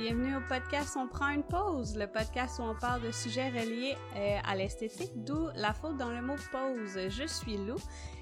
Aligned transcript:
bienvenue 0.00 0.34
au 0.34 0.40
podcast 0.48 0.96
On 0.96 1.06
prend 1.06 1.28
une 1.28 1.42
pause, 1.42 1.94
le 1.94 2.06
podcast 2.06 2.58
où 2.58 2.62
on 2.62 2.74
parle 2.74 3.02
de 3.02 3.10
sujets 3.10 3.50
reliés 3.50 3.94
euh, 4.16 4.38
à 4.48 4.56
l'esthétique, 4.56 5.12
d'où 5.14 5.48
la 5.54 5.74
faute 5.74 5.98
dans 5.98 6.08
le 6.08 6.22
mot 6.22 6.36
pause. 6.50 6.98
Je 7.10 7.26
suis 7.26 7.58
Lou 7.58 7.76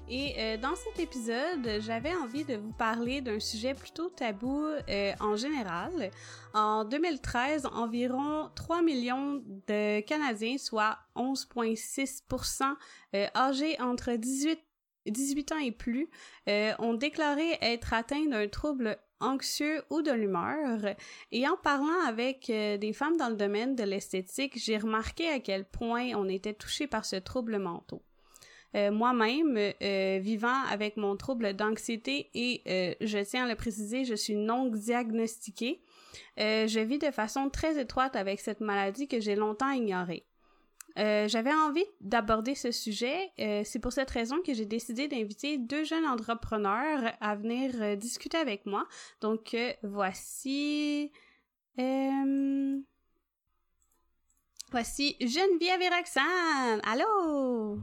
et 0.09 0.35
euh, 0.37 0.57
dans 0.57 0.75
cet 0.75 0.99
épisode, 0.99 1.79
j'avais 1.79 2.13
envie 2.15 2.43
de 2.43 2.55
vous 2.55 2.73
parler 2.73 3.21
d'un 3.21 3.39
sujet 3.39 3.75
plutôt 3.75 4.09
tabou 4.09 4.61
euh, 4.89 5.13
en 5.21 5.37
général. 5.37 6.11
En 6.53 6.83
2013, 6.83 7.67
environ 7.67 8.49
3 8.55 8.81
millions 8.81 9.41
de 9.67 10.01
Canadiens, 10.01 10.57
soit 10.57 10.97
11,6% 11.15 12.75
âgés 13.35 13.79
entre 13.79 14.11
18 14.11 14.59
18 15.05 15.51
ans 15.53 15.57
et 15.57 15.71
plus, 15.71 16.09
ont 16.77 16.93
déclaré 16.93 17.57
être 17.61 17.93
atteints 17.93 18.25
d'un 18.25 18.47
trouble 18.49 18.99
anxieux 19.19 19.81
ou 19.89 20.01
de 20.01 20.11
l'humeur. 20.11 20.95
Et 21.31 21.47
en 21.47 21.57
parlant 21.57 22.01
avec 22.07 22.49
euh, 22.49 22.77
des 22.77 22.93
femmes 22.93 23.17
dans 23.17 23.29
le 23.29 23.35
domaine 23.35 23.75
de 23.75 23.83
l'esthétique, 23.83 24.57
j'ai 24.57 24.77
remarqué 24.77 25.29
à 25.29 25.39
quel 25.39 25.65
point 25.65 26.11
on 26.15 26.27
était 26.27 26.53
touché 26.53 26.87
par 26.87 27.05
ce 27.05 27.15
trouble 27.15 27.57
mental. 27.59 27.99
Euh, 28.75 28.91
moi-même, 28.91 29.57
euh, 29.57 30.19
vivant 30.21 30.63
avec 30.69 30.95
mon 30.95 31.15
trouble 31.15 31.53
d'anxiété 31.53 32.29
et 32.35 32.61
je 33.01 33.17
tiens 33.23 33.45
à 33.45 33.49
le 33.49 33.55
préciser, 33.55 34.05
je 34.05 34.13
suis 34.13 34.35
non 34.35 34.65
diagnostiquée, 34.65 35.81
je 36.37 36.79
vis 36.79 36.99
de 36.99 37.09
façon 37.09 37.49
très 37.49 37.81
étroite 37.81 38.15
avec 38.15 38.39
cette 38.39 38.61
maladie 38.61 39.07
que 39.07 39.19
j'ai 39.19 39.35
longtemps 39.35 39.71
ignorée. 39.71 40.28
Euh, 40.97 41.27
j'avais 41.27 41.53
envie 41.53 41.85
d'aborder 42.01 42.55
ce 42.55 42.71
sujet. 42.71 43.31
Euh, 43.39 43.61
c'est 43.63 43.79
pour 43.79 43.93
cette 43.93 44.09
raison 44.09 44.41
que 44.45 44.53
j'ai 44.53 44.65
décidé 44.65 45.07
d'inviter 45.07 45.57
deux 45.57 45.83
jeunes 45.83 46.05
entrepreneurs 46.05 47.13
à 47.21 47.35
venir 47.35 47.71
euh, 47.81 47.95
discuter 47.95 48.37
avec 48.37 48.65
moi. 48.65 48.85
Donc, 49.21 49.55
voici... 49.83 51.11
Voici 54.71 55.15
Geneviève 55.21 55.81
et 55.81 55.89
Roxane. 55.89 56.81
Allô? 56.83 57.79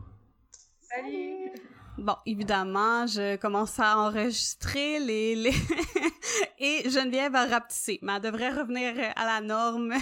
Salut! 0.82 1.50
Bon, 1.98 2.14
évidemment, 2.26 3.06
je 3.06 3.36
commence 3.36 3.80
à 3.80 3.98
enregistrer 3.98 5.00
les... 5.00 5.34
les 5.34 5.54
et 6.58 6.88
Geneviève 6.90 7.34
a 7.34 7.46
rapetissé, 7.46 7.98
mais 8.02 8.12
elle 8.16 8.22
devrait 8.22 8.50
revenir 8.50 8.94
à 9.16 9.24
la 9.24 9.40
norme 9.40 9.94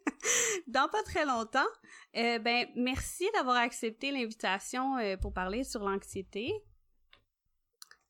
dans 0.68 0.88
pas 0.88 1.02
très 1.04 1.24
longtemps. 1.24 1.60
Euh, 2.14 2.38
ben, 2.38 2.66
merci 2.76 3.24
d'avoir 3.34 3.56
accepté 3.56 4.10
l'invitation 4.10 4.98
euh, 4.98 5.16
pour 5.16 5.32
parler 5.32 5.64
sur 5.64 5.82
l'anxiété. 5.82 6.52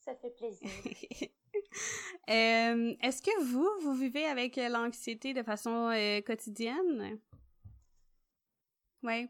Ça 0.00 0.17
fait 0.17 0.34
plaisir. 0.34 0.69
euh, 2.28 2.95
Est-ce 3.00 3.23
que 3.23 3.45
vous, 3.45 3.69
vous 3.83 3.95
vivez 3.95 4.25
avec 4.25 4.56
l'anxiété 4.56 5.34
de 5.34 5.42
façon 5.45 5.91
euh, 5.91 6.20
quotidienne? 6.20 7.20
Oui. 9.05 9.28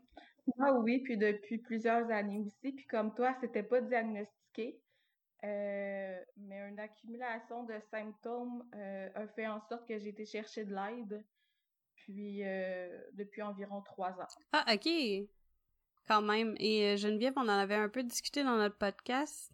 Moi, 0.57 0.73
oui, 0.79 1.01
puis 1.01 1.19
depuis 1.19 1.59
plusieurs 1.59 2.11
années 2.11 2.39
aussi. 2.39 2.73
Puis 2.73 2.87
comme 2.87 3.15
toi, 3.15 3.37
c'était 3.43 3.63
pas 3.63 3.83
diagnostiqué. 3.83 4.81
mais 5.43 6.27
une 6.71 6.79
accumulation 6.79 7.65
de 7.65 7.75
symptômes 7.91 8.65
a 8.73 9.27
fait 9.29 9.47
en 9.47 9.61
sorte 9.69 9.87
que 9.87 9.99
j'ai 9.99 10.09
été 10.09 10.25
chercher 10.25 10.65
de 10.65 10.75
l'aide 10.75 11.23
depuis, 12.03 12.43
euh, 12.45 12.89
depuis 13.15 13.43
environ 13.43 13.81
trois 13.83 14.11
ans. 14.11 14.27
Ah, 14.53 14.65
OK. 14.75 14.89
Quand 16.09 16.23
même. 16.23 16.55
Et 16.59 16.89
euh, 16.89 16.97
Geneviève, 16.97 17.35
on 17.37 17.43
en 17.43 17.49
avait 17.49 17.77
un 17.77 17.89
peu 17.89 18.03
discuté 18.03 18.43
dans 18.43 18.57
notre 18.57 18.77
podcast. 18.77 19.51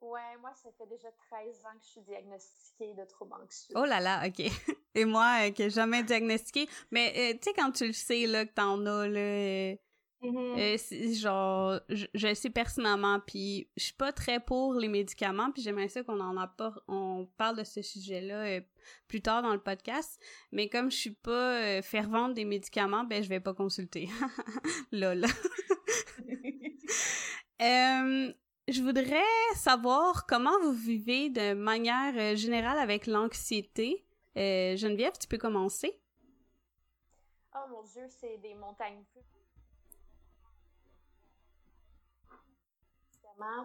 Ouais, 0.00 0.36
moi, 0.40 0.52
ça 0.54 0.70
fait 0.78 0.86
déjà 0.86 1.08
13 1.30 1.64
ans 1.64 1.78
que 1.78 1.84
je 1.84 1.90
suis 1.90 2.00
diagnostiquée 2.02 2.94
de 2.94 3.04
troubles 3.04 3.34
anxieux. 3.34 3.74
Oh 3.76 3.84
là 3.84 4.00
là, 4.00 4.26
OK. 4.26 4.40
Et 4.94 5.04
moi, 5.04 5.46
euh, 5.46 5.50
que 5.50 5.68
jamais 5.68 6.02
diagnostiquée. 6.02 6.68
Mais, 6.90 7.34
tu 7.34 7.50
sais, 7.50 7.52
quand 7.54 7.72
tu 7.72 7.86
le 7.86 7.92
sais, 7.92 8.26
là, 8.26 8.46
que 8.46 8.52
t'en 8.52 8.84
as, 8.86 9.08
là, 9.08 9.76
Mm-hmm. 10.22 10.58
Euh, 10.58 11.14
genre, 11.14 11.80
je, 11.90 12.34
sais 12.34 12.50
personnellement, 12.50 13.20
puis 13.20 13.68
je 13.76 13.84
suis 13.84 13.94
pas 13.94 14.12
très 14.12 14.40
pour 14.40 14.74
les 14.74 14.88
médicaments, 14.88 15.52
puis 15.52 15.62
j'aimerais 15.62 15.88
ça 15.88 16.02
qu'on 16.02 16.20
en 16.20 16.36
a 16.38 16.46
pas, 16.46 16.74
on 16.88 17.28
parle 17.36 17.58
de 17.58 17.64
ce 17.64 17.82
sujet-là 17.82 18.44
euh, 18.46 18.60
plus 19.08 19.20
tard 19.20 19.42
dans 19.42 19.52
le 19.52 19.60
podcast. 19.60 20.20
Mais 20.52 20.68
comme 20.68 20.90
je 20.90 20.96
suis 20.96 21.14
pas 21.14 21.60
euh, 21.60 21.82
fervente 21.82 22.34
des 22.34 22.44
médicaments, 22.44 23.04
ben 23.04 23.22
je 23.22 23.28
vais 23.28 23.40
pas 23.40 23.54
consulter. 23.54 24.08
Lol. 24.92 25.26
je 28.68 28.82
voudrais 28.82 29.22
savoir 29.54 30.26
comment 30.26 30.58
vous 30.62 30.72
vivez 30.72 31.30
de 31.30 31.52
manière 31.52 32.36
générale 32.36 32.78
avec 32.78 33.06
l'anxiété. 33.06 34.02
Geneviève, 34.34 35.12
tu 35.20 35.28
peux 35.28 35.38
commencer? 35.38 35.98
Oh 37.54 37.68
mon 37.70 37.82
Dieu, 37.84 38.02
c'est 38.08 38.38
des 38.38 38.54
montagnes 38.54 39.04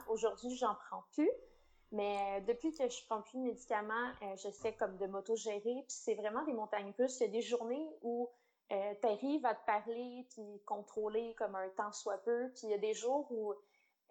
Aujourd'hui, 0.08 0.56
j'en 0.56 0.76
prends 0.76 1.04
plus. 1.14 1.32
Mais 1.92 2.18
euh, 2.18 2.40
depuis 2.42 2.74
que 2.74 2.88
je 2.88 3.06
prends 3.06 3.22
plus 3.22 3.38
de 3.38 3.44
médicaments, 3.44 4.12
euh, 4.22 4.36
j'essaie 4.38 4.74
comme 4.74 4.98
de 4.98 5.08
m'auto-gérer. 5.08 5.62
Puis 5.62 5.86
c'est 5.88 6.16
vraiment 6.16 6.44
des 6.46 6.54
montagnes 6.54 6.94
russes. 6.98 7.20
Il 7.20 7.24
y 7.24 7.30
a 7.30 7.32
des 7.32 7.42
journées 7.42 7.90
où 8.02 8.30
euh, 8.72 8.94
Terry 9.02 9.40
va 9.40 9.56
te 9.56 9.66
parler 9.66 10.26
puis 10.30 10.62
contrôler 10.66 11.34
comme 11.38 11.56
un 11.56 11.68
temps 11.70 11.92
soit 11.92 12.20
peu. 12.20 12.50
Puis 12.56 12.64
il 12.64 12.70
y 12.70 12.74
a 12.74 12.78
des 12.78 12.94
jours 12.94 13.30
où 13.32 13.54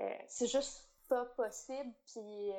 euh, 0.00 0.14
c'est 0.28 0.46
juste 0.46 0.90
pas 1.08 1.24
possible. 1.24 1.90
Puis 2.06 2.52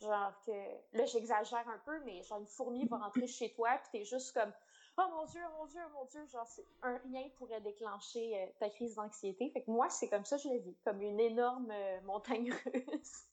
genre 0.00 0.32
que 0.46 0.52
là 0.92 1.04
j'exagère 1.06 1.68
un 1.68 1.78
peu, 1.84 1.98
mais 2.04 2.22
genre 2.22 2.38
une 2.38 2.46
fourmi 2.46 2.86
va 2.86 2.98
rentrer 2.98 3.26
chez 3.26 3.52
toi 3.54 3.70
puis 3.82 3.88
t'es 3.98 4.04
juste 4.04 4.32
comme 4.32 4.52
oh 4.98 5.10
mon 5.14 5.24
Dieu, 5.26 5.40
mon 5.58 5.66
Dieu, 5.66 5.80
mon 5.94 6.04
Dieu, 6.06 6.20
genre, 6.32 6.48
un 6.82 6.98
rien 7.10 7.28
pourrait 7.38 7.60
déclencher 7.60 8.36
euh, 8.36 8.46
ta 8.58 8.68
crise 8.68 8.96
d'anxiété. 8.96 9.50
Fait 9.52 9.62
que 9.62 9.70
moi, 9.70 9.88
c'est 9.88 10.08
comme 10.08 10.24
ça 10.24 10.36
que 10.36 10.42
je 10.42 10.48
le 10.48 10.58
vis, 10.58 10.76
comme 10.84 11.00
une 11.00 11.20
énorme 11.20 11.70
euh, 11.70 12.00
montagne 12.02 12.52
russe. 12.74 13.24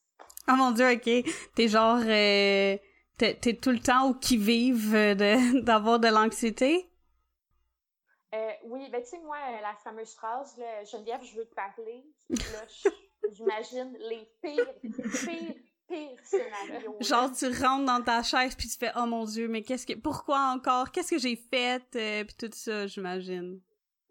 Oh 0.47 0.55
mon 0.55 0.71
Dieu, 0.71 0.91
ok. 0.91 1.25
T'es 1.55 1.67
genre, 1.67 1.99
euh, 2.05 2.77
t'es 3.17 3.57
tout 3.61 3.71
le 3.71 3.79
temps 3.79 4.09
au 4.09 4.13
qui-vive 4.13 4.93
d'avoir 5.63 5.99
de, 5.99 6.07
l'anxiété? 6.07 6.89
oui, 8.65 8.89
ben 8.89 9.01
tu 9.01 9.09
sais, 9.09 9.19
moi, 9.19 9.37
la 9.61 9.75
fameuse 9.75 10.13
phrase, 10.13 10.57
là, 10.57 10.83
Geneviève, 10.83 11.23
je 11.23 11.37
veux 11.37 11.45
te 11.45 11.53
parler, 11.53 12.03
j'imagine 13.31 13.95
les 13.99 14.29
pires, 14.41 14.73
pires 14.81 15.55
pire 15.87 16.17
scénario. 16.23 16.95
Genre, 16.99 17.31
tu 17.31 17.47
rentres 17.47 17.85
dans 17.85 18.01
ta 18.01 18.23
chaise 18.23 18.55
puis 18.55 18.67
tu 18.67 18.77
fais 18.77 18.91
Oh 18.95 19.05
mon 19.05 19.25
Dieu, 19.25 19.47
mais 19.47 19.63
qu'est-ce 19.63 19.85
que. 19.85 19.93
Pourquoi 19.93 20.51
encore? 20.53 20.91
Qu'est-ce 20.91 21.11
que 21.11 21.19
j'ai 21.19 21.35
fait? 21.35 21.83
Euh, 21.95 22.23
puis 22.23 22.35
tout 22.37 22.49
ça, 22.53 22.87
j'imagine. 22.87 23.59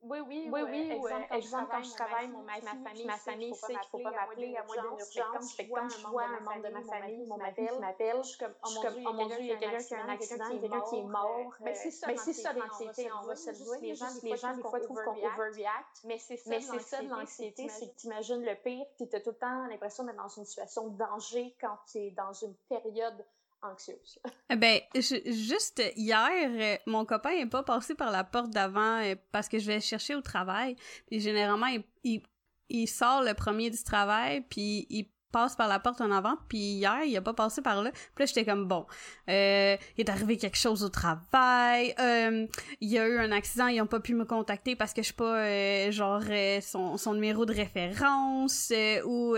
Oui, 0.05 0.19
oui, 0.27 0.49
oui, 0.53 0.63
oui. 0.71 0.91
Exemple, 0.91 1.09
quand, 1.09 1.37
exemple, 1.37 1.69
quand 1.71 1.83
je 1.83 1.95
travaille, 1.95 2.29
mon 2.29 2.43
ma 2.43 2.61
famille, 2.61 3.07
ma 3.07 3.17
famille 3.17 3.55
sait 3.55 3.67
qu'il 3.67 3.77
ne 3.77 3.85
faut 3.91 3.99
pas 3.99 4.11
m'appeler 4.11 4.57
à 4.57 4.65
moins 4.65 4.77
d'une 4.77 4.99
urgence. 5.01 5.55
Fait 5.55 5.67
que 5.67 5.73
quand 5.73 5.89
je 5.89 6.07
vois 6.07 6.25
un 6.25 6.41
membre 6.41 6.63
de 6.63 6.75
ma 6.75 6.83
famille 6.83 7.27
mon 7.27 7.39
m'appelle, 7.39 8.17
je 8.23 8.29
suis 8.29 8.39
comme, 8.39 8.55
oh 8.65 9.13
mon 9.13 9.27
Dieu, 9.27 9.37
il 9.41 9.47
y 9.47 9.53
a 9.53 9.57
quelqu'un 9.57 9.83
qui 9.83 9.95
a 9.95 10.05
un 10.05 10.09
accident, 10.09 10.45
il 10.51 10.55
y 10.55 10.59
a 10.59 10.61
quelqu'un 10.61 10.81
qui 10.83 10.97
est 10.97 11.03
mort. 11.03 11.55
Mais 11.61 11.75
c'est 11.75 11.91
ça 11.91 12.53
l'anxiété, 12.53 13.11
on 13.13 13.27
va 13.27 13.37
se 13.37 13.51
le 13.51 13.57
dire. 13.57 14.09
Les 14.23 14.37
gens, 14.37 14.55
des 14.55 14.63
fois, 14.63 14.81
trouvent 14.81 15.03
qu'on 15.05 15.27
overreact. 15.27 16.05
Mais 16.05 16.19
c'est 16.19 16.37
ça 16.37 17.03
l'anxiété, 17.03 17.69
c'est 17.69 17.89
que 17.89 18.01
tu 18.01 18.07
imagines 18.07 18.45
le 18.45 18.55
pire, 18.57 18.87
puis 18.97 19.09
tu 19.09 19.17
as 19.17 19.21
tout 19.21 19.31
le 19.31 19.37
temps 19.37 19.67
l'impression 19.67 20.05
d'être 20.05 20.17
dans 20.17 20.29
une 20.29 20.45
situation 20.45 20.89
de 20.89 20.99
danger 20.99 21.57
quand 21.61 21.79
tu 21.91 21.99
es 21.99 22.11
dans 22.11 22.33
une 22.33 22.55
période 22.69 23.25
anxieuse. 23.65 24.19
Eh 24.51 24.57
ben, 24.57 24.81
juste 24.95 25.83
hier, 25.97 26.31
euh, 26.31 26.77
mon 26.87 27.05
copain 27.05 27.31
est 27.31 27.47
pas 27.47 27.63
passé 27.63 27.95
par 27.95 28.11
la 28.11 28.25
porte 28.25 28.51
d'avant 28.51 29.01
euh, 29.01 29.15
parce 29.33 29.49
que 29.49 29.59
je 29.59 29.67
vais 29.67 29.81
chercher 29.81 30.15
au 30.15 30.21
travail. 30.21 30.77
Puis 31.07 31.21
généralement, 31.21 31.67
il, 32.05 32.23
il, 32.69 32.87
sort 32.87 33.23
le 33.23 33.35
premier 33.35 33.71
du 33.71 33.83
travail, 33.83 34.43
puis 34.43 34.87
il 34.91 35.11
passe 35.35 35.57
par 35.57 35.67
la 35.67 35.81
porte 35.81 36.01
en 36.01 36.13
avant, 36.13 36.37
puis 36.49 36.59
hier, 36.59 37.03
il 37.05 37.17
a 37.17 37.21
pas 37.21 37.35
passé 37.35 37.61
par 37.61 37.83
là. 37.83 37.91
Puis 37.91 38.01
là, 38.21 38.27
j'étais 38.27 38.45
comme, 38.45 38.69
bon, 38.69 38.87
euh, 39.29 39.77
il 39.97 40.05
est 40.05 40.09
arrivé 40.09 40.37
quelque 40.37 40.57
chose 40.57 40.85
au 40.85 40.89
travail, 40.89 41.93
euh, 41.99 42.47
il 42.81 42.89
y 42.89 43.01
a 43.01 43.09
eu 43.09 43.19
un 43.19 43.33
accident, 43.33 43.67
ils 43.67 43.83
ont 43.83 43.89
pas 43.89 43.99
pu 43.99 44.15
me 44.15 44.25
contacter 44.25 44.77
parce 44.77 44.95
que 44.95 45.03
je 45.03 45.07
suis 45.07 45.15
pas, 45.15 45.41
euh, 45.41 45.91
genre, 45.91 46.23
euh, 46.31 46.61
son, 46.61 46.97
son 46.99 47.15
numéro 47.15 47.47
de 47.47 47.53
référence, 47.53 48.71
euh, 48.73 49.03
ou, 49.03 49.35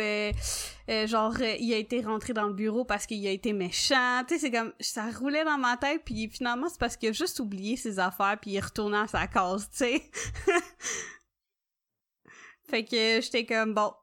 genre, 1.07 1.41
il 1.41 1.73
a 1.73 1.79
été 1.79 2.03
rentré 2.03 2.35
dans 2.35 2.47
le 2.47 2.53
bureau 2.53 2.85
parce 2.85 3.07
qu'il 3.07 3.27
a 3.27 3.31
été 3.31 3.55
méchant. 3.55 4.23
Tu 4.29 4.35
sais, 4.35 4.41
c'est 4.41 4.51
comme, 4.51 4.75
ça 4.79 5.07
roulait 5.19 5.45
dans 5.45 5.57
ma 5.57 5.79
tête, 5.79 6.03
puis 6.05 6.29
finalement, 6.29 6.69
c'est 6.69 6.79
parce 6.79 6.99
qu'il 6.99 7.09
a 7.09 7.13
juste 7.13 7.41
oublié 7.41 7.79
ses 7.79 7.99
affaires, 7.99 8.37
puis 8.39 8.51
il 8.51 8.57
est 8.57 8.61
retourné 8.61 8.99
à 8.99 9.07
sa 9.07 9.27
case, 9.29 9.71
tu 9.71 9.79
sais. 9.79 10.03
fait 12.69 12.85
que 12.85 13.23
j'étais 13.23 13.47
comme, 13.47 13.73
bon, 13.73 13.95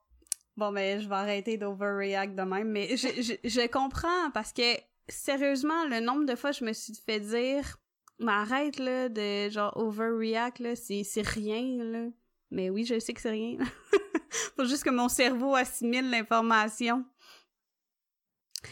Bon, 0.56 0.72
mais 0.72 1.00
je 1.00 1.10
vais 1.10 1.16
arrêter 1.16 1.58
d'overreact 1.58 2.36
de 2.36 2.44
même, 2.44 2.70
mais 2.70 2.96
je, 2.96 3.08
je, 3.22 3.34
je, 3.44 3.68
comprends 3.68 4.30
parce 4.34 4.54
que, 4.54 4.78
sérieusement, 5.10 5.86
le 5.86 6.00
nombre 6.00 6.26
de 6.26 6.36
fois 6.36 6.52
je 6.52 6.64
me 6.64 6.74
suis 6.74 6.94
fait 6.94 7.20
dire, 7.20 7.78
mais 8.20 8.32
arrête, 8.32 8.78
là, 8.78 9.10
de, 9.10 9.50
genre, 9.50 9.76
overreact, 9.76 10.60
là, 10.60 10.76
c'est, 10.76 11.04
c'est 11.04 11.28
rien, 11.28 11.84
là. 11.84 12.06
Mais 12.52 12.70
oui, 12.70 12.86
je 12.86 13.00
sais 13.00 13.14
que 13.14 13.22
c'est 13.22 13.32
rien. 13.32 13.58
Faut 14.56 14.66
juste 14.66 14.84
que 14.84 14.92
mon 14.92 15.10
cerveau 15.10 15.56
assimile 15.56 16.12
l'information. 16.12 17.04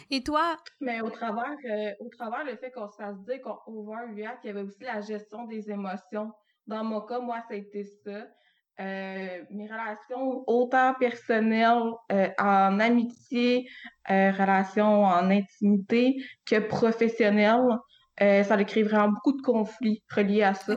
Et 0.10 0.24
toi? 0.24 0.56
Mais 0.80 1.02
au 1.02 1.10
travers, 1.10 1.56
euh, 1.66 1.92
au 2.00 2.10
travers 2.10 2.46
le 2.46 2.56
fait 2.58 2.72
qu'on 2.72 2.88
se 2.88 2.96
fasse 2.96 3.18
dire 3.24 3.42
qu'on 3.42 3.60
overreact, 3.68 4.44
il 4.44 4.48
y 4.48 4.50
avait 4.52 4.62
aussi 4.62 4.84
la 4.84 5.02
gestion 5.02 5.46
des 5.46 5.70
émotions. 5.70 6.32
Dans 6.68 6.84
mon 6.84 7.02
cas, 7.02 7.20
moi, 7.20 7.42
ça 7.48 7.56
a 7.56 7.58
été 7.58 7.84
ça. 7.84 8.28
Euh, 8.80 9.44
mes 9.52 9.68
relations 9.68 10.44
autant 10.48 10.96
personnelles, 11.00 11.92
euh, 12.12 12.30
en 12.40 12.80
amitié, 12.80 13.68
relations 14.08 15.04
en 15.04 15.30
intimité 15.30 16.16
que 16.46 16.60
professionnelles, 16.60 17.78
ça 18.20 18.54
a 18.54 18.64
créé 18.64 18.84
vraiment 18.84 19.10
beaucoup 19.10 19.38
de 19.38 19.42
conflits 19.42 20.04
reliés 20.14 20.44
à 20.44 20.54
ça. 20.54 20.76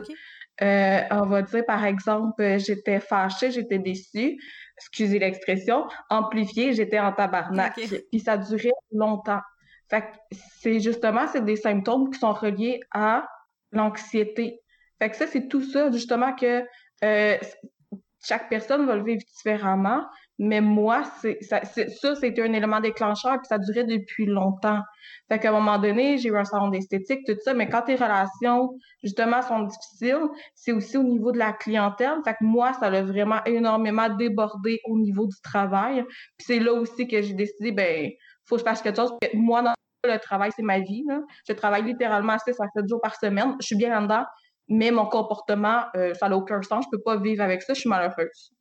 on 0.61 1.25
va 1.25 1.41
dire, 1.41 1.65
par 1.65 1.83
exemple, 1.85 2.57
j'étais 2.59 2.99
fâchée, 2.99 3.51
j'étais 3.51 3.79
déçue 3.79 4.37
excusez 4.77 5.19
l'expression, 5.19 5.87
amplifié, 6.09 6.73
j'étais 6.73 6.99
en 6.99 7.11
tabarnak. 7.13 7.79
Puis 8.11 8.19
ça 8.19 8.37
durait 8.37 8.71
longtemps. 8.91 9.41
Fait 9.89 10.01
que 10.01 10.07
c'est 10.31 10.79
justement, 10.79 11.27
c'est 11.27 11.45
des 11.45 11.55
symptômes 11.55 12.09
qui 12.09 12.19
sont 12.19 12.33
reliés 12.33 12.79
à 12.91 13.27
l'anxiété. 13.71 14.61
Fait 14.99 15.09
que 15.09 15.15
ça, 15.15 15.27
c'est 15.27 15.47
tout 15.47 15.61
ça, 15.61 15.91
justement, 15.91 16.33
que 16.33 16.63
euh, 17.03 17.37
chaque 18.25 18.49
personne 18.49 18.85
va 18.85 18.95
le 18.95 19.03
vivre 19.03 19.21
différemment. 19.35 20.03
Mais 20.37 20.59
moi, 20.59 21.03
ça, 21.41 21.61
c'était 22.15 22.41
un 22.41 22.51
élément 22.51 22.81
déclencheur, 22.81 23.37
puis 23.37 23.47
ça 23.47 23.57
durait 23.57 23.85
depuis 23.85 24.25
longtemps. 24.25 24.81
Fait 25.29 25.39
qu'à 25.39 25.49
un 25.49 25.53
moment 25.53 25.77
donné, 25.77 26.17
j'ai 26.17 26.27
eu 26.27 26.37
un 26.37 26.43
salon 26.43 26.69
d'esthétique, 26.69 27.25
tout 27.25 27.37
ça, 27.41 27.53
mais 27.53 27.69
quand 27.69 27.83
tes 27.83 27.95
relations, 27.95 28.77
justement, 29.01 29.41
sont 29.41 29.61
difficiles, 29.61 30.27
c'est 30.53 30.73
aussi 30.73 30.97
au 30.97 31.03
niveau 31.03 31.31
de 31.31 31.37
la 31.37 31.53
clientèle. 31.53 32.17
Fait 32.25 32.33
que 32.33 32.43
moi, 32.43 32.73
ça 32.73 32.89
l'a 32.89 33.03
vraiment 33.03 33.41
énormément 33.45 34.09
débordé 34.09 34.81
au 34.85 34.97
niveau 34.99 35.25
du 35.25 35.39
travail. 35.41 36.03
Puis 36.37 36.45
c'est 36.47 36.59
là 36.59 36.73
aussi 36.73 37.07
que 37.07 37.21
j'ai 37.21 37.33
décidé, 37.33 37.71
ben, 37.71 38.09
faut 38.45 38.55
que 38.55 38.59
je 38.59 38.65
fasse 38.65 38.81
quelque 38.81 38.97
chose. 38.97 39.13
Moi, 39.33 39.61
dans 39.61 39.73
le 40.03 40.19
travail, 40.19 40.51
c'est 40.55 40.63
ma 40.63 40.79
vie. 40.79 41.05
Je 41.47 41.53
travaille 41.53 41.83
littéralement 41.83 42.37
6 42.37 42.59
à 42.59 42.67
7 42.75 42.89
jours 42.89 43.01
par 43.01 43.15
semaine. 43.15 43.55
Je 43.61 43.67
suis 43.67 43.77
bien 43.77 43.89
là-dedans, 43.89 44.25
mais 44.67 44.91
mon 44.91 45.05
comportement, 45.05 45.83
euh, 45.95 46.13
ça 46.13 46.29
n'a 46.29 46.37
aucun 46.37 46.61
sens. 46.61 46.85
Je 46.85 46.97
peux 46.97 47.03
pas 47.03 47.17
vivre 47.17 47.43
avec 47.43 47.61
ça. 47.61 47.73
Je 47.73 47.81
suis 47.81 47.89
malheureuse. 47.89 48.55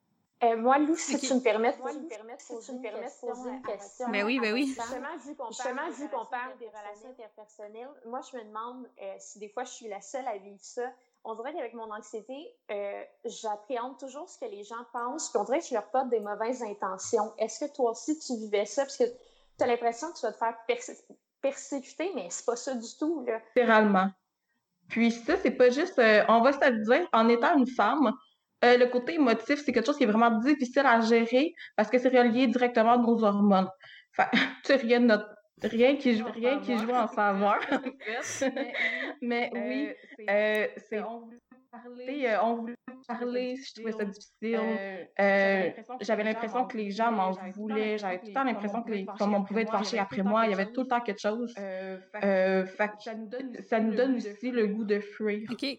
Euh, 0.45 0.57
moi, 0.57 0.79
Lou, 0.79 0.97
si 0.97 1.19
tu 1.19 1.35
me 1.35 1.41
permets, 1.41 1.73
de 1.73 1.79
poser 1.79 3.51
une 3.51 3.63
question. 3.63 4.09
Mais 4.09 4.23
oui, 4.23 4.39
mais 4.41 4.53
oui. 4.53 4.67
Justement, 4.67 5.17
vu 5.91 6.09
qu'on 6.09 6.27
parle 6.27 6.59
des 6.59 6.69
relations 6.69 7.09
interpersonnelles, 7.09 7.89
moi, 8.07 8.21
je 8.31 8.37
me 8.37 8.45
demande 8.45 8.87
euh, 9.01 9.15
si 9.19 9.39
des 9.39 9.49
fois 9.49 9.65
je 9.65 9.71
suis 9.71 9.89
la 9.89 10.01
seule 10.01 10.27
à 10.27 10.37
vivre 10.37 10.59
ça. 10.61 10.83
On 11.25 11.35
dirait 11.35 11.55
qu'avec 11.55 11.73
mon 11.73 11.91
anxiété, 11.91 12.55
euh, 12.71 13.03
j'appréhende 13.25 13.99
toujours 13.99 14.29
ce 14.29 14.39
que 14.39 14.45
les 14.45 14.63
gens 14.65 14.85
pensent, 14.93 15.31
puis 15.31 15.39
on 15.39 15.45
dirait 15.45 15.61
que 15.61 15.67
je 15.67 15.75
leur 15.75 15.91
porte 15.91 16.11
des 16.11 16.21
mauvaises 16.21 16.63
intentions. 16.63 17.33
Est-ce 17.39 17.65
que 17.65 17.73
toi 17.73 17.93
aussi, 17.93 18.19
tu 18.19 18.37
vivais 18.37 18.67
ça? 18.67 18.83
Parce 18.83 18.99
que 18.99 19.05
tu 19.05 19.65
as 19.65 19.67
l'impression 19.67 20.13
que 20.13 20.19
tu 20.19 20.27
vas 20.27 20.33
te 20.33 20.39
faire 20.39 20.57
persécuter, 21.41 22.13
mais 22.15 22.27
c'est 22.29 22.45
pas 22.45 22.57
ça 22.57 22.75
du 22.75 22.89
tout. 22.99 23.25
Là. 23.25 23.41
Littéralement. 23.57 24.09
Puis 24.89 25.11
ça, 25.11 25.37
c'est 25.37 25.53
pas 25.53 25.71
juste, 25.71 26.01
on 26.29 26.41
va 26.41 26.53
se 26.53 26.91
dire, 26.91 27.09
en 27.13 27.29
étant 27.29 27.57
une 27.57 27.67
femme, 27.67 28.13
euh, 28.65 28.79
le 28.79 28.87
côté 28.87 29.15
émotif, 29.15 29.63
c'est 29.65 29.73
quelque 29.73 29.87
chose 29.87 29.97
qui 29.97 30.05
est 30.05 30.07
vraiment 30.07 30.39
difficile 30.39 30.87
à 30.87 31.01
gérer 31.01 31.53
parce 31.77 31.91
que 31.91 31.99
c'est 31.99 32.09
relié 32.09 32.47
directement 32.47 32.93
à 32.93 32.99
nos 32.99 33.23
hormones. 33.23 33.69
Enfin, 34.17 34.31
tu 34.65 34.73
rien 34.75 35.01
de 35.01 35.07
notre 35.07 35.29
rien 35.63 35.97
qui 35.97 36.17
joue 36.17 36.27
rien 36.35 36.61
qui 36.61 36.77
joue 36.77 36.91
en 36.91 37.09
faveur 37.09 37.59
mais, 39.23 39.51
oui 39.55 39.89
euh, 40.29 40.67
c'est 40.77 40.99
voulait 40.99 41.39
parler 41.83 42.27
euh, 42.27 42.43
on 42.43 42.55
voulait 42.57 42.75
parler 43.07 43.57
je 43.57 43.75
trouvais 43.75 43.93
ça 43.93 44.05
difficile 44.05 45.09
j'avais 46.01 46.25
l'impression 46.25 46.67
que 46.67 46.77
les 46.77 46.91
gens 46.91 47.13
m'en 47.13 47.33
voulaient 47.53 47.99
j'avais 47.99 48.21
tout 48.21 48.27
le 48.27 48.33
temps 48.33 48.45
l'impression 48.45 48.83
que 48.83 48.91
les, 48.91 49.07
comme 49.19 49.35
on 49.35 49.45
pouvait 49.45 49.63
être 49.63 49.73
fâché 49.73 49.99
après 49.99 50.23
moi 50.23 50.47
il 50.47 50.51
y 50.51 50.55
avait 50.55 50.73
tout 50.73 50.83
le 50.83 50.89
temps 50.89 51.01
quelque 51.01 51.21
chose 51.21 51.53
ça 51.55 53.15
nous 53.15 53.29
donne 53.29 53.57
ça 53.63 53.81
nous 53.81 53.95
donne 53.95 54.17
aussi 54.17 54.51
le 54.51 54.67
goût 54.69 54.85
de 54.85 55.01
fuir 55.01 55.49
OK 55.51 55.79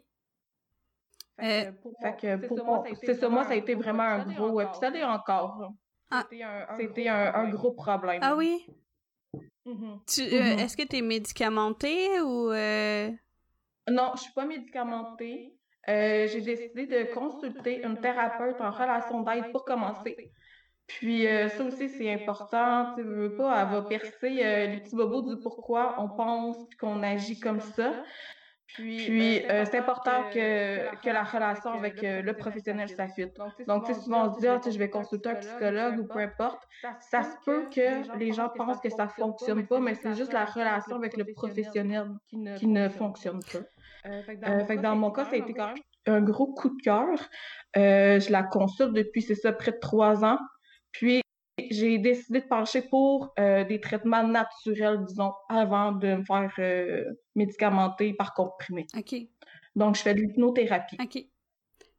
fait 1.37 1.73
que, 2.21 2.47
pour, 2.47 2.63
moi, 2.63 2.83
c'est 3.03 3.13
ça, 3.15 3.27
moi, 3.27 3.43
ça 3.43 3.51
a 3.51 3.55
été 3.55 3.75
vraiment 3.75 4.03
un 4.03 4.25
gros. 4.25 4.57
Puis 4.57 4.79
ça 4.79 4.89
l'est 4.89 5.03
encore. 5.03 5.73
Ah. 6.09 6.25
C'était 6.77 7.07
un, 7.07 7.49
gros 7.49 7.71
problème. 7.71 8.19
Ah 8.21 8.35
oui? 8.35 8.65
Mm-hmm. 9.65 9.73
Euh, 9.73 9.97
mm-hmm. 10.05 10.59
Est-ce 10.59 10.77
que 10.77 10.83
tu 10.83 10.97
es 10.97 11.01
médicamentée 11.01 12.21
ou. 12.21 12.51
Euh? 12.51 13.11
Non, 13.89 14.11
je 14.15 14.21
suis 14.21 14.33
pas 14.33 14.45
médicamentée. 14.45 15.54
Euh, 15.87 16.27
j'ai 16.27 16.41
décidé 16.41 16.87
de 16.87 17.13
consulter 17.13 17.83
une 17.83 17.99
thérapeute 17.99 18.59
en 18.59 18.71
relation 18.71 19.21
d'aide 19.21 19.51
pour 19.51 19.65
commencer. 19.65 20.31
Puis 20.87 21.25
ça 21.25 21.63
aussi, 21.63 21.89
c'est 21.89 22.13
important. 22.13 22.93
Tu 22.95 23.01
veux 23.01 23.35
pas, 23.35 23.61
elle 23.61 23.69
va 23.69 23.81
percer 23.81 24.29
les 24.29 24.79
petits 24.83 24.95
bobos 24.95 25.23
du 25.23 25.41
pourquoi 25.41 25.95
on 25.97 26.09
pense 26.09 26.57
qu'on 26.79 27.01
agit 27.01 27.39
comme 27.39 27.59
ça. 27.59 27.91
Puis, 28.67 29.45
euh, 29.45 29.49
euh, 29.49 29.65
c'est 29.65 29.77
important 29.77 30.29
que, 30.33 30.95
que, 31.01 31.09
la 31.09 31.23
relation 31.23 31.71
avec 31.71 32.03
euh, 32.03 32.21
le 32.21 32.33
professionnel 32.33 32.89
s'affûte. 32.89 33.33
Donc, 33.67 33.85
tu 33.85 33.93
sais, 33.93 34.01
souvent 34.01 34.27
on 34.27 34.33
se 34.33 34.39
dit, 34.39 34.47
ah, 34.47 34.59
je 34.65 34.77
vais 34.77 34.89
consulter 34.89 35.29
un 35.29 35.35
psychologue 35.35 35.99
ou 35.99 36.07
peu 36.07 36.19
importe. 36.19 36.61
Ça 36.99 37.23
se 37.23 37.35
peut 37.45 37.67
que 37.69 38.17
les 38.17 38.33
gens 38.33 38.49
pensent 38.49 38.81
que 38.81 38.89
ça 38.89 39.07
fonctionne 39.07 39.65
pas, 39.67 39.79
mais 39.79 39.95
c'est 39.95 40.15
juste 40.15 40.33
la 40.33 40.45
relation 40.45 40.95
avec 40.97 41.15
le 41.15 41.25
professionnel 41.33 42.09
qui 42.29 42.67
ne 42.67 42.89
fonctionne 42.89 43.39
pas. 43.39 43.59
Fait 44.65 44.77
dans 44.77 44.95
mon 44.95 45.11
cas, 45.11 45.25
ça 45.25 45.31
a 45.31 45.37
été 45.37 45.53
quand 45.53 45.67
même 45.67 45.83
un 46.07 46.21
gros 46.21 46.53
coup 46.53 46.69
de 46.69 46.81
cœur. 46.83 47.17
je 47.75 48.31
la 48.31 48.43
consulte 48.43 48.93
depuis, 48.93 49.21
c'est 49.21 49.35
ça, 49.35 49.51
près 49.53 49.71
de 49.71 49.79
trois 49.79 50.23
ans. 50.23 50.39
Puis, 50.91 51.21
j'ai 51.71 51.97
décidé 51.97 52.41
de 52.41 52.47
pencher 52.47 52.81
pour 52.81 53.33
euh, 53.39 53.63
des 53.63 53.79
traitements 53.79 54.27
naturels, 54.27 55.03
disons, 55.05 55.33
avant 55.49 55.91
de 55.91 56.15
me 56.15 56.23
faire 56.23 56.51
euh, 56.59 57.03
médicamenter 57.35 58.13
par 58.13 58.33
comprimé. 58.33 58.87
OK. 58.97 59.15
Donc, 59.75 59.95
je 59.95 60.01
fais 60.01 60.13
de 60.13 60.21
l'hypnothérapie. 60.21 60.97
OK. 61.01 61.25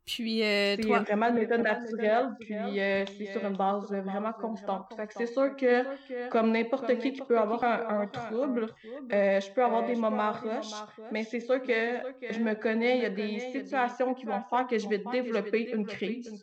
Puis, 0.07 0.43
euh, 0.43 0.77
c'est 0.81 0.99
vraiment 1.01 1.29
une 1.29 1.37
méthode 1.39 1.63
naturelle, 1.63 2.31
puis 2.41 2.77
c'est 3.07 3.27
sur 3.27 3.45
une 3.45 3.57
base 3.57 3.93
vraiment 3.93 4.33
constante. 4.33 4.93
Fait 4.97 5.07
que 5.09 5.15
c'est 5.15 5.27
sûr 5.27 5.57
que, 5.57 5.85
comme 6.29 6.53
n'importe 6.53 6.97
qui 6.99 7.13
qui 7.13 7.23
peut 7.23 7.39
avoir 7.39 7.65
un, 7.65 8.07
trouble, 8.09 8.73
je 9.11 9.53
peux 9.53 9.65
avoir 9.65 9.85
des 9.85 9.97
moments 9.97 10.33
rush, 10.33 10.85
mais 11.11 11.25
c'est 11.25 11.41
sûr 11.41 11.63
que 11.63 12.01
je 12.29 12.41
me 12.41 12.55
connais, 12.55 12.97
il 12.99 13.03
y 13.03 13.07
a 13.07 13.11
des 13.11 13.41
situations 13.41 14.15
qui 14.15 14.27
vont 14.27 14.43
faire 14.43 14.67
que 14.67 14.79
je 14.79 14.89
vais 14.89 14.99
développer 14.99 15.69
une 15.73 15.87
crise. 15.87 16.37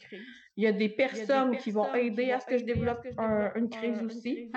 Il 0.56 0.64
y 0.64 0.68
a 0.68 0.72
des 0.72 0.90
personnes 0.90 1.58
qui 1.58 1.72
vont 1.72 1.92
aider 1.96 2.32
à 2.32 2.40
ce 2.40 2.46
que 2.46 2.58
je 2.58 2.64
développe 2.64 3.06
une 3.56 3.70
crise 3.70 4.02
aussi. 4.04 4.52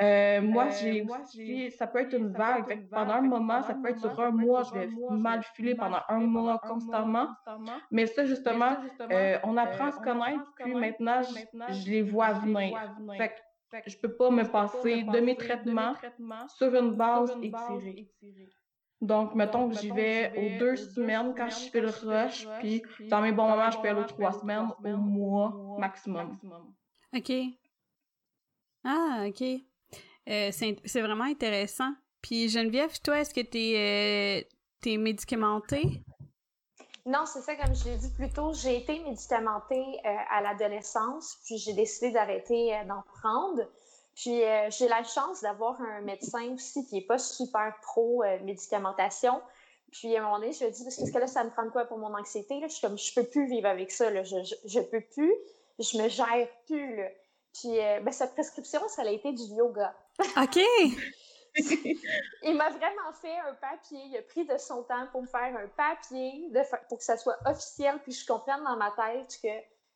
Euh, 0.00 0.40
moi, 0.42 0.68
j'ai 0.68 1.02
aussi, 1.02 1.70
ça 1.72 1.86
peut 1.86 2.00
être 2.00 2.14
une 2.14 2.32
vague. 2.32 2.88
pendant 2.90 3.14
un 3.14 3.22
moment, 3.22 3.62
ça 3.62 3.74
peut 3.74 3.88
être 3.88 4.00
sur 4.00 4.20
un 4.20 4.30
mois, 4.30 4.62
je 4.62 4.74
vais 4.74 4.88
mal 5.10 5.42
filer 5.54 5.74
pendant 5.74 6.00
un 6.08 6.20
mois 6.20 6.58
constamment. 6.58 7.28
Mais 7.90 8.06
ça, 8.06 8.24
justement, 8.24 8.76
euh, 9.10 9.38
on 9.44 9.56
apprend 9.56 9.86
à 9.86 9.92
se 9.92 10.00
connaître, 10.00 10.44
puis 10.56 10.74
maintenant, 10.74 11.22
je, 11.22 11.90
les 11.90 12.02
vois 12.02 12.32
venir. 12.32 12.78
Fait 13.18 13.82
que 13.82 13.90
je 13.90 13.96
peux 13.98 14.16
pas 14.16 14.30
me 14.30 14.44
passer 14.44 15.04
de 15.04 15.20
mes 15.20 15.36
traitements 15.36 15.94
sur 16.48 16.74
une 16.74 16.94
base 16.94 17.30
étirée. 17.42 18.08
Donc, 19.00 19.34
mettons 19.34 19.70
que 19.70 19.78
j'y 19.78 19.90
vais 19.90 20.32
aux 20.36 20.58
deux 20.58 20.76
semaines 20.76 21.34
quand 21.34 21.48
je 21.48 21.70
fais 21.70 21.80
le 21.80 21.88
rush, 21.88 22.46
puis 22.58 22.82
dans 23.08 23.22
mes 23.22 23.32
bons 23.32 23.48
moments, 23.48 23.70
je 23.70 23.78
peux 23.78 23.88
aller 23.88 24.00
aux 24.00 24.04
trois 24.04 24.32
semaines, 24.32 24.68
au 24.84 24.96
mois 24.96 25.76
maximum. 25.78 26.38
OK. 27.16 27.32
Ah, 28.84 29.24
OK. 29.26 29.42
Euh, 30.28 30.50
c'est 30.52 31.00
vraiment 31.00 31.24
intéressant. 31.24 31.92
Puis 32.20 32.50
Geneviève, 32.50 33.00
toi, 33.00 33.20
est-ce 33.20 33.32
que 33.32 33.40
tu 33.40 33.58
es, 33.58 34.46
euh, 34.86 34.98
médicamentée? 34.98 36.04
Non, 37.06 37.24
c'est 37.24 37.40
ça, 37.40 37.56
comme 37.56 37.74
je 37.74 37.84
l'ai 37.86 37.96
dit 37.96 38.12
plus 38.14 38.30
tôt, 38.30 38.52
j'ai 38.52 38.76
été 38.76 39.02
médicamentée 39.02 39.82
euh, 40.04 40.16
à 40.30 40.42
l'adolescence, 40.42 41.38
puis 41.46 41.56
j'ai 41.56 41.72
décidé 41.72 42.12
d'arrêter 42.12 42.72
d'en 42.86 43.02
prendre. 43.02 43.62
Puis 44.16 44.42
euh, 44.42 44.68
j'ai 44.70 44.88
la 44.88 45.02
chance 45.04 45.40
d'avoir 45.40 45.80
un 45.80 46.00
médecin 46.02 46.52
aussi 46.54 46.84
qui 46.86 46.96
n'est 46.96 47.06
pas 47.06 47.18
super 47.18 47.74
pro 47.82 48.22
euh, 48.22 48.38
médicamentation. 48.40 49.40
Puis 49.92 50.16
à 50.16 50.20
un 50.20 50.24
moment 50.24 50.38
donné, 50.38 50.52
je 50.52 50.60
lui 50.60 50.66
ai 50.66 50.70
dit, 50.70 50.84
parce 50.84 51.10
que 51.10 51.18
là, 51.18 51.26
ça 51.26 51.42
me 51.44 51.50
prend 51.50 51.68
quoi 51.70 51.84
pour 51.84 51.98
mon 51.98 52.14
anxiété? 52.14 52.60
Là? 52.60 52.68
Je 52.68 52.74
suis 52.74 52.86
comme, 52.86 52.98
je 52.98 53.14
peux 53.14 53.24
plus 53.24 53.48
vivre 53.48 53.68
avec 53.68 53.90
ça. 53.90 54.10
Là. 54.10 54.22
Je, 54.22 54.36
je, 54.64 54.80
peux 54.80 55.00
plus. 55.00 55.34
Je 55.78 56.00
me 56.00 56.08
gère 56.08 56.48
plus. 56.66 56.96
Là. 56.96 57.08
Puis 57.54 57.80
euh, 57.80 58.00
ben, 58.00 58.12
sa 58.12 58.28
prescription, 58.28 58.80
ça 58.88 59.02
a 59.02 59.10
été 59.10 59.32
du 59.32 59.42
yoga. 59.54 59.94
OK! 60.36 60.60
il 61.56 62.54
m'a 62.56 62.70
vraiment 62.70 63.12
fait 63.20 63.38
un 63.38 63.54
papier. 63.54 64.00
Il 64.06 64.16
a 64.16 64.22
pris 64.22 64.44
de 64.44 64.56
son 64.58 64.82
temps 64.84 65.06
pour 65.10 65.22
me 65.22 65.26
faire 65.26 65.56
un 65.56 65.66
papier 65.68 66.48
de 66.50 66.60
pour 66.88 66.98
que 66.98 67.04
ça 67.04 67.16
soit 67.16 67.38
officiel, 67.46 67.98
puis 68.02 68.12
je 68.12 68.24
comprenne 68.24 68.62
dans 68.62 68.76
ma 68.76 68.92
tête 68.92 69.38
que 69.42 69.48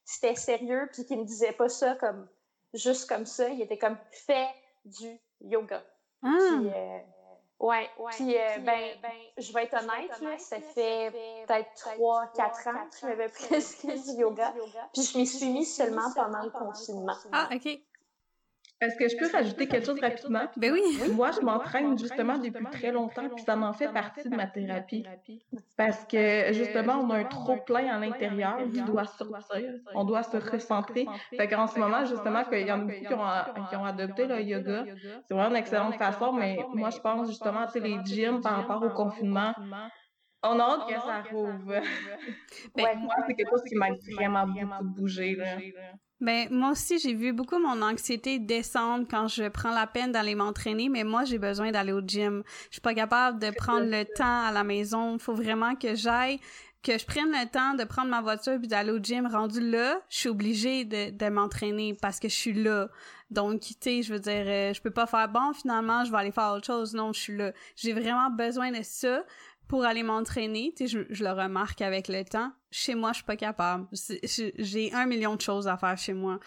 c'était 0.05 0.35
sérieux, 0.35 0.89
puis 0.93 1.05
qu'il 1.07 1.19
me 1.19 1.25
disait 1.25 1.53
pas 1.53 1.69
ça 1.69 1.95
comme 1.95 2.29
juste 2.75 3.09
comme 3.09 3.27
ça. 3.27 3.49
Il 3.49 3.63
était 3.63 3.79
comme 3.79 3.97
fait 4.11 4.49
du 4.85 5.19
yoga. 5.41 5.83
Ah. 6.23 6.29
Puis, 6.31 6.69
euh, 6.69 6.99
ouais, 7.61 7.91
ouais. 7.99 8.13
Puis, 8.13 8.37
euh, 8.37 8.59
ben, 8.59 8.73
euh, 8.73 8.95
ben, 9.03 9.11
je 9.39 9.53
vais 9.53 9.65
être 9.65 9.75
honnête, 9.75 10.21
là, 10.21 10.39
ça 10.39 10.61
fait 10.61 11.11
peut-être 11.47 11.71
3-4 11.97 12.69
ans 12.69 12.89
que 12.91 12.97
j'avais 13.01 13.29
presque 13.29 13.87
du 13.87 14.21
yoga. 14.21 14.53
Puis 14.93 15.03
je 15.03 15.19
m'y 15.19 15.27
suis 15.27 15.49
mis 15.51 15.65
seulement 15.65 16.13
pendant 16.15 16.43
le 16.43 16.51
confinement. 16.51 17.17
Ah, 17.33 17.49
OK. 17.53 17.81
Est-ce 18.81 18.97
que 18.97 19.09
je 19.09 19.17
peux 19.17 19.31
rajouter 19.31 19.67
quelque 19.67 19.87
chose 19.87 20.01
rapidement? 20.01 20.47
Ben 20.57 20.73
oui. 20.73 20.83
Moi, 21.13 21.31
je 21.31 21.41
m'entraîne 21.41 21.99
justement 21.99 22.39
depuis 22.39 22.65
très 22.67 22.93
longtemps, 22.93 23.29
puis 23.35 23.45
ça 23.45 23.57
m'en 23.57 23.73
fait 23.73 23.89
partie 23.93 24.29
de 24.29 24.37
ma 24.37 24.47
thérapie. 24.47 25.05
Parce 25.77 26.05
que 26.05 26.53
justement, 26.53 26.95
on 26.95 27.11
a 27.11 27.19
un 27.19 27.25
trop 27.25 27.57
plein 27.57 27.87
à 27.87 27.99
l'intérieur 27.99 28.59
qui 28.73 28.83
doit 28.83 29.07
sortir. 29.07 29.75
On 29.95 30.05
doit 30.05 30.23
se 30.23 30.37
recentrer. 30.37 31.07
Fait 31.37 31.49
qu'en 31.49 31.67
ce 31.67 31.79
moment, 31.79 32.05
justement, 32.05 32.45
qu'il 32.45 32.67
y 32.67 32.73
en 32.73 32.81
a 32.81 32.85
beaucoup 32.85 33.05
qui 33.05 33.15
ont, 33.15 33.65
qui 33.69 33.77
ont 33.77 33.85
adopté 33.85 34.27
le 34.27 34.41
yoga. 34.43 34.85
C'est 35.27 35.35
vraiment 35.35 35.51
une 35.51 35.57
excellente 35.57 35.97
façon, 35.97 36.33
mais 36.33 36.59
moi, 36.75 36.91
je 36.91 36.99
pense 36.99 37.29
justement, 37.29 37.67
tu 37.67 37.73
sais, 37.73 37.81
les 37.81 37.99
gyms 38.05 38.41
par 38.41 38.57
rapport 38.57 38.83
au 38.83 38.91
confinement, 38.91 39.55
on 40.45 40.61
a 40.61 40.63
hâte 40.63 40.89
que 40.89 40.95
ça 40.95 41.23
rouvre. 41.31 41.75
Ben, 42.77 42.99
moi, 42.99 43.15
c'est 43.27 43.35
quelque 43.35 43.51
chose 43.51 43.63
qui 43.69 43.75
m'a 43.77 43.89
vraiment 44.15 44.47
beaucoup 44.47 45.03
bougé. 45.03 45.35
Là. 45.37 45.57
Ben, 46.21 46.49
moi 46.51 46.71
aussi, 46.71 46.99
j'ai 46.99 47.15
vu 47.15 47.33
beaucoup 47.33 47.59
mon 47.59 47.83
anxiété 47.83 48.39
descendre 48.39 49.07
quand 49.11 49.29
je 49.29 49.49
prends 49.49 49.75
la 49.75 49.87
peine 49.87 50.13
d'aller 50.13 50.35
m'entraîner, 50.35 50.89
mais 50.89 51.05
moi, 51.05 51.25
j'ai 51.25 51.39
besoin 51.39 51.71
d'aller 51.71 51.93
au 51.93 52.01
gym. 52.01 52.43
Je 52.71 52.75
suis 52.75 52.81
pas 52.81 52.95
capable 52.95 53.39
de 53.39 53.51
prendre 53.51 53.87
le 53.87 54.05
temps 54.05 54.47
à 54.47 54.53
la 54.53 54.65
maison. 54.65 55.19
Faut 55.19 55.35
vraiment 55.35 55.75
que 55.75 55.95
j'aille, 55.95 56.41
que 56.83 56.99
je 56.99 57.05
prenne 57.05 57.31
le 57.31 57.47
temps 57.51 57.75
de 57.75 57.85
prendre 57.85 58.09
ma 58.11 58.21
voiture 58.21 58.59
puis 58.59 58.69
d'aller 58.69 58.93
au 58.93 58.99
gym. 58.99 59.27
Rendu 59.27 59.61
là, 59.61 60.01
je 60.09 60.19
suis 60.19 60.29
obligée 60.29 60.85
de, 60.85 61.11
de 61.11 61.29
m'entraîner 61.29 61.97
parce 62.01 62.21
que 62.21 62.29
je 62.29 62.35
suis 62.35 62.55
là. 62.55 62.89
Donc, 63.31 63.61
tu 63.61 63.75
sais, 63.81 64.03
je 64.03 64.13
veux 64.13 64.21
dire, 64.21 64.45
euh, 64.47 64.73
je 64.73 64.81
peux 64.81 64.93
pas 64.93 65.07
faire 65.07 65.29
bon, 65.29 65.53
finalement, 65.53 66.05
je 66.05 66.13
vais 66.13 66.19
aller 66.19 66.31
faire 66.31 66.53
autre 66.53 66.67
chose. 66.67 66.95
Non, 66.95 67.13
je 67.13 67.21
suis 67.21 67.37
là. 67.37 67.53
J'ai 67.75 67.93
vraiment 67.93 68.31
besoin 68.31 68.71
de 68.71 68.83
ça 68.83 69.25
pour 69.69 69.85
aller 69.85 70.03
m'entraîner. 70.03 70.73
Tu 70.77 70.89
sais, 70.89 71.05
je, 71.09 71.25
le 71.25 71.31
remarque 71.31 71.81
avec 71.83 72.09
le 72.09 72.25
temps. 72.25 72.53
Chez 72.71 72.95
moi, 72.95 73.13
je 73.13 73.17
suis 73.17 73.25
pas 73.25 73.37
capable. 73.37 73.87
J'ai 74.59 74.93
un 74.93 75.07
million 75.07 75.37
de 75.37 75.41
choses 75.41 75.69
à 75.69 75.77
faire 75.77 75.97
chez 75.97 76.15
moi. 76.15 76.39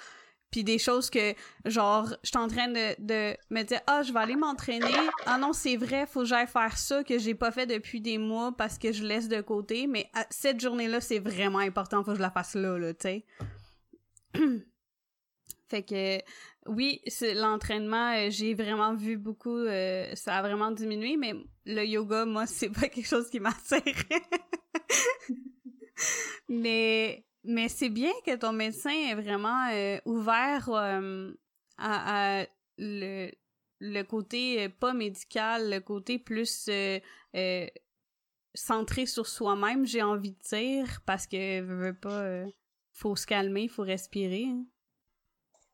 Puis 0.51 0.63
des 0.63 0.77
choses 0.77 1.09
que, 1.09 1.33
genre, 1.65 2.07
je 2.23 2.29
suis 2.29 2.37
en 2.37 2.47
train 2.47 2.69
de, 2.69 3.35
me 3.49 3.63
dire, 3.63 3.81
ah, 3.85 4.01
je 4.01 4.13
vais 4.13 4.19
aller 4.19 4.37
m'entraîner. 4.37 4.85
Ah 5.25 5.37
non, 5.37 5.51
c'est 5.51 5.75
vrai, 5.75 6.07
faut 6.07 6.21
que 6.21 6.25
j'aille 6.25 6.47
faire 6.47 6.77
ça 6.77 7.03
que 7.03 7.17
j'ai 7.17 7.35
pas 7.35 7.51
fait 7.51 7.65
depuis 7.65 7.99
des 7.99 8.17
mois 8.17 8.53
parce 8.57 8.77
que 8.77 8.93
je 8.93 9.03
laisse 9.03 9.27
de 9.27 9.41
côté. 9.41 9.87
Mais 9.87 10.09
cette 10.29 10.61
journée-là, 10.61 11.01
c'est 11.01 11.19
vraiment 11.19 11.59
important, 11.59 12.03
faut 12.03 12.11
que 12.11 12.17
je 12.17 12.21
la 12.21 12.31
fasse 12.31 12.55
là, 12.55 12.77
là, 12.77 12.93
tu 12.93 13.09
sais. 13.09 13.25
fait 15.69 15.83
que, 15.83 16.19
oui, 16.67 17.01
l'entraînement, 17.35 18.13
euh, 18.13 18.29
j'ai 18.29 18.53
vraiment 18.53 18.95
vu 18.95 19.17
beaucoup, 19.17 19.57
euh, 19.57 20.13
ça 20.15 20.37
a 20.37 20.41
vraiment 20.41 20.71
diminué, 20.71 21.17
mais 21.17 21.33
le 21.65 21.85
yoga, 21.85 22.25
moi, 22.25 22.45
c'est 22.47 22.69
pas 22.69 22.89
quelque 22.89 23.07
chose 23.07 23.29
qui 23.29 23.39
m'attire. 23.39 23.81
mais 26.49 27.23
mais 27.43 27.69
c'est 27.69 27.89
bien 27.89 28.11
que 28.25 28.35
ton 28.35 28.51
médecin 28.51 28.91
est 28.91 29.15
vraiment 29.15 29.69
euh, 29.71 29.99
ouvert 30.05 30.69
à, 31.77 32.45
le, 32.77 33.31
le 33.79 34.03
côté 34.03 34.67
pas 34.67 34.93
médical, 34.93 35.69
le 35.69 35.79
côté 35.79 36.19
plus 36.19 36.69
centré 38.53 39.05
sur 39.05 39.27
soi-même, 39.27 39.85
j'ai 39.85 40.01
envie 40.01 40.31
de 40.31 40.39
dire, 40.49 40.99
parce 41.05 41.25
que 41.25 41.61
veut 41.61 41.97
pas, 41.97 42.43
faut 42.91 43.15
se 43.15 43.25
calmer, 43.25 43.69
faut 43.69 43.83
respirer. 43.83 44.47
Hein. 44.47 44.65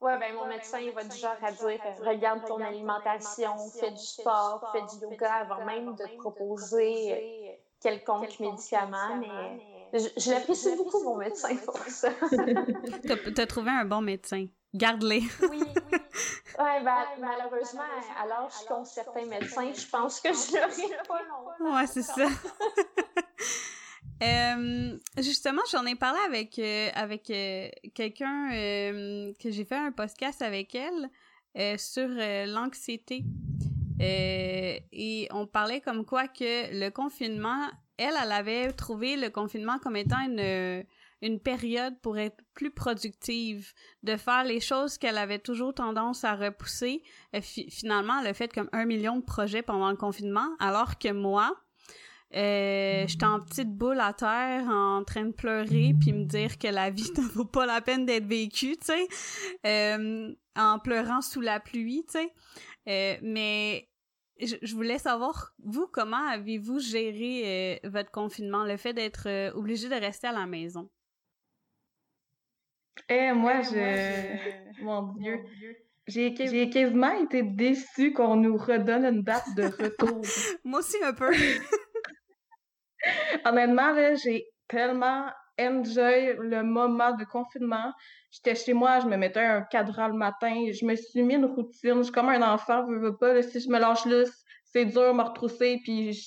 Ouais, 0.03 0.19
ben 0.19 0.35
mon 0.35 0.47
médecin, 0.47 0.79
il 0.79 0.91
va 0.91 1.03
du 1.03 1.15
genre 1.17 1.37
à 1.41 1.51
dire 1.51 1.79
regarde 2.05 2.45
ton 2.45 2.59
alimentation, 2.59 3.55
fais 3.79 3.91
du 3.91 3.97
sport, 3.97 4.69
fais 4.73 4.81
du 4.81 5.01
yoga 5.01 5.33
avant 5.33 5.63
même 5.65 5.95
de 5.95 6.03
te 6.03 6.17
proposer 6.17 7.57
quelconque 7.79 8.37
médicament. 8.39 9.21
Mais 9.91 9.99
je, 10.17 10.31
l'apprécie 10.31 10.75
beaucoup, 10.75 11.03
mon 11.03 11.15
médecin, 11.15 11.55
pour 11.55 11.77
ça. 11.77 12.09
T'as 13.35 13.45
trouvé 13.45 13.71
un 13.71 13.85
bon 13.85 14.01
médecin. 14.01 14.47
Garde-les. 14.73 15.21
oui, 15.49 15.63
oui. 15.63 15.99
Ouais, 16.59 16.83
ben, 16.83 17.05
malheureusement, 17.19 17.81
à 18.21 18.25
l'âge 18.25 18.65
qu'ont 18.67 18.85
certains 18.85 19.25
médecins, 19.25 19.71
je 19.73 19.87
pense 19.87 20.19
que 20.19 20.29
je 20.29 20.53
l'aurai 20.53 20.97
pas 21.07 21.21
longtemps. 21.21 21.75
Ouais, 21.75 21.87
c'est 21.87 22.03
ça. 22.03 22.25
Euh, 24.23 24.97
justement, 25.17 25.61
j'en 25.71 25.85
ai 25.85 25.95
parlé 25.95 26.19
avec 26.27 26.57
euh, 26.59 26.89
euh, 26.95 27.69
quelqu'un 27.93 28.49
que 28.51 29.51
j'ai 29.51 29.65
fait 29.65 29.75
un 29.75 29.91
podcast 29.91 30.41
avec 30.41 30.75
elle 30.75 31.09
sur 31.77 32.07
l'anxiété 32.07 33.25
et 33.99 35.27
on 35.31 35.45
parlait 35.45 35.81
comme 35.81 36.05
quoi 36.05 36.27
que 36.27 36.79
le 36.79 36.89
confinement, 36.89 37.67
elle, 37.97 38.15
elle 38.21 38.31
avait 38.31 38.71
trouvé 38.71 39.17
le 39.17 39.29
confinement 39.29 39.77
comme 39.79 39.95
étant 39.95 40.19
une 40.19 40.85
une 41.23 41.39
période 41.39 41.97
pour 42.01 42.17
être 42.17 42.43
plus 42.53 42.69
productive, 42.69 43.71
de 44.03 44.17
faire 44.17 44.43
les 44.43 44.59
choses 44.59 44.97
qu'elle 44.97 45.17
avait 45.17 45.39
toujours 45.39 45.73
tendance 45.73 46.25
à 46.25 46.35
repousser. 46.35 47.01
finalement, 47.41 48.19
elle 48.19 48.27
a 48.27 48.33
fait 48.33 48.53
comme 48.53 48.67
un 48.73 48.83
million 48.83 49.15
de 49.15 49.23
projets 49.23 49.61
pendant 49.61 49.89
le 49.89 49.95
confinement, 49.95 50.49
alors 50.59 50.99
que 50.99 51.13
moi, 51.13 51.55
euh, 52.35 53.05
j'étais 53.07 53.25
en 53.25 53.39
petite 53.39 53.69
boule 53.69 53.99
à 53.99 54.13
terre 54.13 54.67
en 54.69 55.03
train 55.03 55.25
de 55.25 55.31
pleurer 55.31 55.93
puis 55.99 56.13
me 56.13 56.25
dire 56.25 56.57
que 56.57 56.67
la 56.67 56.89
vie 56.89 57.11
ne 57.17 57.21
vaut 57.21 57.45
pas 57.45 57.65
la 57.65 57.81
peine 57.81 58.05
d'être 58.05 58.25
vécue, 58.25 58.77
tu 58.77 58.85
sais, 58.85 59.07
euh, 59.65 60.33
en 60.55 60.79
pleurant 60.79 61.21
sous 61.21 61.41
la 61.41 61.59
pluie, 61.59 62.05
tu 62.07 62.19
sais. 62.19 62.33
Euh, 62.87 63.17
mais 63.21 63.87
je, 64.39 64.75
voulais 64.75 64.97
savoir, 64.97 65.53
vous, 65.63 65.87
comment 65.87 66.27
avez-vous 66.27 66.79
géré 66.79 67.79
euh, 67.83 67.89
votre 67.89 68.11
confinement, 68.11 68.63
le 68.63 68.77
fait 68.77 68.93
d'être 68.93 69.27
euh, 69.27 69.51
obligé 69.53 69.89
de 69.89 69.95
rester 69.95 70.27
à 70.27 70.31
la 70.31 70.45
maison? 70.45 70.89
Eh, 73.09 73.31
moi, 73.33 73.61
je... 73.61 74.81
Mon 74.83 75.13
Dieu. 75.13 75.39
J'ai 76.05 76.33
quasiment 76.33 77.13
été 77.21 77.43
déçue 77.43 78.11
qu'on 78.11 78.35
nous 78.35 78.57
redonne 78.57 79.05
une 79.05 79.23
date 79.23 79.55
de 79.55 79.63
retour. 79.63 80.21
moi 80.63 80.79
aussi, 80.79 80.97
un 81.03 81.13
peu. 81.13 81.31
Honnêtement, 83.45 83.93
j'ai 84.23 84.45
tellement 84.67 85.27
enjoy 85.59 86.35
le 86.39 86.63
moment 86.63 87.11
de 87.11 87.25
confinement. 87.25 87.93
J'étais 88.31 88.55
chez 88.55 88.73
moi, 88.73 88.99
je 88.99 89.07
me 89.07 89.17
mettais 89.17 89.41
un 89.41 89.61
cadran 89.61 90.07
le 90.07 90.15
matin, 90.15 90.71
je 90.71 90.85
me 90.85 90.95
suis 90.95 91.21
mis 91.21 91.35
une 91.35 91.45
routine. 91.45 91.97
Je 91.97 92.03
suis 92.03 92.11
comme 92.11 92.29
un 92.29 92.41
enfant, 92.41 92.85
je 92.89 92.97
veux 92.97 93.17
pas. 93.17 93.41
si 93.41 93.59
je 93.59 93.69
me 93.69 93.79
lâche 93.79 94.05
là, 94.05 94.23
c'est 94.65 94.85
dur 94.85 95.13
me 95.13 95.21
retrousser, 95.21 95.79
puis 95.83 96.19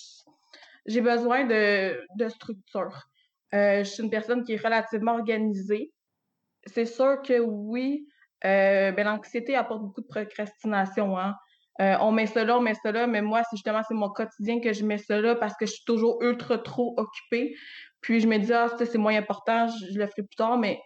j'ai 0.87 1.01
besoin 1.01 1.45
de, 1.45 2.01
de 2.17 2.29
structure. 2.29 3.09
Euh, 3.55 3.79
je 3.79 3.91
suis 3.91 4.03
une 4.03 4.11
personne 4.11 4.45
qui 4.45 4.53
est 4.55 4.65
relativement 4.65 5.15
organisée. 5.15 5.93
C'est 6.67 6.87
sûr 6.87 7.23
que 7.23 7.39
oui, 7.41 8.07
euh, 8.45 8.93
ben, 8.93 9.05
l'anxiété 9.05 9.57
apporte 9.57 9.83
beaucoup 9.83 10.03
de 10.03 10.07
procrastination. 10.07 11.19
Hein? 11.19 11.35
Euh, 11.81 11.97
on 12.01 12.13
met 12.13 12.27
cela, 12.27 12.57
on 12.59 12.61
met 12.61 12.75
cela, 12.83 13.07
mais 13.07 13.23
moi, 13.23 13.43
c'est 13.45 13.57
justement 13.57 13.83
c'est 13.87 13.95
mon 13.95 14.09
quotidien 14.09 14.61
que 14.61 14.73
je 14.73 14.85
mets 14.85 14.99
cela 14.99 15.35
parce 15.35 15.55
que 15.57 15.67
je 15.67 15.73
suis 15.73 15.85
toujours 15.85 16.23
ultra 16.23 16.59
trop 16.59 16.95
occupée. 16.97 17.55
Puis 18.01 18.21
je 18.21 18.29
me 18.29 18.39
dis, 18.39 18.53
ah, 18.53 18.69
c'est 18.79 18.99
moins 18.99 19.17
important, 19.17 19.67
je, 19.69 19.99
le 19.99 20.07
ferai 20.07 20.23
plus 20.23 20.37
tard, 20.37 20.59
mais 20.59 20.81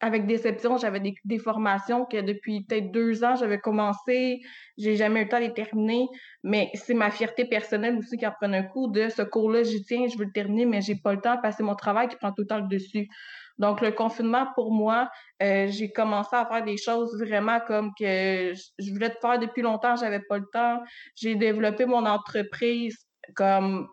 avec 0.00 0.26
déception, 0.26 0.76
j'avais 0.76 1.00
des, 1.00 1.14
des, 1.24 1.38
formations 1.38 2.04
que 2.04 2.20
depuis 2.20 2.64
peut-être 2.64 2.90
deux 2.90 3.24
ans, 3.24 3.34
j'avais 3.36 3.58
commencé, 3.58 4.40
j'ai 4.76 4.96
jamais 4.96 5.20
eu 5.20 5.24
le 5.24 5.28
temps 5.30 5.38
de 5.38 5.44
les 5.44 5.54
terminer, 5.54 6.06
mais 6.42 6.70
c'est 6.74 6.92
ma 6.92 7.10
fierté 7.10 7.46
personnelle 7.46 7.96
aussi 7.96 8.18
qui 8.18 8.26
en 8.26 8.32
prend 8.32 8.52
un 8.52 8.62
coup 8.62 8.88
de 8.88 9.08
ce 9.08 9.22
cours-là, 9.22 9.62
j'y 9.62 9.82
tiens, 9.84 10.06
je 10.06 10.18
veux 10.18 10.26
le 10.26 10.32
terminer, 10.32 10.66
mais 10.66 10.82
j'ai 10.82 10.96
pas 10.96 11.14
le 11.14 11.20
temps, 11.20 11.38
parce 11.40 11.54
que 11.54 11.58
c'est 11.58 11.66
mon 11.66 11.76
travail 11.76 12.08
qui 12.08 12.16
prend 12.16 12.32
tout 12.32 12.42
le 12.42 12.46
temps 12.46 12.58
le 12.58 12.68
dessus. 12.68 13.08
Donc, 13.58 13.80
le 13.80 13.92
confinement, 13.92 14.48
pour 14.54 14.72
moi, 14.72 15.10
euh, 15.42 15.66
j'ai 15.68 15.90
commencé 15.90 16.34
à 16.36 16.46
faire 16.46 16.64
des 16.64 16.76
choses 16.76 17.18
vraiment 17.18 17.60
comme 17.60 17.92
que 17.98 18.52
je 18.54 18.92
voulais 18.92 19.10
te 19.10 19.18
faire 19.18 19.38
depuis 19.38 19.62
longtemps, 19.62 19.96
j'avais 19.96 20.20
pas 20.20 20.38
le 20.38 20.46
temps. 20.52 20.82
J'ai 21.14 21.34
développé 21.34 21.86
mon 21.86 22.04
entreprise 22.04 22.96
comme, 23.34 23.88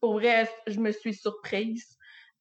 pour 0.00 0.14
vrai, 0.14 0.48
je 0.66 0.78
me 0.78 0.92
suis 0.92 1.14
surprise. 1.14 1.96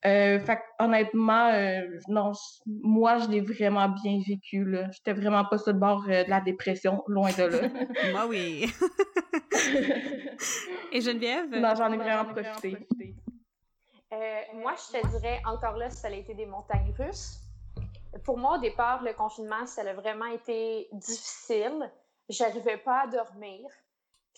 Euh, 0.05 0.37
fait 0.39 0.59
honnêtement, 0.79 1.47
euh, 1.53 1.79
non, 2.09 2.33
moi, 2.65 3.19
je 3.19 3.29
l'ai 3.29 3.39
vraiment 3.39 3.87
bien 3.87 4.19
vécu, 4.27 4.65
là. 4.65 4.89
J'étais 4.91 5.13
vraiment 5.13 5.45
pas 5.45 5.57
sur 5.57 5.71
le 5.71 5.79
bord 5.79 6.03
euh, 6.09 6.25
de 6.25 6.29
la 6.29 6.41
dépression, 6.41 7.03
loin 7.07 7.29
de 7.31 7.43
là. 7.43 7.69
moi, 8.11 8.25
oui. 8.29 8.65
Et 10.91 10.99
Geneviève? 10.99 11.49
Non, 11.51 11.73
j'en 11.75 11.91
ai 11.93 11.97
vraiment 11.97 12.25
profité. 12.25 12.85
Euh, 14.13 14.41
moi, 14.53 14.75
je 14.75 14.99
te 14.99 15.07
dirais, 15.07 15.41
encore 15.45 15.77
là, 15.77 15.89
ça 15.89 16.07
a 16.07 16.11
été 16.11 16.33
des 16.35 16.45
montagnes 16.45 16.93
russes. 16.97 17.39
Pour 18.23 18.37
moi, 18.37 18.57
au 18.57 18.61
départ, 18.61 19.01
le 19.01 19.13
confinement, 19.13 19.65
ça 19.65 19.81
a 19.81 19.93
vraiment 19.93 20.27
été 20.27 20.87
difficile. 20.91 21.91
J'arrivais 22.29 22.77
pas 22.77 23.01
à 23.01 23.07
dormir. 23.07 23.69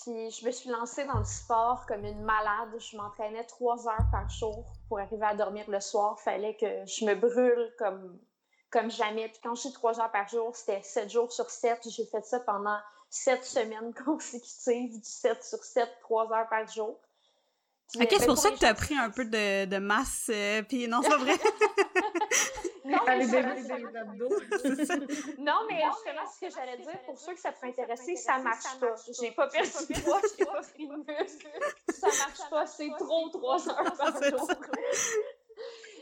Puis 0.01 0.29
je 0.31 0.45
me 0.45 0.51
suis 0.51 0.69
lancée 0.69 1.05
dans 1.05 1.19
le 1.19 1.25
sport 1.25 1.85
comme 1.87 2.05
une 2.05 2.23
malade. 2.23 2.73
Je 2.77 2.97
m'entraînais 2.97 3.45
trois 3.45 3.87
heures 3.87 4.07
par 4.11 4.29
jour 4.29 4.65
pour 4.87 4.99
arriver 4.99 5.25
à 5.25 5.35
dormir 5.35 5.69
le 5.69 5.79
soir. 5.79 6.19
Fallait 6.19 6.55
que 6.55 6.85
je 6.85 7.05
me 7.05 7.15
brûle 7.15 7.73
comme, 7.77 8.19
comme 8.69 8.89
jamais. 8.91 9.27
Puis 9.29 9.39
quand 9.43 9.55
je 9.55 9.67
dis 9.67 9.73
trois 9.73 9.99
heures 9.99 10.11
par 10.11 10.27
jour, 10.27 10.55
c'était 10.55 10.81
sept 10.83 11.09
jours 11.09 11.31
sur 11.31 11.49
sept. 11.49 11.87
J'ai 11.89 12.05
fait 12.05 12.25
ça 12.25 12.39
pendant 12.41 12.77
sept 13.09 13.43
semaines 13.43 13.93
consécutives, 14.05 14.99
du 14.99 15.09
sept 15.09 15.43
sur 15.43 15.63
sept, 15.63 15.89
trois 16.01 16.31
heures 16.33 16.49
par 16.49 16.67
jour. 16.67 16.97
Ok, 17.99 18.07
c'est 18.09 18.25
pour 18.25 18.37
ça 18.37 18.51
que 18.51 18.57
tu 18.57 18.65
as 18.65 18.73
pris 18.73 18.95
un 18.95 19.09
peu 19.09 19.25
de, 19.25 19.65
de 19.65 19.77
masse, 19.77 20.29
euh, 20.29 20.61
puis 20.63 20.87
non, 20.87 21.01
c'est 21.01 21.09
pas 21.09 21.17
vrai. 21.17 21.33
non, 22.85 22.97
mais 23.07 23.25
non, 25.37 25.59
mais 25.69 25.81
justement, 25.85 26.25
ce 26.33 26.45
que 26.45 26.51
j'allais 26.51 26.77
dire, 26.77 26.99
pour 27.05 27.17
ceux 27.17 27.33
que 27.33 27.39
ça 27.39 27.51
peut 27.51 27.67
intéresser, 27.67 28.15
ça 28.15 28.37
marche 28.39 28.65
pas. 28.79 28.95
J'ai 29.21 29.31
pas 29.31 29.47
perdu 29.47 29.69
de 29.69 30.01
poids, 30.01 30.21
j'ai 30.37 30.45
pas 30.45 30.61
pris 30.61 30.87
de 30.87 30.95
muscle. 30.95 31.49
Ça 31.89 32.07
marche 32.07 32.49
pas, 32.49 32.65
c'est 32.65 32.89
trop 32.99 33.29
trois 33.29 33.69
heures 33.69 33.97
par 33.97 34.23
jour. 34.23 34.49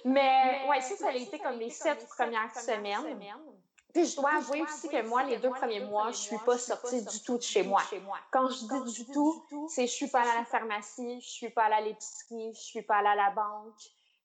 Mais 0.06 0.66
ouais, 0.70 0.82
ça, 0.82 0.96
ça 0.96 1.10
a 1.10 1.14
été 1.14 1.40
comme 1.40 1.60
les 1.60 1.70
sept 1.70 2.06
premières 2.08 2.54
semaines. 2.60 3.20
Puis 3.94 4.08
je 4.08 4.16
dois 4.16 4.32
avouer 4.38 4.64
aussi 4.64 4.90
que 4.90 5.08
moi, 5.08 5.24
les 5.24 5.38
deux 5.38 5.52
premiers 5.52 5.82
mois, 5.82 6.10
je 6.12 6.18
suis 6.18 6.38
pas 6.40 6.58
sortie 6.58 7.04
du 7.04 7.20
tout 7.22 7.38
de 7.38 7.44
chez 7.44 7.62
moi. 7.62 7.82
Quand 8.32 8.50
je 8.50 8.66
dis 8.66 9.04
du 9.04 9.12
tout, 9.12 9.46
c'est 9.70 9.86
je 9.86 9.92
suis 9.92 10.08
pas 10.08 10.22
allée 10.22 10.32
à 10.32 10.40
la 10.40 10.46
pharmacie, 10.46 11.22
je 11.22 11.30
suis 11.30 11.50
pas 11.50 11.66
allée 11.66 11.76
à 11.76 11.82
l'épicerie, 11.82 12.54
je 12.56 12.62
suis 12.62 12.82
pas 12.82 12.98
allée 12.98 13.10
à 13.10 13.16
la 13.16 13.30
banque. 13.32 13.82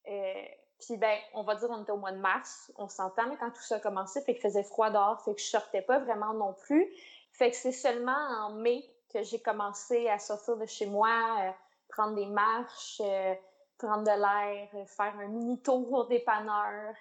Euh, 0.09 0.45
puis 0.81 0.97
ben, 0.97 1.19
on 1.35 1.43
va 1.43 1.57
dire 1.57 1.69
on 1.71 1.83
était 1.83 1.93
au 1.93 1.99
mois 1.99 2.13
de 2.13 2.19
mars, 2.19 2.73
on 2.77 2.89
s'entend, 2.89 3.29
mais 3.29 3.37
quand 3.37 3.51
tout 3.51 3.61
ça 3.61 3.77
a 3.77 3.81
commencé, 3.81 4.23
fait 4.23 4.33
qu'il 4.33 4.43
faisait 4.43 4.63
froid 4.63 4.91
dehors, 4.91 5.21
fait 5.23 5.35
que 5.35 5.41
je 5.41 5.47
sortais 5.47 5.83
pas 5.83 5.99
vraiment 5.99 6.33
non 6.33 6.55
plus. 6.55 6.91
Fait 7.33 7.51
que 7.51 7.57
c'est 7.57 7.73
seulement 7.73 8.13
en 8.13 8.55
mai 8.55 8.83
que 9.13 9.23
j'ai 9.23 9.41
commencé 9.41 10.09
à 10.09 10.19
sortir 10.19 10.57
de 10.57 10.65
chez 10.65 10.87
moi, 10.87 11.11
euh, 11.41 11.51
prendre 11.91 12.15
des 12.15 12.27
marches, 12.27 13.03
euh, 13.05 13.35
prendre 13.77 14.05
de 14.05 14.11
l'air, 14.19 14.87
faire 14.87 15.15
un 15.19 15.29
mini 15.29 15.61
tour 15.61 15.93
au 15.93 16.05
dépanneur. 16.05 16.95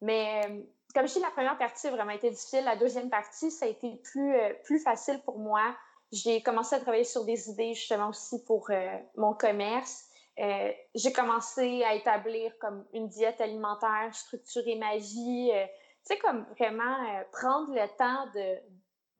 mais 0.00 0.64
comme 0.94 1.06
je 1.06 1.14
dis, 1.14 1.20
la 1.20 1.30
première 1.30 1.58
partie 1.58 1.86
a 1.86 1.90
vraiment 1.90 2.10
été 2.10 2.30
difficile. 2.30 2.64
La 2.64 2.76
deuxième 2.76 3.10
partie, 3.10 3.50
ça 3.50 3.66
a 3.66 3.68
été 3.68 3.96
plus, 4.02 4.34
euh, 4.34 4.52
plus 4.64 4.78
facile 4.78 5.20
pour 5.24 5.38
moi. 5.38 5.74
J'ai 6.12 6.42
commencé 6.42 6.74
à 6.74 6.80
travailler 6.80 7.04
sur 7.04 7.24
des 7.24 7.48
idées 7.48 7.74
justement 7.74 8.08
aussi 8.08 8.42
pour 8.44 8.70
euh, 8.70 8.98
mon 9.16 9.34
commerce. 9.34 10.06
Euh, 10.38 10.72
j'ai 10.94 11.12
commencé 11.12 11.84
à 11.84 11.94
établir 11.94 12.52
comme 12.58 12.84
une 12.92 13.08
diète 13.08 13.40
alimentaire, 13.40 14.08
structurer 14.12 14.76
ma 14.76 14.96
vie. 14.96 15.50
tu 15.52 16.14
sais, 16.14 16.18
comme 16.18 16.46
vraiment 16.58 16.96
prendre 17.30 17.72
le 17.74 17.86
temps 17.96 18.26
de 18.34 18.58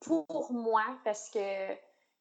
pour 0.01 0.51
moi 0.51 0.83
parce 1.05 1.29
que 1.29 1.39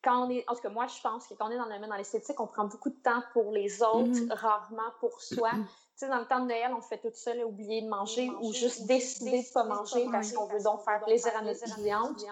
quand 0.03 0.25
on 0.25 0.29
est, 0.29 0.43
en 0.49 0.55
tout 0.55 0.61
cas 0.61 0.69
moi 0.69 0.87
je 0.87 0.99
pense 1.01 1.27
que 1.27 1.33
quand 1.33 1.47
on 1.47 1.51
est 1.51 1.57
dans 1.57 1.65
le 1.65 1.73
domaine 1.73 1.89
dans 1.89 1.95
l'esthétique, 1.95 2.39
on 2.39 2.47
prend 2.47 2.65
beaucoup 2.65 2.89
de 2.89 3.01
temps 3.01 3.23
pour 3.33 3.51
les 3.51 3.81
autres, 3.81 4.11
mm-hmm. 4.11 4.33
rarement 4.33 4.91
pour 4.99 5.21
soi. 5.21 5.51
sais, 5.99 6.07
dans 6.07 6.19
le 6.19 6.25
temps 6.25 6.39
de 6.39 6.47
Noël, 6.47 6.71
on 6.75 6.81
fait 6.81 6.97
tout 6.97 7.11
ça, 7.13 7.31
oublier 7.45 7.81
de 7.81 7.87
manger 7.87 8.29
ou 8.41 8.53
juste 8.53 8.85
décider 8.85 9.31
de 9.31 9.37
ne 9.37 9.53
pas 9.53 9.63
manger 9.63 10.07
parce 10.11 10.31
qu'on 10.31 10.45
veut 10.45 10.61
donc 10.61 10.83
faire 10.83 11.03
plaisir 11.03 11.31
à 11.37 11.41
notre 11.41 11.63
cliente. 11.75 12.25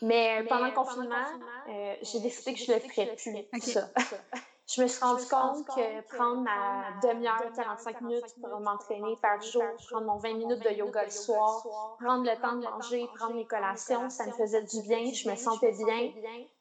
Mais 0.00 0.44
pendant 0.48 0.66
le 0.66 0.72
confinement, 0.72 1.14
euh, 1.68 1.94
j'ai 2.02 2.20
décidé 2.20 2.54
que 2.54 2.58
je 2.58 2.72
ne 2.72 2.76
le 2.76 2.80
ferais 2.80 3.46
plus, 3.50 3.60
ça. 3.60 3.88
je 4.74 4.82
me 4.82 4.88
suis 4.88 5.02
rendu 5.02 5.24
compte 5.24 5.66
que 5.66 6.16
prendre 6.16 6.42
ma 6.42 6.84
demi-heure, 7.02 7.52
45 7.54 8.00
minutes 8.00 8.34
pour 8.40 8.60
m'entraîner 8.60 9.16
par 9.20 9.40
jour, 9.42 9.62
prendre 9.90 10.06
mon 10.06 10.18
20 10.18 10.34
minutes 10.34 10.62
de 10.62 10.70
yoga 10.70 11.04
le 11.04 11.10
soir, 11.10 11.66
prendre 12.00 12.24
le 12.24 12.40
temps 12.40 12.56
de 12.56 12.62
manger, 12.62 13.06
prendre 13.14 13.34
mes 13.34 13.44
collations, 13.44 14.08
ça 14.08 14.26
me 14.26 14.32
faisait 14.32 14.62
du 14.62 14.82
bien, 14.82 15.12
je 15.12 15.28
me 15.28 15.36
sentais 15.36 15.72
bien. 15.72 16.12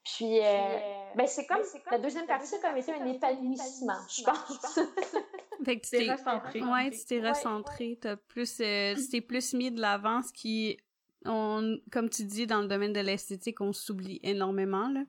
Puis, 0.03 0.39
euh, 0.39 0.77
ben 1.15 1.27
c'est 1.27 1.46
comme, 1.46 1.62
la 1.89 2.00
deuxième 2.00 2.25
partie 2.25 2.56
a 2.56 2.60
comme 2.60 2.77
été 2.77 2.91
un 2.91 3.06
épanouissement, 3.06 4.00
je 4.10 4.24
pense. 4.24 4.80
fait 5.65 5.80
que 5.80 5.86
tu 5.86 5.89
t'es 5.91 6.12
recentré. 6.12 6.62
Ouais, 6.62 6.91
tu 6.91 7.06
t'es 7.06 7.27
recentré, 7.27 7.98
t'as 8.01 8.15
plus, 8.15 8.60
euh, 8.62 8.96
tu 8.96 9.10
t'es 9.10 9.22
plus 9.22 9.53
mis 9.53 9.72
de 9.72 9.80
l'avant, 9.80 10.22
ce 10.22 10.34
qui, 10.34 10.77
on, 11.25 11.77
comme 11.91 12.10
tu 12.10 12.24
dis, 12.24 12.48
dans 12.48 12.62
le 12.62 12.68
domaine 12.68 12.94
de 12.94 13.00
l'esthétique, 13.00 13.62
on 13.62 13.74
s'oublie 13.74 14.20
énormément, 14.24 14.89
là. 14.89 15.02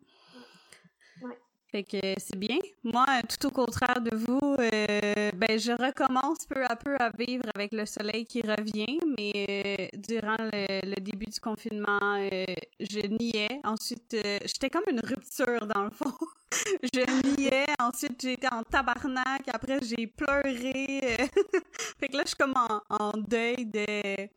Fait 1.72 1.84
que 1.84 1.96
c'est 2.18 2.38
bien. 2.38 2.58
Moi, 2.84 3.06
tout 3.22 3.46
au 3.46 3.50
contraire 3.50 4.02
de 4.02 4.14
vous, 4.14 4.56
euh, 4.58 5.30
ben 5.34 5.58
je 5.58 5.72
recommence 5.72 6.44
peu 6.46 6.62
à 6.66 6.76
peu 6.76 6.94
à 7.00 7.10
vivre 7.18 7.44
avec 7.54 7.72
le 7.72 7.86
soleil 7.86 8.26
qui 8.26 8.42
revient, 8.42 8.98
mais 9.16 9.46
euh, 9.48 9.86
durant 9.96 10.36
le, 10.38 11.00
début 11.00 11.24
du 11.24 11.40
confinement, 11.40 11.98
euh, 12.02 12.44
je 12.78 13.06
niais. 13.06 13.58
Ensuite, 13.64 14.14
j'étais 14.44 14.68
comme 14.68 14.84
une 14.90 15.00
rupture 15.00 15.66
dans 15.66 15.84
le 15.84 15.90
fond. 15.90 16.12
je 16.92 17.38
niais. 17.38 17.64
Ensuite, 17.80 18.20
j'étais 18.20 18.52
en 18.52 18.64
tabarnak. 18.64 19.48
Après, 19.50 19.78
j'ai 19.80 20.06
pleuré. 20.06 21.00
fait 21.98 22.08
que 22.08 22.16
là, 22.18 22.24
je 22.24 22.28
suis 22.28 22.36
comme 22.36 22.54
en, 22.54 22.82
en 22.90 23.12
deuil 23.16 23.64
de 23.64 24.28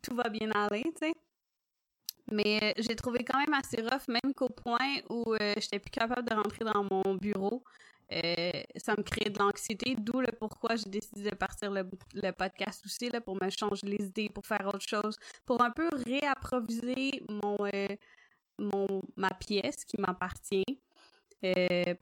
tout 0.00 0.14
va 0.14 0.30
bien 0.30 0.50
aller, 0.52 0.84
tu 0.84 1.06
sais. 1.06 1.14
Mais 2.30 2.60
euh, 2.62 2.72
j'ai 2.76 2.94
trouvé 2.94 3.24
quand 3.24 3.38
même 3.38 3.54
assez 3.54 3.80
rough, 3.80 4.06
même 4.08 4.34
qu'au 4.34 4.48
point 4.48 4.96
où 5.08 5.34
euh, 5.34 5.54
j'étais 5.56 5.78
plus 5.78 5.90
capable 5.90 6.28
de 6.28 6.34
rentrer 6.34 6.64
dans 6.64 6.84
mon 6.90 7.14
bureau. 7.14 7.64
Euh, 8.12 8.50
ça 8.76 8.94
me 8.96 9.02
créait 9.02 9.30
de 9.30 9.38
l'anxiété, 9.38 9.94
d'où 9.98 10.20
le 10.20 10.32
pourquoi 10.32 10.76
j'ai 10.76 10.88
décidé 10.88 11.30
de 11.30 11.34
partir 11.34 11.70
le, 11.70 11.84
podcast 12.32 12.82
aussi, 12.86 13.10
là, 13.10 13.20
pour 13.20 13.34
me 13.42 13.50
changer 13.50 13.86
les 13.86 14.06
idées, 14.06 14.30
pour 14.30 14.46
faire 14.46 14.66
autre 14.66 14.86
chose, 14.86 15.18
pour 15.44 15.62
un 15.62 15.70
peu 15.70 15.88
réapproviser 16.06 17.22
mon, 17.28 17.58
mon, 18.58 19.02
ma 19.16 19.28
pièce 19.30 19.84
qui 19.84 20.00
m'appartient. 20.00 20.80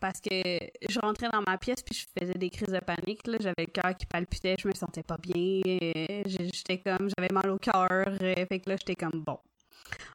parce 0.01 0.21
que 0.21 0.59
je 0.89 1.01
rentrais 1.01 1.29
dans 1.31 1.43
ma 1.43 1.59
pièce 1.59 1.83
puis 1.83 1.95
je 1.95 2.07
faisais 2.21 2.39
des 2.39 2.51
crises 2.51 2.73
de 2.73 2.81
panique. 2.81 3.23
J'avais 3.41 3.67
le 3.67 3.73
cœur 3.73 3.97
qui 3.97 4.07
palpitait, 4.07 4.57
je 4.61 4.69
me 4.69 4.75
sentais 4.75 5.03
pas 5.03 5.19
bien. 5.19 5.61
j'étais 6.25 6.79
comme, 6.79 7.11
j'avais 7.17 7.33
mal 7.33 7.51
au 7.51 7.59
cœur. 7.59 8.17
fait 8.21 8.61
que 8.61 8.71
là, 8.71 8.77
j'étais 8.79 8.95
comme, 8.95 9.25
bon, 9.25 9.39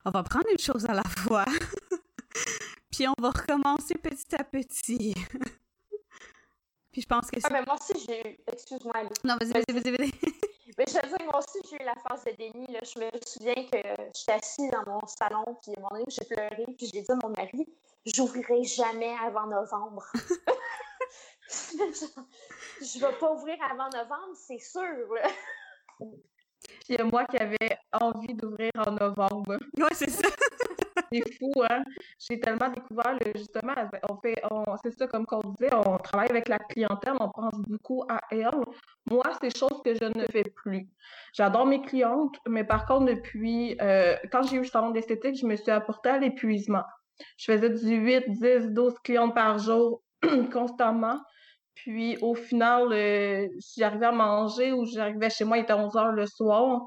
on 0.05 0.11
va 0.11 0.23
prendre 0.23 0.47
une 0.51 0.59
chose 0.59 0.85
à 0.85 0.93
la 0.93 1.03
fois. 1.03 1.45
Puis 2.91 3.07
on 3.07 3.21
va 3.21 3.29
recommencer 3.29 3.95
petit 3.95 4.35
à 4.35 4.43
petit. 4.43 5.13
Puis 6.91 7.01
je 7.01 7.07
pense 7.07 7.31
que 7.31 7.39
c'est. 7.39 7.47
Ah, 7.47 7.53
mais 7.53 7.63
moi 7.65 7.75
aussi, 7.75 8.05
j'ai 8.05 8.31
eu. 8.31 8.37
Excuse-moi, 8.51 8.93
Non, 9.23 9.37
vas-y, 9.39 9.51
vas-y, 9.51 9.71
vas-y, 9.71 9.97
vas-y. 9.97 10.11
Mais 10.77 10.85
je 10.87 10.93
veux 10.93 11.17
dire, 11.17 11.25
moi 11.25 11.39
aussi, 11.39 11.59
j'ai 11.69 11.81
eu 11.81 11.85
la 11.85 11.95
phase 11.95 12.23
de 12.25 12.31
déni. 12.31 12.65
Là. 12.67 12.79
Je 12.83 12.99
me 12.99 13.09
souviens 13.25 13.55
que 13.55 13.77
j'étais 14.15 14.31
assise 14.31 14.71
dans 14.71 14.85
mon 14.85 15.05
salon, 15.05 15.57
puis 15.61 15.73
à 15.75 15.79
un 15.79 15.81
moment 15.81 15.89
donné, 15.91 16.05
j'ai 16.07 16.25
pleuré, 16.25 16.65
puis 16.77 16.89
j'ai 16.93 17.01
dit 17.01 17.11
à 17.11 17.15
mon 17.21 17.29
mari, 17.29 17.67
j'ouvrirai 18.05 18.63
jamais 18.63 19.13
avant 19.21 19.47
novembre. 19.47 20.05
je 21.49 22.97
ne 22.97 22.99
vais 22.99 23.19
pas 23.19 23.33
ouvrir 23.33 23.57
avant 23.69 23.89
novembre, 23.89 24.35
c'est 24.35 24.59
sûr. 24.59 25.13
Là. 25.13 25.29
Il 26.89 26.95
y 26.95 26.97
a 26.97 27.03
moi 27.03 27.25
qui 27.25 27.37
avais 27.37 27.77
envie 27.93 28.33
d'ouvrir 28.33 28.71
en 28.77 28.91
novembre. 28.91 29.57
Oui, 29.77 29.87
c'est 29.93 30.09
ça. 30.09 30.27
c'est 31.11 31.37
fou, 31.37 31.51
hein? 31.69 31.83
J'ai 32.19 32.39
tellement 32.39 32.69
découvert, 32.69 33.17
justement, 33.35 33.73
on 34.09 34.15
fait, 34.17 34.41
on, 34.49 34.63
c'est 34.83 34.97
ça, 34.97 35.07
comme 35.07 35.25
on 35.31 35.49
disait, 35.51 35.73
on 35.73 35.97
travaille 35.97 36.29
avec 36.29 36.47
la 36.47 36.59
clientèle, 36.59 37.13
on 37.19 37.29
pense 37.29 37.59
beaucoup 37.67 38.03
à 38.09 38.21
elle. 38.31 38.49
Moi, 39.09 39.23
c'est 39.41 39.55
chose 39.55 39.81
que 39.83 39.93
je 39.93 40.05
ne 40.05 40.25
fais 40.27 40.43
plus. 40.43 40.87
J'adore 41.33 41.65
mes 41.65 41.81
clientes, 41.81 42.35
mais 42.47 42.63
par 42.63 42.85
contre, 42.85 43.05
depuis, 43.05 43.77
euh, 43.81 44.15
quand 44.31 44.43
j'ai 44.43 44.57
eu 44.57 44.61
le 44.61 44.65
salon 44.65 44.91
d'esthétique, 44.91 45.37
je 45.39 45.45
me 45.45 45.55
suis 45.55 45.71
apporté 45.71 46.09
à 46.09 46.17
l'épuisement. 46.17 46.83
Je 47.37 47.51
faisais 47.51 47.69
du 47.69 47.95
8, 47.95 48.23
10, 48.29 48.67
12 48.71 48.95
clientes 49.03 49.35
par 49.35 49.59
jour 49.59 50.01
constamment. 50.53 51.19
Puis 51.75 52.17
au 52.21 52.35
final, 52.35 52.91
euh, 52.91 53.47
si 53.59 53.79
j'arrivais 53.79 54.07
à 54.07 54.11
manger 54.11 54.71
ou 54.71 54.85
j'arrivais 54.85 55.29
chez 55.29 55.45
moi, 55.45 55.57
il 55.57 55.61
était 55.63 55.73
11 55.73 55.95
heures 55.95 56.11
le 56.11 56.25
soir, 56.25 56.81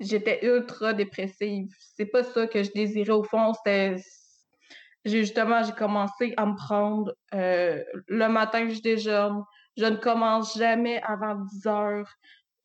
j'étais 0.00 0.44
ultra 0.44 0.92
dépressive. 0.94 1.68
C'est 1.96 2.06
pas 2.06 2.22
ça 2.24 2.46
que 2.46 2.62
je 2.62 2.70
désirais 2.72 3.10
au 3.10 3.22
fond. 3.22 3.52
C'était. 3.52 3.96
Justement, 5.04 5.62
j'ai 5.62 5.72
commencé 5.72 6.32
à 6.38 6.46
me 6.46 6.56
prendre 6.56 7.12
euh, 7.34 7.82
le 8.08 8.28
matin, 8.28 8.66
je 8.68 8.80
déjeune. 8.80 9.42
Je 9.76 9.84
ne 9.84 9.96
commence 9.96 10.56
jamais 10.56 11.02
avant 11.02 11.34
10 11.34 11.66
heures. 11.66 12.10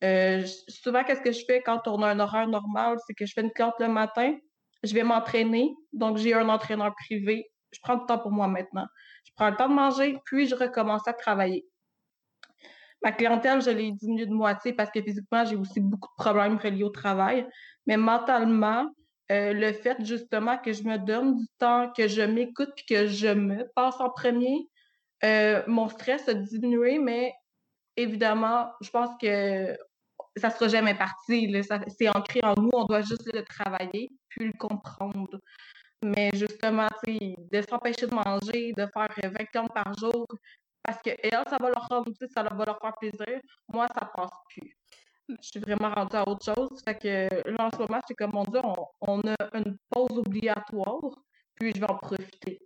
Euh, 0.02 0.42
souvent, 0.68 1.04
qu'est-ce 1.04 1.20
que 1.20 1.32
je 1.32 1.44
fais 1.46 1.60
quand 1.60 1.86
on 1.86 2.02
a 2.02 2.08
un 2.08 2.20
horaire 2.20 2.48
normal? 2.48 2.96
C'est 3.06 3.14
que 3.14 3.26
je 3.26 3.34
fais 3.34 3.42
une 3.42 3.52
cliente 3.52 3.74
le 3.78 3.88
matin, 3.88 4.34
je 4.82 4.94
vais 4.94 5.02
m'entraîner. 5.02 5.74
Donc, 5.92 6.16
j'ai 6.16 6.32
un 6.32 6.48
entraîneur 6.48 6.94
privé. 6.94 7.44
Je 7.72 7.78
prends 7.82 7.96
du 7.96 8.06
temps 8.06 8.18
pour 8.18 8.32
moi 8.32 8.48
maintenant. 8.48 8.86
Prends 9.40 9.48
le 9.48 9.56
temps 9.56 9.70
de 9.70 9.74
manger, 9.74 10.18
puis 10.26 10.46
je 10.46 10.54
recommence 10.54 11.08
à 11.08 11.14
travailler. 11.14 11.66
Ma 13.02 13.10
clientèle, 13.10 13.62
je 13.62 13.70
l'ai 13.70 13.90
diminuée 13.90 14.26
de 14.26 14.34
moitié 14.34 14.74
parce 14.74 14.90
que 14.90 15.00
physiquement, 15.00 15.46
j'ai 15.46 15.56
aussi 15.56 15.80
beaucoup 15.80 16.10
de 16.10 16.22
problèmes 16.22 16.58
reliés 16.58 16.84
au 16.84 16.90
travail. 16.90 17.48
Mais 17.86 17.96
mentalement, 17.96 18.86
euh, 19.32 19.54
le 19.54 19.72
fait 19.72 19.96
justement 20.04 20.58
que 20.58 20.74
je 20.74 20.82
me 20.82 20.98
donne 20.98 21.36
du 21.36 21.46
temps, 21.58 21.90
que 21.96 22.06
je 22.06 22.20
m'écoute 22.20 22.68
puis 22.76 22.84
que 22.84 23.06
je 23.06 23.28
me 23.28 23.66
passe 23.74 23.98
en 23.98 24.10
premier, 24.10 24.68
euh, 25.24 25.62
mon 25.66 25.88
stress 25.88 26.28
a 26.28 26.34
diminué, 26.34 26.98
mais 26.98 27.32
évidemment, 27.96 28.70
je 28.82 28.90
pense 28.90 29.08
que 29.22 29.74
ça 30.36 30.50
sera 30.50 30.68
jamais 30.68 30.94
parti. 30.94 31.50
C'est 31.98 32.10
ancré 32.10 32.40
en 32.42 32.60
nous, 32.60 32.68
on 32.74 32.84
doit 32.84 33.00
juste 33.00 33.32
le 33.32 33.42
travailler 33.42 34.10
puis 34.28 34.48
le 34.48 34.52
comprendre. 34.58 35.40
Mais 36.02 36.30
justement, 36.34 36.88
de 37.06 37.62
s'empêcher 37.62 38.06
de 38.06 38.14
manger, 38.14 38.72
de 38.72 38.86
faire 38.86 39.08
20 39.22 39.60
ans 39.60 39.68
par 39.68 39.92
jour, 39.98 40.26
parce 40.82 41.02
que 41.02 41.10
elle, 41.22 41.44
ça 41.48 41.58
va 41.60 41.68
leur 41.68 41.86
ça 42.34 42.42
va 42.42 42.64
leur 42.64 42.78
faire 42.80 42.94
plaisir. 42.98 43.40
Moi, 43.72 43.86
ça 43.94 44.10
passe 44.14 44.30
plus. 44.48 44.74
Je 45.28 45.34
suis 45.48 45.60
vraiment 45.60 45.90
rendue 45.94 46.16
à 46.16 46.26
autre 46.26 46.44
chose. 46.44 46.82
Fait 46.84 46.98
que 46.98 47.50
là, 47.50 47.66
en 47.66 47.70
ce 47.70 47.76
moment, 47.76 48.00
c'est 48.06 48.14
comme 48.14 48.34
on 48.34 48.44
dit, 48.44 48.58
on, 49.00 49.20
a 49.20 49.58
une 49.58 49.76
pause 49.90 50.18
obligatoire, 50.18 51.00
puis 51.54 51.72
je 51.74 51.80
vais 51.80 51.90
en 51.90 51.98
profiter. 51.98 52.58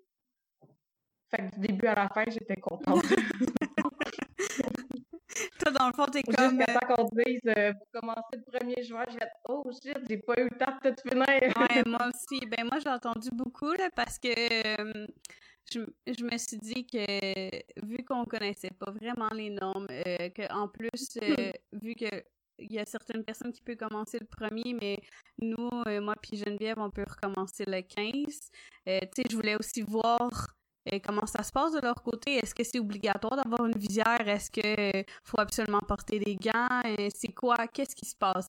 Fait 1.31 1.49
que 1.49 1.55
du 1.57 1.66
début 1.66 1.87
à 1.87 1.94
la 1.94 2.09
fin, 2.09 2.25
j'étais 2.29 2.57
contente. 2.57 3.05
Toi, 5.58 5.72
dans 5.72 5.87
le 5.87 5.92
fond, 5.92 6.06
t'es 6.06 6.22
comme. 6.22 6.58
Jusqu'à 6.58 6.78
temps 6.78 6.94
qu'on 6.94 7.08
dise, 7.12 7.40
euh, 7.56 7.72
pour 7.72 8.00
commencer 8.00 8.37
le 8.37 8.58
1er 8.58 8.87
juin, 8.87 9.04
j'ai 9.10 9.18
oh 9.48 9.64
shit, 9.72 9.98
j'ai 10.08 10.18
pas 10.18 10.34
eu 10.38 10.44
le 10.44 10.58
temps 10.58 10.76
de 10.84 10.90
tout 10.90 11.08
finir. 11.08 11.26
ouais, 11.26 11.82
moi 11.87 12.08
aussi. 12.14 12.46
Ben, 12.46 12.66
moi, 12.66 12.78
j'ai 12.80 12.90
entendu 12.90 13.30
beaucoup, 13.32 13.72
là, 13.72 13.88
parce 13.94 14.18
que 14.18 14.28
euh, 14.28 15.06
je, 15.72 15.80
je, 16.06 16.24
me 16.24 16.37
suis 16.37 16.58
dit 16.58 16.87
que, 16.87 17.87
vu 17.87 18.04
qu'on 18.04 18.24
connaissait 18.24 18.70
pas 18.78 18.90
vraiment 18.90 19.30
les 19.30 19.50
normes, 19.50 19.87
euh, 19.90 20.28
qu'en 20.37 20.68
plus, 20.68 21.18
euh, 21.22 21.50
vu 21.72 21.94
que 21.94 22.22
il 22.60 22.72
y 22.72 22.78
a 22.78 22.84
certaines 22.84 23.24
personnes 23.24 23.52
qui 23.52 23.62
peuvent 23.62 23.76
commencer 23.76 24.16
le 24.20 24.26
premier, 24.26 24.74
mais 24.80 25.00
nous, 25.38 25.70
moi 26.00 26.14
puis 26.22 26.37
Geneviève, 26.37 26.78
on 26.78 26.88
peut 26.88 27.04
recommencer 27.04 27.64
le 27.66 27.80
15. 27.82 28.14
tu 28.14 28.32
sais, 28.87 29.24
je 29.28 29.34
voulais 29.34 29.56
aussi 29.56 29.82
voir 29.82 30.54
comment 31.05 31.27
ça 31.27 31.42
se 31.42 31.53
passe 31.53 31.73
de 31.73 31.81
leur 31.81 32.03
côté? 32.03 32.37
Est-ce 32.37 32.55
que 32.55 32.64
c'est 32.64 32.79
obligatoire 32.79 33.37
d'avoir 33.37 33.66
une 33.66 33.79
visière? 33.79 34.27
Est-ce 34.27 34.51
qu'il 34.51 35.05
faut 35.23 35.40
absolument 35.40 35.81
porter 35.81 36.18
des 36.18 36.37
gants? 36.37 36.81
C'est 37.14 37.33
quoi? 37.33 37.66
Qu'est-ce 37.68 37.97
qui 37.97 38.07
se 38.07 38.16
passe? 38.16 38.49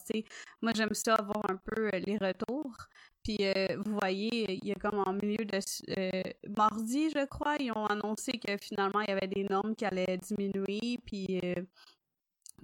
moi, 0.61 0.73
j'aime 0.75 0.93
ça 0.93 1.15
avoir 1.15 1.49
un 1.49 1.57
peu 1.57 1.87
euh, 1.87 1.99
les 2.05 2.17
retours. 2.17 2.75
Puis, 3.23 3.37
euh, 3.41 3.77
vous 3.83 3.97
voyez, 3.99 4.59
il 4.61 4.67
y 4.67 4.71
a 4.71 4.75
comme 4.75 4.99
en 5.05 5.13
milieu 5.13 5.45
de 5.45 5.59
euh, 5.97 6.21
mardi, 6.55 7.09
je 7.09 7.25
crois, 7.25 7.55
ils 7.59 7.71
ont 7.71 7.85
annoncé 7.85 8.33
que 8.33 8.57
finalement, 8.57 9.01
il 9.01 9.09
y 9.09 9.11
avait 9.11 9.27
des 9.27 9.43
normes 9.45 9.75
qui 9.75 9.85
allaient 9.85 10.17
diminuer. 10.17 10.99
Puis, 11.05 11.41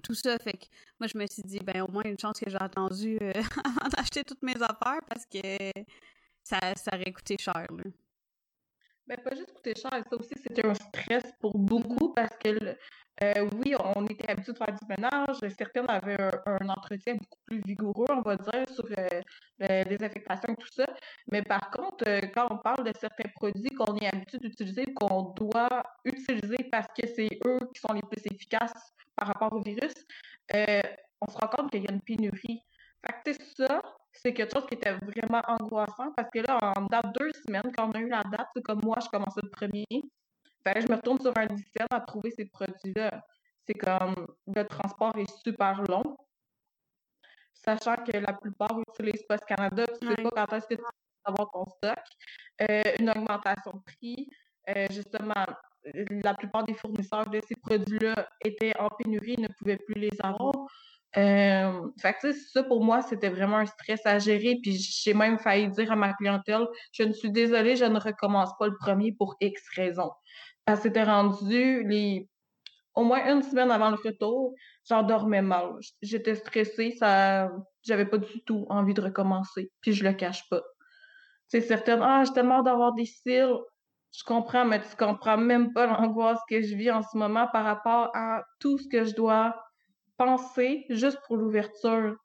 tout 0.02 0.14
ça. 0.14 0.38
Fait 0.38 0.52
que 0.52 0.66
moi, 1.00 1.08
je 1.12 1.18
me 1.18 1.26
suis 1.26 1.42
dit, 1.42 1.60
ben, 1.60 1.82
au 1.82 1.90
moins, 1.90 2.02
une 2.04 2.18
chance 2.18 2.38
que 2.38 2.50
j'ai 2.50 2.60
attendu 2.60 3.18
avant 3.64 3.88
d'acheter 3.96 4.24
toutes 4.24 4.42
mes 4.42 4.60
affaires 4.62 5.00
parce 5.08 5.26
que 5.26 5.40
ça, 6.42 6.58
ça 6.76 6.96
aurait 6.96 7.12
coûté 7.12 7.36
cher. 7.38 7.66
Là. 7.70 7.84
Ben, 9.12 9.22
pas 9.22 9.36
juste 9.36 9.52
coûter 9.52 9.74
cher, 9.74 9.90
ça 9.90 10.16
aussi, 10.16 10.32
c'était 10.42 10.66
un 10.66 10.72
stress 10.72 11.34
pour 11.38 11.58
beaucoup 11.58 12.14
parce 12.14 12.34
que, 12.38 12.48
euh, 13.22 13.50
oui, 13.58 13.74
on 13.94 14.06
était 14.06 14.30
habitué 14.30 14.52
de 14.52 14.56
faire 14.56 14.74
du 14.74 14.86
ménage. 14.88 15.36
Certaines 15.58 15.84
avaient 15.90 16.16
un, 16.46 16.68
entretien 16.70 17.16
beaucoup 17.16 17.38
plus 17.44 17.60
vigoureux, 17.66 18.06
on 18.08 18.22
va 18.22 18.36
dire, 18.36 18.64
sur 18.70 18.86
euh, 18.86 19.20
les 19.58 19.84
désinfectation 19.84 20.54
et 20.54 20.56
tout 20.56 20.72
ça. 20.72 20.86
Mais 21.30 21.42
par 21.42 21.70
contre, 21.70 22.08
euh, 22.08 22.22
quand 22.34 22.48
on 22.50 22.56
parle 22.56 22.84
de 22.90 22.92
certains 22.98 23.28
produits 23.34 23.68
qu'on 23.76 23.94
est 23.98 24.06
habitué 24.06 24.38
d'utiliser, 24.38 24.86
qu'on 24.94 25.34
doit 25.34 25.82
utiliser 26.06 26.64
parce 26.70 26.88
que 26.98 27.06
c'est 27.06 27.38
eux 27.44 27.58
qui 27.74 27.82
sont 27.82 27.92
les 27.92 28.02
plus 28.10 28.22
efficaces 28.24 28.94
par 29.14 29.28
rapport 29.28 29.52
au 29.52 29.60
virus, 29.60 29.92
on 31.20 31.30
se 31.30 31.36
rend 31.36 31.48
compte 31.48 31.70
qu'il 31.70 31.82
y 31.84 31.86
a 31.86 31.92
une 31.92 32.00
pénurie. 32.00 32.62
Fait 33.04 33.34
que 33.34 33.44
ça, 33.58 33.82
c'est 34.12 34.34
quelque 34.34 34.52
chose 34.52 34.66
qui 34.66 34.74
était 34.74 34.92
vraiment 34.92 35.42
angoissant 35.48 36.12
parce 36.16 36.30
que 36.30 36.40
là, 36.40 36.58
en 36.76 36.82
date 36.86 37.14
deux 37.18 37.32
semaines, 37.46 37.72
quand 37.76 37.88
on 37.88 37.92
a 37.92 37.98
eu 37.98 38.08
la 38.08 38.22
date, 38.24 38.48
c'est 38.54 38.62
comme 38.62 38.80
moi, 38.82 38.96
je 39.02 39.08
commençais 39.08 39.40
le 39.42 39.50
premier. 39.50 39.86
Ben, 40.64 40.74
je 40.80 40.86
me 40.86 40.94
retourne 40.94 41.18
sur 41.18 41.36
un 41.36 41.46
dixième 41.46 41.88
à 41.90 42.00
trouver 42.00 42.30
ces 42.30 42.44
produits-là. 42.44 43.24
C'est 43.66 43.74
comme 43.74 44.14
le 44.54 44.64
transport 44.64 45.16
est 45.16 45.30
super 45.42 45.82
long. 45.82 46.16
Sachant 47.52 47.96
que 47.96 48.16
la 48.16 48.32
plupart 48.32 48.78
utilisent 48.80 49.24
Post 49.28 49.44
Canada, 49.44 49.84
tu 50.00 50.06
ne 50.06 50.14
sais 50.14 50.22
pas 50.22 50.46
quand 50.46 50.56
est-ce 50.56 50.66
que 50.66 50.74
tu 50.74 50.82
vas 50.82 50.90
avoir 51.24 51.50
ton 51.50 51.64
stock. 51.66 51.98
Euh, 52.62 52.82
une 52.98 53.10
augmentation 53.10 53.72
de 53.72 53.92
prix. 53.92 54.28
Euh, 54.68 54.86
justement, 54.90 55.46
la 55.84 56.34
plupart 56.34 56.64
des 56.64 56.74
fournisseurs 56.74 57.28
de 57.28 57.40
ces 57.46 57.56
produits-là 57.56 58.28
étaient 58.44 58.76
en 58.78 58.88
pénurie, 58.88 59.36
ne 59.38 59.48
pouvaient 59.48 59.78
plus 59.78 59.94
les 59.94 60.16
avoir. 60.20 60.52
Euh, 61.16 61.88
que, 62.02 62.32
ça, 62.32 62.62
pour 62.62 62.82
moi, 62.82 63.02
c'était 63.02 63.28
vraiment 63.28 63.58
un 63.58 63.66
stress 63.66 64.00
à 64.06 64.18
gérer. 64.18 64.58
Puis 64.62 64.78
j'ai 64.78 65.14
même 65.14 65.38
failli 65.38 65.68
dire 65.68 65.92
à 65.92 65.96
ma 65.96 66.14
clientèle, 66.14 66.66
je 66.92 67.02
ne 67.02 67.12
suis 67.12 67.30
désolée, 67.30 67.76
je 67.76 67.84
ne 67.84 67.98
recommence 67.98 68.50
pas 68.58 68.66
le 68.66 68.76
premier 68.78 69.12
pour 69.12 69.36
X 69.40 69.62
raisons. 69.76 70.10
Elle 70.66 70.78
s'était 70.78 71.04
rendue 71.04 71.84
les... 71.86 72.28
au 72.94 73.04
moins 73.04 73.30
une 73.30 73.42
semaine 73.42 73.70
avant 73.70 73.90
le 73.90 73.96
retour, 73.96 74.54
j'en 74.88 75.02
dormais 75.02 75.42
mal. 75.42 75.74
J'étais 76.00 76.34
stressée, 76.34 76.92
ça... 76.92 77.50
j'avais 77.84 78.06
pas 78.06 78.18
du 78.18 78.42
tout 78.44 78.66
envie 78.70 78.94
de 78.94 79.02
recommencer. 79.02 79.70
Puis 79.80 79.92
je 79.92 80.04
le 80.04 80.12
cache 80.14 80.48
pas. 80.48 80.62
C'est 81.48 81.60
certain, 81.60 82.00
ah, 82.00 82.24
j'ai 82.24 82.32
tellement 82.32 82.62
d'avoir 82.62 82.94
des 82.94 83.04
cils. 83.04 83.54
Je 84.14 84.24
comprends, 84.24 84.64
mais 84.64 84.80
tu 84.80 84.96
comprends 84.96 85.38
même 85.38 85.72
pas 85.72 85.86
l'angoisse 85.86 86.40
que 86.48 86.62
je 86.62 86.74
vis 86.74 86.90
en 86.90 87.02
ce 87.02 87.16
moment 87.16 87.48
par 87.48 87.64
rapport 87.64 88.10
à 88.14 88.42
tout 88.60 88.78
ce 88.78 88.88
que 88.88 89.04
je 89.04 89.14
dois 89.14 89.54
penser 90.16 90.84
juste 90.90 91.18
pour 91.26 91.36
l'ouverture. 91.36 92.16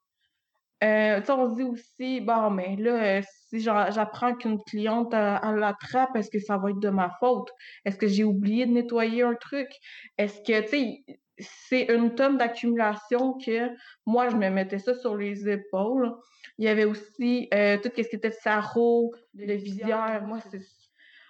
Euh, 0.83 1.21
on 1.29 1.49
se 1.49 1.55
dit 1.55 1.63
aussi, 1.63 2.21
bon, 2.21 2.51
mais 2.51 2.75
là, 2.75 3.17
euh, 3.17 3.21
si 3.49 3.59
j'apprends 3.59 4.35
qu'une 4.35 4.61
cliente 4.63 5.13
a, 5.13 5.51
l'attrape, 5.53 6.15
est-ce 6.15 6.29
que 6.29 6.39
ça 6.39 6.57
va 6.57 6.69
être 6.69 6.79
de 6.79 6.89
ma 6.89 7.09
faute? 7.19 7.49
Est-ce 7.85 7.97
que 7.97 8.07
j'ai 8.07 8.23
oublié 8.23 8.65
de 8.67 8.73
nettoyer 8.73 9.23
un 9.23 9.33
truc? 9.33 9.69
Est-ce 10.17 10.39
que, 10.41 10.61
tu 10.61 10.67
sais, 10.67 11.03
c'est 11.39 11.93
une 11.93 12.13
tonne 12.13 12.37
d'accumulation 12.37 13.37
que 13.37 13.69
moi, 14.05 14.29
je 14.29 14.35
me 14.35 14.49
mettais 14.49 14.79
ça 14.79 14.93
sur 14.93 15.17
les 15.17 15.49
épaules. 15.49 16.11
Il 16.59 16.65
y 16.65 16.67
avait 16.67 16.85
aussi 16.85 17.47
euh, 17.53 17.77
tout 17.77 17.89
ce 17.95 18.01
qui 18.01 18.15
était 18.15 18.29
de 18.29 18.33
sarreau, 18.33 19.13
de 19.33 19.53
visière. 19.53 20.23
Moi, 20.27 20.39
c'est 20.51 20.61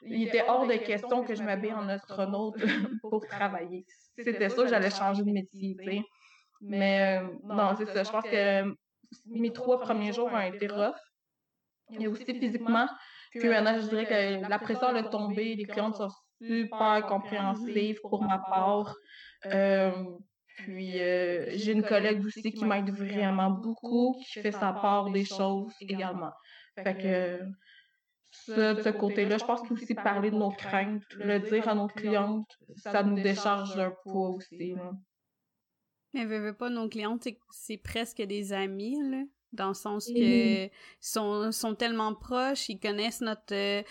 il 0.03 0.27
était 0.27 0.43
hors 0.47 0.67
de 0.67 0.75
question 0.75 1.23
que 1.23 1.35
je 1.35 1.43
m'habille 1.43 1.73
en 1.73 1.87
astronaute 1.89 2.55
pour 3.01 3.25
travailler. 3.25 3.85
C'était 4.17 4.49
ça, 4.49 4.67
j'allais 4.67 4.89
changer 4.89 5.23
de 5.23 5.31
métier, 5.31 5.75
tu 5.79 5.85
sais. 5.85 6.01
Mais 6.61 7.19
euh, 7.21 7.27
non, 7.43 7.75
c'est 7.77 7.85
ça. 7.85 8.03
Je 8.03 8.11
pense 8.11 8.23
que 8.23 8.75
mes 9.25 9.53
trois 9.53 9.79
premiers 9.79 10.13
jours 10.13 10.29
ont 10.31 10.39
été 10.39 10.67
rough. 10.67 10.95
Et 11.99 12.07
aussi 12.07 12.25
physiquement. 12.25 12.87
Puis 13.31 13.47
maintenant, 13.47 13.79
je 13.79 13.87
dirais 13.87 14.05
que 14.05 14.49
la 14.49 14.59
pression 14.59 14.95
est 14.95 15.09
tombée. 15.09 15.55
Les 15.55 15.65
clientes 15.65 15.95
sont 15.95 16.09
super 16.41 17.05
compréhensives 17.07 17.99
pour 18.01 18.23
ma 18.23 18.39
part. 18.39 18.95
Euh, 19.45 19.91
puis 20.57 20.99
euh, 20.99 21.51
j'ai 21.55 21.71
une 21.71 21.83
collègue 21.83 22.25
aussi 22.25 22.51
qui 22.51 22.65
m'aide 22.65 22.89
vraiment 22.89 23.51
beaucoup, 23.51 24.19
qui 24.19 24.41
fait 24.41 24.51
sa 24.51 24.73
part 24.73 25.11
des 25.11 25.25
choses 25.25 25.73
également. 25.79 26.31
Fait 26.75 26.97
que 26.97 27.39
ça, 28.31 28.73
de 28.73 28.81
ce 28.81 28.89
côté-là, 28.89 29.37
je 29.37 29.45
pense 29.45 29.61
qu'aussi 29.61 29.93
parler 29.95 30.31
de 30.31 30.35
nos 30.35 30.51
craintes, 30.51 31.03
le 31.11 31.39
dire 31.39 31.67
à 31.67 31.75
nos 31.75 31.87
clientes, 31.87 32.49
ça 32.75 33.03
nous 33.03 33.15
décharge 33.15 33.75
d'un 33.75 33.93
poids 34.03 34.29
aussi. 34.29 34.75
Mais 36.25 36.39
veux, 36.39 36.53
pas, 36.53 36.69
nos 36.69 36.89
clientes, 36.89 37.27
c'est 37.51 37.77
presque 37.77 38.21
des 38.21 38.53
amis, 38.53 38.97
là. 39.09 39.23
Dans 39.53 39.69
le 39.69 39.73
sens 39.73 40.07
que 40.07 40.69
sont, 40.99 41.51
sont 41.53 41.73
tellement 41.73 42.13
proches, 42.13 42.67
ils 42.67 42.79
connaissent 42.79 43.21
notre 43.21 43.53
euh, 43.53 43.81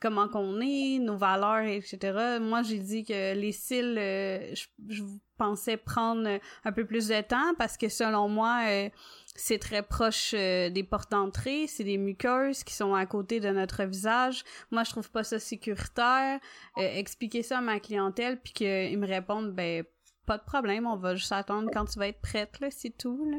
comment 0.00 0.28
qu'on 0.28 0.60
est, 0.60 0.98
nos 0.98 1.16
valeurs, 1.16 1.66
etc. 1.66 2.38
Moi, 2.40 2.62
j'ai 2.62 2.78
dit 2.78 3.04
que 3.04 3.34
les 3.34 3.52
cils, 3.52 3.96
euh, 3.96 4.54
je, 4.88 5.02
pensais 5.36 5.76
prendre 5.76 6.38
un 6.64 6.72
peu 6.72 6.84
plus 6.84 7.08
de 7.08 7.20
temps 7.20 7.54
parce 7.58 7.76
que 7.76 7.88
selon 7.88 8.28
moi, 8.28 8.60
euh, 8.68 8.88
c'est 9.34 9.58
très 9.58 9.82
proche 9.82 10.32
des 10.32 10.86
portes 10.88 11.10
d'entrée, 11.10 11.66
c'est 11.66 11.82
des 11.82 11.98
muqueuses 11.98 12.62
qui 12.62 12.72
sont 12.72 12.94
à 12.94 13.04
côté 13.04 13.40
de 13.40 13.50
notre 13.50 13.82
visage. 13.82 14.44
Moi, 14.70 14.84
je 14.84 14.90
trouve 14.90 15.10
pas 15.10 15.24
ça 15.24 15.40
sécuritaire. 15.40 16.38
expliquer 16.76 17.42
ça 17.42 17.58
à 17.58 17.60
ma 17.60 17.80
clientèle 17.80 18.40
puis 18.40 18.52
qu'ils 18.52 18.98
me 18.98 19.08
répondent, 19.08 19.52
ben 19.52 19.84
pas 20.26 20.38
de 20.38 20.44
problème, 20.44 20.86
on 20.86 20.96
va 20.96 21.14
juste 21.14 21.32
attendre 21.32 21.70
quand 21.72 21.84
tu 21.84 21.98
vas 21.98 22.08
être 22.08 22.20
prête, 22.20 22.60
là, 22.60 22.70
c'est 22.70 22.96
tout, 22.96 23.24
là. 23.24 23.38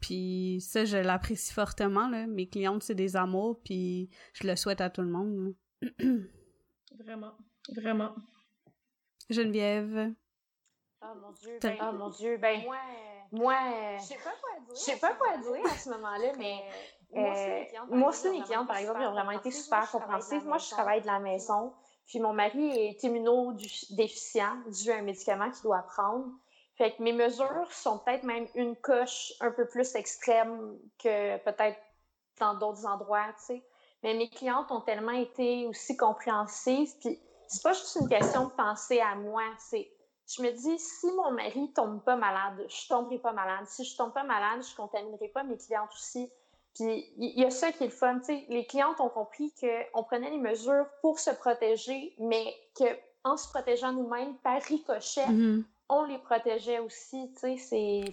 Puis 0.00 0.60
ça, 0.60 0.84
je 0.84 0.96
l'apprécie 0.96 1.52
fortement, 1.52 2.08
là. 2.08 2.26
Mes 2.26 2.48
clientes, 2.48 2.82
c'est 2.82 2.94
des 2.94 3.16
amours, 3.16 3.60
puis 3.62 4.10
je 4.34 4.46
le 4.46 4.56
souhaite 4.56 4.80
à 4.80 4.90
tout 4.90 5.02
le 5.02 5.08
monde. 5.08 5.54
vraiment, 6.98 7.32
vraiment. 7.74 8.14
Geneviève. 9.30 10.12
Oh 11.02 11.14
mon 11.20 11.32
Dieu, 11.32 11.58
ben, 11.60 11.76
oh 11.80 11.92
mon 11.92 12.10
Dieu, 12.10 12.36
ben, 12.38 12.62
moi, 12.62 12.76
moi 13.32 13.54
je 13.98 14.04
sais 14.04 14.16
pas 14.16 14.30
quoi 14.40 14.60
dire. 14.60 14.74
Je 14.74 14.80
sais 14.80 14.96
pas 14.98 15.14
quoi 15.14 15.36
dire 15.38 15.72
à 15.72 15.76
ce 15.76 15.90
moment-là, 15.90 16.32
mais 16.38 16.62
euh, 17.16 17.64
moi 17.90 18.10
aussi, 18.10 18.30
mes 18.30 18.42
clientes, 18.42 18.66
par 18.66 18.76
exemple, 18.76 19.00
ils 19.02 19.06
ont 19.06 19.12
vraiment 19.12 19.32
été 19.32 19.50
super 19.50 19.90
compréhensifs. 19.90 20.44
Moi, 20.44 20.58
je 20.58 20.70
travaille 20.70 21.02
de 21.02 21.06
la 21.06 21.18
maison. 21.18 21.72
Puis 22.06 22.20
mon 22.20 22.32
mari 22.32 22.70
est 22.78 23.02
immunodéficient 23.04 24.56
dû 24.66 24.90
à 24.90 24.96
un 24.96 25.02
médicament 25.02 25.50
qu'il 25.50 25.62
doit 25.62 25.82
prendre. 25.82 26.26
Fait 26.76 26.92
que 26.94 27.02
mes 27.02 27.12
mesures 27.12 27.70
sont 27.70 27.98
peut-être 27.98 28.24
même 28.24 28.46
une 28.54 28.76
coche 28.76 29.32
un 29.40 29.50
peu 29.50 29.66
plus 29.66 29.94
extrême 29.94 30.78
que 30.98 31.36
peut-être 31.38 31.78
dans 32.40 32.54
d'autres 32.54 32.86
endroits, 32.86 33.26
tu 33.38 33.44
sais. 33.44 33.62
Mais 34.02 34.14
mes 34.14 34.28
clientes 34.28 34.70
ont 34.70 34.80
tellement 34.80 35.12
été 35.12 35.66
aussi 35.66 35.96
compréhensives. 35.96 36.90
Puis 37.00 37.20
c'est 37.46 37.62
pas 37.62 37.72
juste 37.72 37.96
une 38.00 38.08
question 38.08 38.46
de 38.46 38.52
penser 38.52 39.00
à 39.00 39.14
moi. 39.14 39.42
C'est, 39.58 39.88
je 40.26 40.42
me 40.42 40.50
dis, 40.50 40.78
si 40.78 41.06
mon 41.12 41.30
mari 41.30 41.72
tombe 41.72 42.02
pas 42.02 42.16
malade, 42.16 42.66
je 42.68 42.88
tomberai 42.88 43.18
pas 43.18 43.32
malade. 43.32 43.66
Si 43.66 43.84
je 43.84 43.96
tombe 43.96 44.12
pas 44.12 44.24
malade, 44.24 44.64
je 44.68 44.74
contaminerai 44.74 45.28
pas 45.28 45.44
mes 45.44 45.56
clientes 45.56 45.90
aussi. 45.92 46.30
Puis 46.74 47.12
il 47.18 47.38
y 47.38 47.44
a 47.44 47.50
ça 47.50 47.70
qui 47.72 47.84
est 47.84 47.88
le 47.88 47.92
fun, 47.92 48.18
tu 48.20 48.26
sais, 48.26 48.46
les 48.48 48.64
clientes 48.64 49.00
ont 49.00 49.08
compris 49.08 49.52
qu'on 49.60 50.02
prenait 50.04 50.30
les 50.30 50.38
mesures 50.38 50.86
pour 51.02 51.18
se 51.18 51.30
protéger, 51.30 52.14
mais 52.18 52.54
qu'en 52.76 53.36
se 53.36 53.48
protégeant 53.48 53.92
nous-mêmes 53.92 54.36
par 54.38 54.60
ricochet, 54.62 55.26
mm-hmm. 55.26 55.64
on 55.90 56.04
les 56.04 56.18
protégeait 56.18 56.78
aussi, 56.78 57.30
tu 57.40 57.58
sais, 57.58 58.04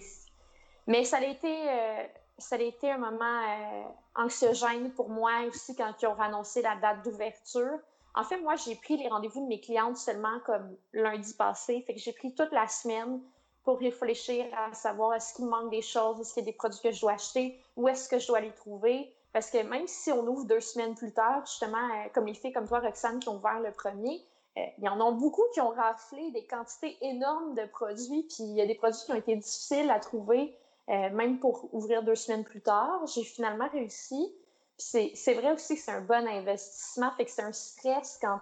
Mais 0.86 1.04
ça 1.04 1.18
a 1.18 1.24
été, 1.24 1.70
euh, 1.70 2.04
ça 2.36 2.56
a 2.56 2.60
été 2.60 2.90
un 2.90 2.98
moment 2.98 3.24
euh, 3.24 3.82
anxiogène 4.14 4.92
pour 4.92 5.08
moi 5.08 5.32
aussi 5.48 5.74
quand 5.74 5.94
ils 6.02 6.06
ont 6.06 6.20
annoncé 6.20 6.60
la 6.60 6.76
date 6.76 7.02
d'ouverture. 7.04 7.78
En 8.14 8.24
fait, 8.24 8.38
moi, 8.38 8.56
j'ai 8.56 8.74
pris 8.74 8.96
les 8.96 9.08
rendez-vous 9.08 9.42
de 9.42 9.48
mes 9.48 9.60
clientes 9.60 9.96
seulement 9.96 10.38
comme 10.44 10.76
lundi 10.92 11.32
passé, 11.34 11.82
fait 11.86 11.94
que 11.94 12.00
j'ai 12.00 12.12
pris 12.12 12.34
toute 12.34 12.52
la 12.52 12.66
semaine 12.66 13.22
pour 13.64 13.78
réfléchir 13.78 14.46
à 14.56 14.72
savoir 14.74 15.14
est-ce 15.14 15.34
qu'il 15.34 15.46
manque 15.46 15.70
des 15.70 15.82
choses, 15.82 16.20
est-ce 16.20 16.34
qu'il 16.34 16.44
y 16.44 16.48
a 16.48 16.50
des 16.50 16.56
produits 16.56 16.80
que 16.80 16.92
je 16.92 17.00
dois 17.00 17.12
acheter, 17.12 17.58
où 17.76 17.88
est-ce 17.88 18.08
que 18.08 18.18
je 18.18 18.26
dois 18.26 18.40
les 18.40 18.52
trouver. 18.52 19.14
Parce 19.32 19.50
que 19.50 19.58
même 19.58 19.86
si 19.86 20.10
on 20.10 20.26
ouvre 20.26 20.44
deux 20.44 20.60
semaines 20.60 20.94
plus 20.94 21.12
tard, 21.12 21.44
justement, 21.46 21.78
euh, 21.78 22.08
comme 22.12 22.26
les 22.26 22.34
filles 22.34 22.52
comme 22.52 22.66
toi, 22.66 22.80
Roxane, 22.80 23.20
qui 23.20 23.28
ont 23.28 23.36
ouvert 23.36 23.60
le 23.60 23.70
premier, 23.70 24.24
euh, 24.58 24.62
il 24.78 24.84
y 24.84 24.88
en 24.88 25.00
a 25.00 25.12
beaucoup 25.12 25.44
qui 25.54 25.60
ont 25.60 25.70
raflé 25.70 26.30
des 26.32 26.44
quantités 26.46 26.96
énormes 27.02 27.54
de 27.54 27.64
produits, 27.66 28.24
puis 28.24 28.44
il 28.44 28.56
y 28.56 28.60
a 28.60 28.66
des 28.66 28.74
produits 28.74 29.00
qui 29.04 29.12
ont 29.12 29.16
été 29.16 29.36
difficiles 29.36 29.90
à 29.90 30.00
trouver, 30.00 30.56
euh, 30.88 31.10
même 31.10 31.38
pour 31.38 31.72
ouvrir 31.72 32.02
deux 32.02 32.16
semaines 32.16 32.44
plus 32.44 32.62
tard. 32.62 33.06
J'ai 33.06 33.22
finalement 33.22 33.68
réussi. 33.68 34.34
C'est 34.78 35.34
vrai 35.34 35.52
aussi 35.52 35.76
que 35.76 35.82
c'est 35.82 35.92
un 35.92 36.00
bon 36.00 36.26
investissement, 36.26 37.10
fait 37.16 37.26
que 37.26 37.30
c'est 37.30 37.42
un 37.42 37.52
stress 37.52 38.18
quand 38.20 38.40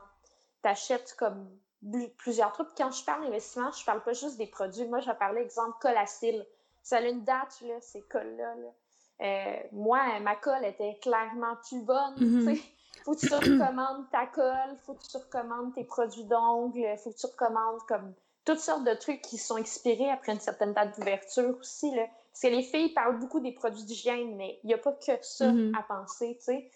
tu 0.63 0.69
achètes 0.69 1.17
comme 1.19 1.51
plusieurs 2.17 2.53
trucs. 2.53 2.69
Quand 2.77 2.91
je 2.91 3.05
parle 3.05 3.25
d'investissement, 3.25 3.71
je 3.73 3.85
parle 3.85 4.03
pas 4.03 4.13
juste 4.13 4.37
des 4.37 4.47
produits. 4.47 4.87
Moi, 4.87 5.01
je 5.01 5.07
vais 5.07 5.17
parler, 5.17 5.43
exemple, 5.43 5.77
Colacil. 5.81 6.45
Ça 6.83 6.99
a 6.99 7.03
une 7.03 7.25
date, 7.25 7.61
là, 7.63 7.75
ces 7.81 8.03
cols-là. 8.03 8.55
Euh, 9.21 9.57
moi, 9.73 10.21
ma 10.21 10.37
colle 10.37 10.65
était 10.65 10.99
clairement 11.03 11.57
plus 11.69 11.83
bonne. 11.83 12.15
Mm-hmm. 12.17 12.63
Faut 13.05 13.15
que 13.15 13.27
tu 13.27 13.33
recommandes 13.33 14.11
ta 14.11 14.27
colle, 14.27 14.77
faut 14.85 14.95
que 14.95 15.05
tu 15.05 15.17
recommandes 15.17 15.75
tes 15.75 15.85
produits 15.85 16.25
d'ongles, 16.25 16.97
faut 16.99 17.11
que 17.11 17.17
tu 17.17 17.27
recommandes 17.27 17.81
comme 17.89 18.13
toutes 18.45 18.61
sortes 18.61 18.85
de 18.85 18.95
trucs 18.95 19.23
qui 19.23 19.39
sont 19.39 19.57
expirés 19.57 20.11
après 20.11 20.33
une 20.33 20.41
certaine 20.41 20.73
date 20.73 20.99
d'ouverture 20.99 21.57
aussi. 21.59 21.95
Là. 21.95 22.07
Parce 22.07 22.43
que 22.43 22.49
les 22.49 22.63
filles 22.63 22.93
parlent 22.95 23.19
beaucoup 23.19 23.41
des 23.41 23.53
produits 23.53 23.85
d'hygiène, 23.85 24.37
mais 24.37 24.59
il 24.63 24.69
n'y 24.69 24.75
a 24.75 24.79
pas 24.79 24.93
que 24.93 25.13
ça 25.23 25.51
mm-hmm. 25.51 25.79
à 25.79 25.83
penser, 25.83 26.37
tu 26.39 26.45
sais. 26.45 26.71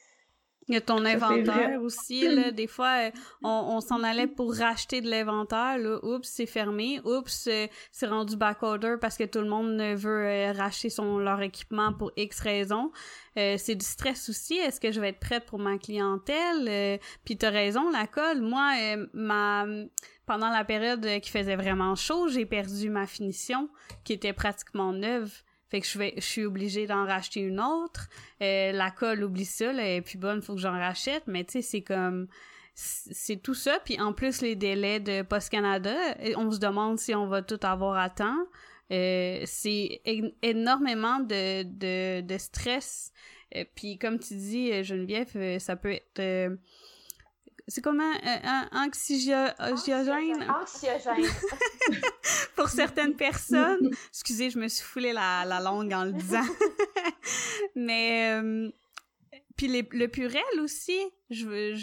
Il 0.68 0.74
y 0.74 0.76
a 0.76 0.80
ton 0.80 1.04
inventaire 1.04 1.82
aussi, 1.82 2.28
là. 2.28 2.50
Des 2.52 2.66
fois, 2.66 3.08
euh, 3.08 3.10
on, 3.42 3.80
s'en 3.80 4.02
allait 4.02 4.28
pour 4.28 4.54
racheter 4.54 5.00
de 5.00 5.10
l'inventaire, 5.10 5.78
là. 5.78 5.98
Oups, 6.04 6.28
c'est 6.28 6.46
fermé. 6.46 7.00
Oups, 7.04 7.48
euh, 7.48 7.66
c'est 7.90 8.06
rendu 8.06 8.36
backorder 8.36 8.94
parce 9.00 9.16
que 9.16 9.24
tout 9.24 9.40
le 9.40 9.48
monde 9.48 9.80
veut 9.96 10.26
euh, 10.26 10.52
racheter 10.52 10.88
son, 10.88 11.18
leur 11.18 11.42
équipement 11.42 11.92
pour 11.92 12.12
X 12.16 12.40
raisons. 12.40 12.92
c'est 13.34 13.74
du 13.74 13.84
stress 13.84 14.28
aussi. 14.28 14.54
Est-ce 14.54 14.80
que 14.80 14.92
je 14.92 15.00
vais 15.00 15.08
être 15.08 15.20
prête 15.20 15.46
pour 15.46 15.58
ma 15.58 15.78
clientèle? 15.78 17.00
Puis 17.24 17.36
t'as 17.36 17.50
raison, 17.50 17.90
la 17.90 18.06
colle. 18.06 18.40
Moi, 18.40 18.96
ma 19.12 19.66
pendant 20.26 20.50
la 20.50 20.64
période 20.64 21.06
qui 21.20 21.30
faisait 21.30 21.56
vraiment 21.56 21.96
chaud, 21.96 22.28
j'ai 22.28 22.46
perdu 22.46 22.88
ma 22.88 23.06
finition 23.06 23.68
qui 24.04 24.12
était 24.12 24.32
pratiquement 24.32 24.92
neuve. 24.92 25.42
Fait 25.72 25.80
que 25.80 25.86
je, 25.86 25.98
vais, 25.98 26.12
je 26.18 26.20
suis 26.20 26.44
obligée 26.44 26.86
d'en 26.86 27.06
racheter 27.06 27.40
une 27.40 27.58
autre. 27.58 28.10
Euh, 28.42 28.72
la 28.72 28.90
colle, 28.90 29.24
oublie 29.24 29.46
ça, 29.46 29.70
elle 29.70 29.80
est 29.80 30.02
plus 30.02 30.18
bonne, 30.18 30.42
faut 30.42 30.54
que 30.54 30.60
j'en 30.60 30.72
rachète. 30.72 31.22
Mais 31.26 31.44
tu 31.44 31.52
sais, 31.52 31.62
c'est 31.62 31.80
comme... 31.80 32.28
C'est 32.74 33.42
tout 33.42 33.54
ça. 33.54 33.78
Puis 33.82 33.98
en 33.98 34.12
plus, 34.12 34.42
les 34.42 34.54
délais 34.54 35.00
de 35.00 35.22
Post 35.22 35.48
Canada, 35.48 35.94
on 36.36 36.50
se 36.50 36.58
demande 36.58 36.98
si 36.98 37.14
on 37.14 37.26
va 37.26 37.40
tout 37.40 37.58
avoir 37.62 37.96
à 37.96 38.10
temps. 38.10 38.36
Euh, 38.90 39.40
c'est 39.46 40.02
énormément 40.42 41.20
de, 41.20 42.20
de, 42.20 42.38
stress. 42.38 43.10
Euh, 43.56 43.64
puis 43.74 43.96
comme 43.96 44.18
tu 44.18 44.34
dis, 44.34 44.84
Geneviève, 44.84 45.58
ça 45.58 45.76
peut 45.76 45.92
être 45.92 46.58
c'est 47.68 47.80
comme 47.80 48.00
un, 48.00 48.14
un, 48.22 48.68
anxiogène. 48.72 49.54
Anxiogène. 49.58 51.26
Pour 52.56 52.68
certaines 52.68 53.14
personnes. 53.16 53.90
Excusez, 54.08 54.50
je 54.50 54.58
me 54.58 54.68
suis 54.68 54.84
foulé 54.84 55.12
la, 55.12 55.44
la 55.44 55.60
langue 55.60 55.92
en 55.92 56.04
le 56.04 56.12
disant. 56.12 56.44
Mais. 57.74 58.40
Euh, 58.40 58.70
puis 59.56 59.68
le 59.68 60.06
purel 60.08 60.42
aussi, 60.60 60.98
je, 61.30 61.74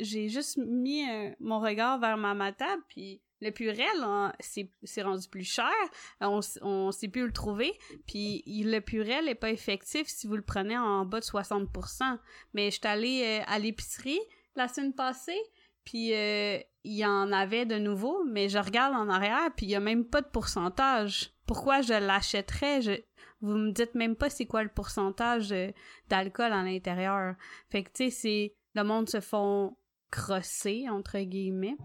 j'ai 0.00 0.28
juste 0.28 0.58
mis 0.58 1.08
euh, 1.10 1.30
mon 1.40 1.60
regard 1.60 1.98
vers 1.98 2.16
ma, 2.16 2.34
ma 2.34 2.52
table, 2.52 2.82
puis 2.88 3.20
le 3.42 3.50
purel, 3.50 4.32
c'est 4.40 5.02
rendu 5.02 5.28
plus 5.28 5.44
cher. 5.44 5.72
On, 6.20 6.40
on 6.62 6.90
sait 6.90 7.08
plus 7.08 7.26
le 7.26 7.32
trouver. 7.32 7.72
Puis 8.06 8.42
le 8.46 8.80
purel 8.80 9.28
est 9.28 9.34
pas 9.34 9.50
effectif 9.50 10.06
si 10.06 10.26
vous 10.26 10.36
le 10.36 10.42
prenez 10.42 10.78
en 10.78 11.04
bas 11.04 11.20
de 11.20 11.24
60%. 11.24 12.18
Mais 12.54 12.70
je 12.70 12.78
suis 12.78 12.86
allée 12.86 13.22
euh, 13.24 13.44
à 13.46 13.58
l'épicerie, 13.58 14.20
la 14.56 14.68
semaine 14.68 14.94
passée, 14.94 15.40
puis 15.84 16.12
euh, 16.12 16.58
il 16.84 16.96
y 16.96 17.06
en 17.06 17.32
avait 17.32 17.66
de 17.66 17.78
nouveau, 17.78 18.24
mais 18.24 18.48
je 18.48 18.58
regarde 18.58 18.94
en 18.94 19.08
arrière, 19.08 19.50
puis 19.56 19.66
il 19.66 19.70
y 19.70 19.74
a 19.74 19.80
même 19.80 20.04
pas 20.04 20.20
de 20.20 20.28
pourcentage. 20.28 21.32
Pourquoi 21.46 21.80
je 21.80 21.94
l'achèterais? 21.94 22.82
Je... 22.82 22.92
Vous 23.40 23.54
me 23.54 23.70
dites 23.70 23.94
même 23.94 24.16
pas 24.16 24.30
c'est 24.30 24.46
quoi 24.46 24.62
le 24.62 24.68
pourcentage 24.68 25.52
euh, 25.52 25.70
d'alcool 26.08 26.52
à 26.52 26.62
l'intérieur. 26.62 27.36
Fait 27.70 27.84
que, 27.84 27.90
tu 27.92 28.10
sais. 28.10 28.54
Le 28.74 28.82
monde 28.82 29.08
se 29.08 29.20
font 29.20 29.76
crosser, 30.10 30.86
entre 30.90 31.18
guillemets. 31.20 31.76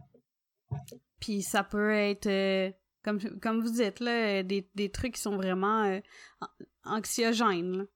Puis 1.19 1.41
ça 1.41 1.63
peut 1.63 1.93
être... 1.93 2.27
Euh, 2.27 2.71
comme, 3.03 3.61
vous 3.61 3.71
dites, 3.71 3.99
là, 3.99 4.43
des, 4.43 4.69
des 4.75 4.91
trucs 4.91 5.15
qui 5.15 5.21
sont 5.21 5.35
vraiment 5.35 5.99
anxiogènes. 6.83 7.87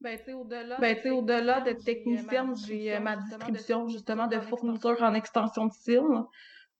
Ben, 0.00 0.16
tu 0.16 0.26
sais, 0.26 0.32
au-delà 0.32 0.76
ben, 0.78 0.96
au-delà 1.10 1.60
de 1.60 1.72
technicienne, 1.72 2.54
j'ai 2.54 2.94
euh, 2.94 3.00
ma 3.00 3.16
distribution 3.16 3.88
justement 3.88 4.28
de 4.28 4.38
fournitures 4.38 5.02
en 5.02 5.14
extension 5.14 5.66
de 5.66 5.72
cils. 5.72 6.22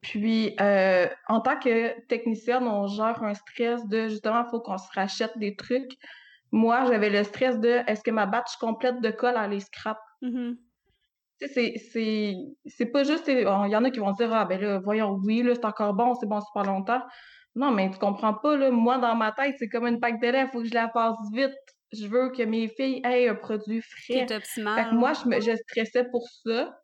Puis, 0.01 0.55
euh, 0.61 1.09
en 1.27 1.41
tant 1.41 1.59
que 1.59 2.01
technicienne, 2.07 2.69
on 2.69 2.87
gère 2.87 3.23
un 3.25 3.35
stress 3.35 3.85
de 3.89 4.07
justement, 4.07 4.45
il 4.47 4.51
faut 4.51 4.61
qu'on 4.61 4.79
se 4.79 4.89
rachète 4.95 5.37
des 5.37 5.57
trucs. 5.57 5.91
Moi, 6.53 6.85
j'avais 6.85 7.11
le 7.11 7.25
stress 7.25 7.59
de 7.59 7.81
est-ce 7.89 8.05
que 8.05 8.13
ma 8.13 8.27
batch 8.27 8.57
complète 8.57 9.01
de 9.01 9.11
colle 9.11 9.37
les 9.51 9.61
scrap? 9.61 9.99
Mm-hmm. 10.23 10.57
Tu 11.41 11.49
sais, 11.49 11.75
c'est 12.67 12.87
pas 12.87 13.03
juste. 13.03 13.27
Il 13.27 13.41
y 13.41 13.47
en 13.77 13.85
a 13.85 13.91
qui 13.91 13.99
vont 13.99 14.13
dire 14.13 14.33
Ah, 14.33 14.45
ben 14.45 14.61
là, 14.61 14.79
voyons, 14.79 15.19
oui, 15.25 15.43
là, 15.43 15.55
c'est 15.55 15.65
encore 15.65 15.95
bon, 15.95 16.15
c'est 16.15 16.27
bon 16.29 16.41
super 16.41 16.65
longtemps. 16.65 17.03
Non, 17.57 17.73
mais 17.73 17.91
tu 17.91 17.99
comprends 17.99 18.35
pas, 18.35 18.57
là. 18.57 18.71
Moi, 18.71 18.99
dans 18.99 19.17
ma 19.17 19.33
tête, 19.33 19.57
c'est 19.59 19.69
comme 19.69 19.87
une 19.87 19.99
pack 19.99 20.21
de 20.21 20.29
lait, 20.29 20.43
il 20.43 20.49
faut 20.53 20.61
que 20.61 20.69
je 20.69 20.75
la 20.75 20.89
fasse 20.91 21.17
vite 21.33 21.53
je 21.93 22.07
veux 22.07 22.31
que 22.31 22.43
mes 22.43 22.69
filles 22.69 23.01
aient 23.05 23.29
un 23.29 23.35
produit 23.35 23.83
frais. 23.83 24.27
Fait 24.29 24.39
que 24.39 24.95
moi, 24.95 25.13
je, 25.15 25.29
me, 25.29 25.41
je 25.41 25.55
stressais 25.57 26.05
pour 26.11 26.27
ça. 26.45 26.79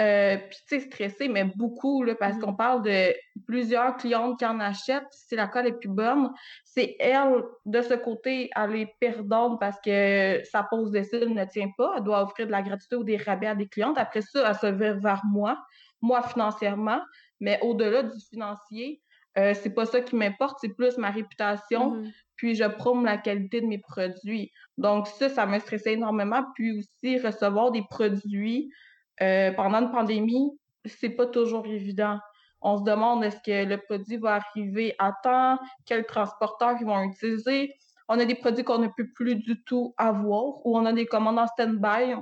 Euh, 0.00 0.36
puis, 0.36 0.58
tu 0.68 0.80
sais, 0.80 0.86
stressé, 0.86 1.28
mais 1.28 1.44
beaucoup, 1.56 2.04
là, 2.04 2.14
parce 2.14 2.36
mm-hmm. 2.36 2.40
qu'on 2.40 2.54
parle 2.54 2.82
de 2.82 3.12
plusieurs 3.46 3.96
clientes 3.96 4.38
qui 4.38 4.46
en 4.46 4.60
achètent. 4.60 5.08
Si 5.10 5.34
la 5.34 5.48
colle 5.48 5.66
est 5.66 5.78
plus 5.78 5.88
bonne, 5.88 6.30
c'est 6.64 6.96
elle, 7.00 7.42
de 7.66 7.82
ce 7.82 7.94
côté, 7.94 8.48
elle 8.54 8.76
est 8.76 8.94
perdante 9.00 9.58
parce 9.58 9.78
que 9.84 10.40
sa 10.44 10.62
pose 10.62 10.92
de 10.92 11.02
cils 11.02 11.34
ne 11.34 11.44
tient 11.46 11.70
pas. 11.76 11.94
Elle 11.96 12.04
doit 12.04 12.22
offrir 12.22 12.46
de 12.46 12.52
la 12.52 12.62
gratuité 12.62 12.94
ou 12.94 13.02
des 13.02 13.16
rabais 13.16 13.48
à 13.48 13.54
des 13.56 13.66
clientes. 13.66 13.98
Après 13.98 14.22
ça, 14.22 14.48
elle 14.48 14.54
se 14.54 14.72
vire 14.72 15.00
vers 15.00 15.22
moi, 15.24 15.58
moi 16.00 16.22
financièrement. 16.22 17.00
Mais 17.40 17.58
au-delà 17.62 18.04
du 18.04 18.20
financier, 18.30 19.02
euh, 19.36 19.54
c'est 19.54 19.74
pas 19.74 19.86
ça 19.86 20.00
qui 20.00 20.16
m'importe, 20.16 20.58
c'est 20.60 20.74
plus 20.74 20.96
ma 20.96 21.10
réputation. 21.10 21.96
Mm-hmm 21.96 22.12
puis 22.38 22.54
je 22.54 22.64
prône 22.64 23.04
la 23.04 23.18
qualité 23.18 23.60
de 23.60 23.66
mes 23.66 23.78
produits. 23.78 24.52
Donc 24.78 25.06
ça, 25.06 25.28
ça 25.28 25.44
me 25.44 25.58
stressait 25.58 25.94
énormément. 25.94 26.44
Puis 26.54 26.78
aussi, 26.78 27.18
recevoir 27.18 27.72
des 27.72 27.82
produits 27.90 28.72
euh, 29.20 29.52
pendant 29.52 29.82
une 29.82 29.90
pandémie, 29.90 30.58
c'est 30.86 31.10
pas 31.10 31.26
toujours 31.26 31.66
évident. 31.66 32.18
On 32.62 32.78
se 32.78 32.84
demande 32.84 33.24
est-ce 33.24 33.40
que 33.44 33.68
le 33.68 33.76
produit 33.76 34.16
va 34.16 34.36
arriver 34.36 34.94
à 34.98 35.12
temps, 35.22 35.58
quels 35.84 36.06
transporteurs 36.06 36.76
ils 36.80 36.86
vont 36.86 37.02
utiliser? 37.02 37.74
On 38.08 38.18
a 38.18 38.24
des 38.24 38.36
produits 38.36 38.64
qu'on 38.64 38.78
ne 38.78 38.88
peut 38.96 39.08
plus 39.14 39.34
du 39.34 39.62
tout 39.64 39.94
avoir 39.98 40.64
ou 40.64 40.78
on 40.78 40.86
a 40.86 40.92
des 40.92 41.06
commandes 41.06 41.38
en 41.38 41.46
stand-by. 41.46 42.14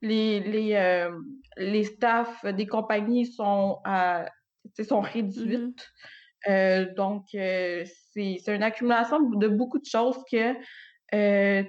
Les, 0.00 0.40
les, 0.40 0.74
euh, 0.74 1.16
les 1.56 1.84
staffs 1.84 2.44
des 2.44 2.66
compagnies 2.66 3.26
sont, 3.26 3.80
à, 3.84 4.26
sont 4.84 5.00
réduites. 5.00 5.78
Mm-hmm. 5.78 6.50
Euh, 6.50 6.94
donc, 6.94 7.26
euh, 7.34 7.84
c'est 8.12 8.54
une 8.54 8.62
accumulation 8.62 9.20
de 9.20 9.48
beaucoup 9.48 9.78
de 9.78 9.86
choses 9.86 10.18
que 10.30 10.54
euh, 11.14 11.62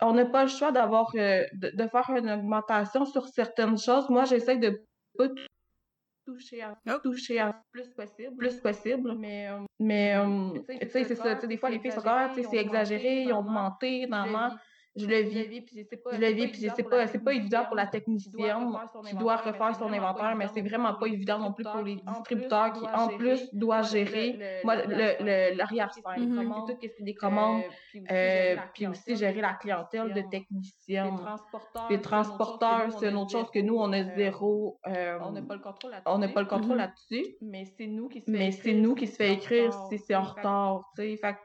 on 0.00 0.12
n'a 0.12 0.26
pas 0.26 0.44
le 0.44 0.50
choix 0.50 0.72
d'avoir 0.72 1.10
de, 1.12 1.88
faire 1.88 2.10
une 2.16 2.30
augmentation 2.30 3.04
sur 3.04 3.26
certaines 3.28 3.78
choses. 3.78 4.08
Moi, 4.10 4.24
j'essaie 4.24 4.58
de 4.58 4.84
pas 5.16 5.28
toucher 6.26 6.62
à, 6.62 6.76
toucher 7.02 7.40
à 7.40 7.62
plus 7.72 7.88
possible, 7.88 8.36
plus 8.36 8.60
possible, 8.60 9.14
mais 9.16 9.48
mais 9.78 10.14
tu 10.82 10.88
sais 10.90 11.04
c'est 11.04 11.14
ça, 11.14 11.34
des 11.34 11.56
fois 11.56 11.70
les 11.70 11.78
filles 11.78 11.92
sont 11.92 12.02
ah, 12.04 12.30
c'est 12.34 12.58
exagéré, 12.58 13.22
ils 13.22 13.32
ont 13.32 13.38
augmenté, 13.38 14.06
normalement 14.06 14.54
je 14.98 15.06
le 15.06 15.20
vis. 15.20 15.64
Je 16.12 16.18
le 16.20 16.32
vis, 16.32 16.48
puis 16.48 16.70
c'est 16.74 16.82
pas, 16.82 17.06
c'est 17.06 17.22
pas 17.22 17.32
évident 17.32 17.64
pour 17.66 17.76
la 17.76 17.86
technicienne 17.86 18.72
qui 19.06 19.14
doit 19.14 19.36
refaire 19.36 19.74
son 19.76 19.92
inventaire, 19.92 20.34
mais 20.36 20.46
c'est 20.48 20.62
vraiment 20.62 20.94
pas 20.94 21.06
évident 21.06 21.38
non 21.38 21.52
plus 21.52 21.64
pour 21.64 21.82
les 21.82 21.96
distributeurs 21.96 22.72
qui, 22.72 22.86
en 22.86 23.08
plus, 23.08 23.48
doivent 23.54 23.90
gérer 23.90 24.62
l'arrière-scène, 25.54 26.52
tout 26.66 26.76
ce 26.82 27.02
des 27.02 27.14
commandes, 27.14 27.62
puis 28.74 28.86
aussi 28.86 29.16
gérer 29.16 29.40
la 29.40 29.54
clientèle 29.54 30.12
de 30.12 30.22
techniciens. 30.30 31.16
Les 31.90 32.00
transporteurs, 32.00 32.92
c'est 32.98 33.08
une 33.08 33.16
autre 33.16 33.32
chose 33.32 33.50
que 33.50 33.60
nous, 33.60 33.76
on 33.76 33.92
a 33.92 34.02
zéro. 34.16 34.78
On 34.84 35.32
n'a 35.32 35.42
pas 35.42 35.54
le 35.54 35.60
contrôle 35.60 35.92
là-dessus. 35.92 36.08
On 36.10 36.18
n'a 36.18 36.28
pas 36.28 36.40
le 36.40 36.46
contrôle 36.46 36.76
mm-hmm. 36.76 36.92
là-dessus. 37.10 37.36
Mais 37.40 37.64
c'est 37.64 38.72
nous 38.72 38.94
qui 38.94 39.06
se 39.06 39.16
fait 39.16 39.32
écrire 39.32 39.72
si 39.88 39.98
c'est 39.98 40.14
en 40.14 40.22
retard, 40.22 40.82
tu 40.96 41.16
sais. 41.16 41.36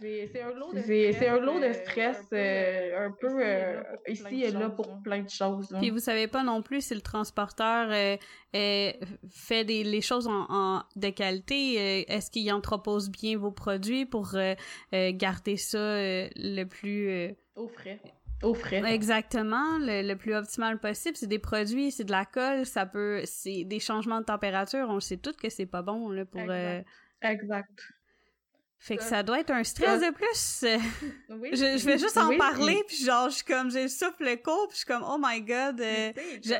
C'est 0.00 0.42
un 0.42 0.52
lot 0.52 0.72
de 0.72 0.80
stress, 0.80 1.22
un 1.22 1.38
lot 1.38 1.60
de 1.60 1.72
stress 1.72 2.18
un 2.32 3.12
peu, 3.20 3.42
ici 4.08 4.42
et 4.42 4.50
là 4.50 4.68
pour 4.70 5.00
plein 5.02 5.22
de 5.22 5.30
choses. 5.30 5.74
Puis 5.80 5.90
vous 5.90 6.00
savez 6.00 6.26
pas 6.26 6.42
non 6.42 6.60
plus 6.62 6.80
si 6.80 6.94
le 6.94 7.00
transporteur 7.00 7.90
fait 8.52 9.64
des, 9.64 9.84
les 9.84 10.00
choses 10.00 10.26
en, 10.28 10.82
de 10.96 11.10
qualité. 11.10 12.10
Est-ce 12.10 12.30
qu'il 12.30 12.52
entrepose 12.52 13.10
bien 13.10 13.38
vos 13.38 13.52
produits 13.52 14.06
pour 14.06 14.36
garder 14.92 15.56
ça 15.56 15.78
le 15.78 16.64
plus... 16.64 17.36
au 17.54 17.68
frais 17.68 18.00
au 18.42 18.54
frais. 18.54 18.82
Exactement, 18.92 19.78
le, 19.78 20.14
plus 20.14 20.34
optimal 20.34 20.78
possible. 20.78 21.16
C'est 21.16 21.26
des 21.26 21.38
produits, 21.38 21.90
c'est 21.90 22.04
de 22.04 22.10
la 22.10 22.24
colle, 22.24 22.66
ça 22.66 22.86
peut, 22.86 23.22
c'est 23.24 23.64
des 23.64 23.80
changements 23.80 24.20
de 24.20 24.26
température. 24.26 24.86
On 24.88 25.00
sait 25.00 25.16
tout 25.16 25.32
que 25.32 25.48
c'est 25.48 25.66
pas 25.66 25.82
bon 25.82 26.10
là 26.10 26.24
pour. 26.24 26.40
Exact. 26.40 26.86
exact. 27.22 27.95
Fait 28.78 28.96
que 28.96 29.02
ça 29.02 29.22
doit 29.22 29.40
être 29.40 29.50
un 29.50 29.64
stress 29.64 30.00
de 30.00 30.12
plus. 30.12 30.64
Oui, 31.28 31.50
je, 31.52 31.76
je 31.76 31.86
vais 31.86 31.98
juste 31.98 32.16
en 32.16 32.36
parler, 32.36 32.82
puis 32.86 32.96
genre, 32.96 33.28
je 33.28 33.36
suis 33.36 33.44
comme, 33.44 33.70
j'ai 33.70 33.82
le 33.82 33.88
souffle 33.88 34.36
court, 34.42 34.68
puis 34.68 34.76
je 34.76 34.76
suis 34.78 34.86
comme, 34.86 35.04
oh 35.06 35.18
my 35.20 35.40
god. 35.42 35.80
Euh, 35.80 36.12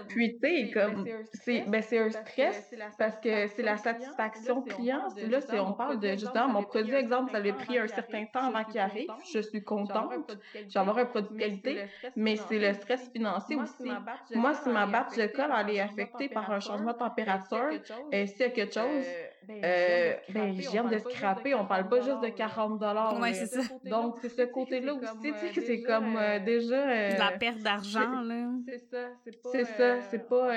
puis 0.08 0.36
tu 0.36 0.38
sais, 0.40 0.70
comme, 0.72 1.06
c'est 1.32 1.64
ben, 1.66 1.82
un 1.82 2.10
stress 2.10 2.74
parce 2.98 3.16
que 3.18 3.46
c'est 3.48 3.62
la 3.62 3.76
satisfaction 3.76 4.62
client. 4.62 5.08
Là, 5.28 5.40
on 5.62 5.72
parle 5.72 6.00
de, 6.00 6.10
justement, 6.10 6.48
mon 6.48 6.62
produit, 6.62 6.94
exemple, 6.94 7.30
ça 7.30 7.38
avait 7.38 7.52
pris 7.52 7.78
un 7.78 7.86
certain 7.86 8.24
temps 8.26 8.48
avant 8.48 8.64
qu'il 8.64 8.80
arrive. 8.80 9.08
Je 9.32 9.40
suis 9.40 9.62
contente. 9.62 10.36
J'ai 10.68 10.78
avoir 10.78 10.98
un 10.98 11.06
produit 11.06 11.36
de 11.36 11.40
qualité, 11.40 11.86
mais 12.16 12.36
c'est 12.36 12.58
le 12.58 12.72
stress 12.74 13.08
financier 13.10 13.56
aussi. 13.56 13.90
Moi, 14.34 14.54
si 14.54 14.68
ma 14.68 14.86
batch 14.86 15.16
de 15.16 15.26
colle, 15.26 15.52
elle 15.58 15.76
est 15.76 15.80
affectée 15.80 16.28
par 16.28 16.50
un 16.50 16.60
changement 16.60 16.92
de 16.92 16.98
température, 16.98 17.70
et 18.12 18.26
s'il 18.26 18.40
y 18.40 18.44
a 18.44 18.50
quelque 18.50 18.74
chose, 18.74 19.04
ben, 19.46 19.62
euh, 19.64 20.14
ben, 20.30 20.54
de 20.54 20.98
scraper. 20.98 21.54
On 21.54 21.66
parle 21.66 21.88
pas 21.88 22.00
juste 22.00 22.20
de 22.20 22.28
40 22.28 22.78
dollars. 22.80 23.18
Ouais, 23.20 23.32
c'est 23.32 23.46
ça. 23.46 23.62
Donc, 23.84 24.16
c'est 24.20 24.28
ce 24.28 24.42
côté-là 24.42 24.94
aussi, 24.94 25.32
tu 25.32 25.54
sais, 25.54 25.60
c'est 25.60 25.82
comme 25.82 26.16
euh, 26.16 26.38
déjà... 26.40 26.88
Euh, 26.88 27.16
la 27.16 27.32
perte 27.32 27.58
d'argent, 27.58 28.22
là. 28.22 28.48
C'est 28.66 28.78
ça, 28.78 29.08
c'est 29.24 29.42
pas... 29.42 29.48
C'est 29.52 29.64
ça, 29.64 30.00
c'est 30.02 30.28
pas... 30.28 30.48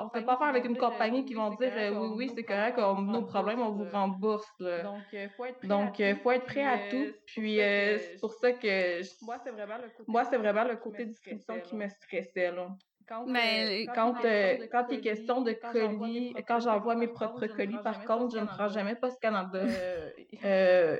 on 0.00 0.08
peut 0.08 0.24
pas 0.24 0.36
faire 0.36 0.48
avec 0.48 0.64
une 0.64 0.76
compagnie 0.76 1.24
qui 1.24 1.34
vont 1.34 1.50
dire 1.54 1.72
oui, 1.92 2.08
oui, 2.16 2.32
c'est 2.34 2.44
correct, 2.44 2.78
nos 2.78 3.22
problèmes, 3.22 3.60
on 3.60 3.70
vous 3.70 3.88
rembourse. 3.90 4.50
Donc, 4.58 5.02
faut 5.36 5.44
être 5.44 5.58
prêt 5.58 5.68
Donc, 5.68 6.02
faut 6.22 6.32
être 6.32 6.46
prêt 6.46 6.66
à 6.66 6.78
tout. 6.90 7.06
Puis, 7.26 7.56
c'est 7.56 8.20
pour 8.20 8.32
ça 8.32 8.52
que... 8.52 9.24
Moi, 9.24 9.36
c'est 9.44 9.50
vraiment 9.50 9.76
le 9.76 9.88
côté... 9.88 10.04
Moi, 10.08 10.24
c'est 10.24 10.38
vraiment 10.38 10.64
le 10.64 10.76
côté 10.76 11.06
distribution 11.06 11.60
qui 11.60 11.76
me 11.76 11.88
stressait, 11.88 12.50
là. 12.50 12.68
Quand, 13.06 13.26
mais 13.26 13.86
quand, 13.94 14.24
euh, 14.24 14.56
quand, 14.72 14.86
il 14.88 14.98
est 14.98 15.00
question 15.00 15.42
de 15.42 15.52
colis, 15.52 16.34
quand 16.48 16.60
j'envoie 16.60 16.94
mes 16.94 17.08
propres 17.08 17.46
colis, 17.46 17.76
par 17.82 18.04
contre, 18.04 18.34
je 18.36 18.40
ne 18.40 18.46
prends 18.46 18.68
jamais 18.68 18.94
Post 18.94 19.20
Canada. 19.20 19.58
Euh, 19.58 20.10
euh, 20.44 20.98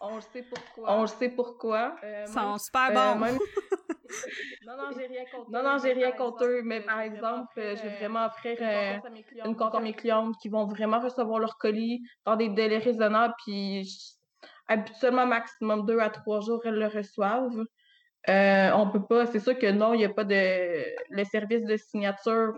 on 0.00 0.16
le 0.16 0.20
sait 0.20 0.42
pourquoi. 0.42 0.92
On 0.92 1.00
le 1.02 1.06
sait 1.08 1.28
pourquoi. 1.30 1.96
Ils 2.02 2.28
sont 2.28 2.56
super 2.58 2.92
bons. 2.92 3.20
non, 4.66 4.76
non, 4.76 4.90
j'ai 4.96 5.06
rien 5.06 5.24
contre 5.32 5.48
eux. 5.48 5.52
Non, 5.52 5.62
non, 5.62 5.78
j'ai 5.78 5.92
rien 5.92 6.12
contre 6.12 6.44
eux, 6.44 6.62
mais 6.62 6.80
par 6.82 7.00
exemple, 7.00 7.52
je 7.56 7.82
vais 7.82 7.96
vraiment 7.96 8.26
offrir 8.26 8.56
une 9.44 9.56
compte 9.56 9.74
à 9.74 9.80
mes 9.80 9.94
clientes 9.94 10.36
qui 10.40 10.48
vont 10.48 10.66
vraiment 10.66 11.00
recevoir 11.00 11.40
leur 11.40 11.58
colis 11.58 12.00
dans 12.24 12.36
des 12.36 12.48
délais 12.48 12.78
raisonnables, 12.78 13.34
puis 13.44 13.88
habituellement, 14.68 15.26
maximum 15.26 15.84
deux 15.84 15.98
à 15.98 16.10
trois 16.10 16.40
jours, 16.40 16.60
elles 16.64 16.78
le 16.78 16.86
reçoivent. 16.86 17.64
Euh, 18.28 18.70
on 18.74 18.90
peut 18.90 19.04
pas, 19.04 19.26
c'est 19.26 19.40
sûr 19.40 19.58
que 19.58 19.70
non, 19.70 19.94
il 19.94 19.98
n'y 19.98 20.04
a 20.04 20.10
pas 20.10 20.24
de 20.24 20.84
le 21.10 21.24
service 21.24 21.64
de 21.64 21.76
signature 21.76 22.52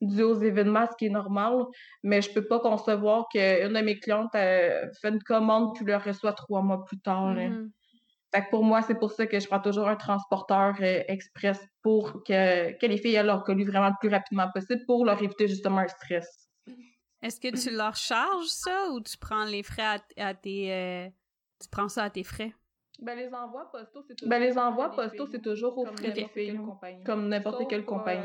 dû 0.00 0.22
aux 0.22 0.40
événements, 0.40 0.86
ce 0.90 0.96
qui 0.96 1.06
est 1.06 1.10
normal, 1.10 1.64
mais 2.02 2.20
je 2.20 2.30
peux 2.30 2.46
pas 2.46 2.60
concevoir 2.60 3.26
qu'une 3.28 3.72
de 3.72 3.80
mes 3.80 3.98
clientes 3.98 4.34
euh, 4.34 4.86
fait 5.00 5.08
une 5.08 5.22
commande 5.22 5.74
puis 5.74 5.84
le 5.86 5.96
reçoit 5.96 6.34
trois 6.34 6.60
mois 6.60 6.84
plus 6.84 7.00
tard. 7.00 7.34
Mm-hmm. 7.34 8.50
pour 8.50 8.64
moi, 8.64 8.82
c'est 8.82 8.98
pour 8.98 9.10
ça 9.12 9.26
que 9.26 9.40
je 9.40 9.46
prends 9.46 9.60
toujours 9.60 9.88
un 9.88 9.96
transporteur 9.96 10.74
euh, 10.80 11.02
express 11.08 11.58
pour 11.82 12.22
que, 12.24 12.78
que 12.78 12.86
les 12.86 12.98
filles 12.98 13.14
aient 13.14 13.22
leur 13.22 13.44
colis 13.44 13.64
vraiment 13.64 13.88
le 13.88 13.94
plus 13.98 14.10
rapidement 14.10 14.50
possible 14.52 14.82
pour 14.86 15.06
leur 15.06 15.22
éviter 15.22 15.48
justement 15.48 15.78
un 15.78 15.88
stress. 15.88 16.50
Est-ce 17.22 17.40
que 17.40 17.56
tu 17.58 17.74
leur 17.74 17.96
charges 17.96 18.48
ça 18.48 18.90
ou 18.92 19.00
tu 19.00 19.16
prends 19.16 19.44
les 19.44 19.62
frais 19.62 19.98
à, 20.18 20.34
tes 20.34 21.10
tu 21.58 21.68
prends 21.70 21.88
ça 21.88 22.02
à 22.02 22.10
tes 22.10 22.24
frais? 22.24 22.52
Ben, 23.00 23.18
les 23.18 23.34
envois 23.34 23.68
postaux, 23.72 24.04
c'est 24.06 24.14
toujours, 24.14 24.30
ben, 24.30 24.40
les 24.40 24.56
envois 24.56 24.90
postaux, 24.90 25.26
c'est 25.26 25.42
toujours 25.42 25.76
au 25.76 25.84
frais 25.84 26.12
des 26.12 26.28
filles, 26.28 26.58
comme 27.04 27.28
n'importe 27.28 27.68
quelle 27.68 27.84
compagnie. 27.84 28.22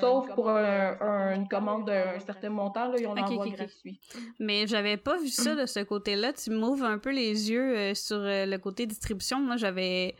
Sauf 0.00 0.28
pour 0.34 0.48
une 0.48 1.48
commande 1.48 1.86
d'un 1.86 2.18
certain 2.20 2.50
montant, 2.50 2.88
là, 2.88 2.96
ils 2.98 3.06
ont 3.06 3.14
l'envoi 3.14 3.48
gratuit. 3.48 4.00
Mais 4.38 4.66
j'avais 4.66 4.96
pas 4.96 5.18
vu 5.18 5.28
ça 5.28 5.54
de 5.54 5.66
ce 5.66 5.80
côté-là. 5.80 6.32
Tu 6.32 6.50
m'ouvres 6.50 6.84
un 6.84 6.98
peu 6.98 7.10
les 7.10 7.50
yeux 7.50 7.76
euh, 7.76 7.94
sur 7.94 8.18
euh, 8.18 8.46
le 8.46 8.58
côté 8.58 8.86
distribution. 8.86 9.40
Moi, 9.40 9.56
j'avais... 9.56 10.14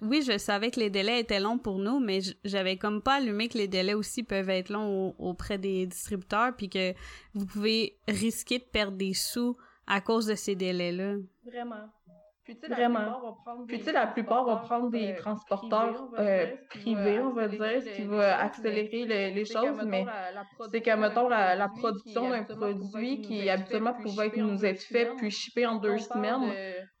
oui, 0.00 0.22
je 0.22 0.38
savais 0.38 0.70
que 0.70 0.80
les 0.80 0.90
délais 0.90 1.20
étaient 1.20 1.40
longs 1.40 1.58
pour 1.58 1.78
nous, 1.78 2.00
mais 2.00 2.20
j'avais 2.44 2.76
comme 2.76 3.02
pas 3.02 3.14
allumé 3.14 3.48
que 3.48 3.58
les 3.58 3.68
délais 3.68 3.94
aussi 3.94 4.22
peuvent 4.22 4.50
être 4.50 4.70
longs 4.70 5.14
auprès 5.18 5.58
des 5.58 5.86
distributeurs, 5.86 6.54
puis 6.56 6.68
que 6.68 6.94
vous 7.34 7.46
pouvez 7.46 7.98
risquer 8.08 8.58
de 8.58 8.64
perdre 8.64 8.96
des 8.96 9.14
sous 9.14 9.56
à 9.86 10.00
cause 10.00 10.26
de 10.26 10.34
ces 10.34 10.54
délais-là. 10.54 11.16
Vraiment. 11.44 11.88
Vraiment. 12.68 13.36
Puis, 13.68 13.78
tu 13.78 13.84
sais, 13.84 13.92
la 13.92 14.06
plupart 14.06 14.44
vont 14.44 14.56
prendre 14.56 14.90
des 14.90 15.14
transporteurs 15.16 16.08
privés, 16.68 17.20
on 17.20 17.32
va 17.32 17.48
dire, 17.48 17.60
ce 17.60 17.96
qui 17.96 18.02
va 18.02 18.40
accélérer 18.40 19.04
les, 19.32 19.44
choses, 19.44 19.82
mais 19.84 20.04
c'est 20.72 20.80
que, 20.80 20.96
mettons, 20.96 21.28
la, 21.28 21.68
production 21.68 22.30
d'un 22.30 22.44
produit 22.44 23.20
qui 23.20 23.48
habituellement 23.48 23.94
pouvait 23.94 24.32
nous 24.36 24.64
être 24.64 24.82
fait 24.82 25.10
puis 25.16 25.30
shippé 25.30 25.66
en 25.66 25.76
deux 25.76 25.98
semaines, 25.98 26.52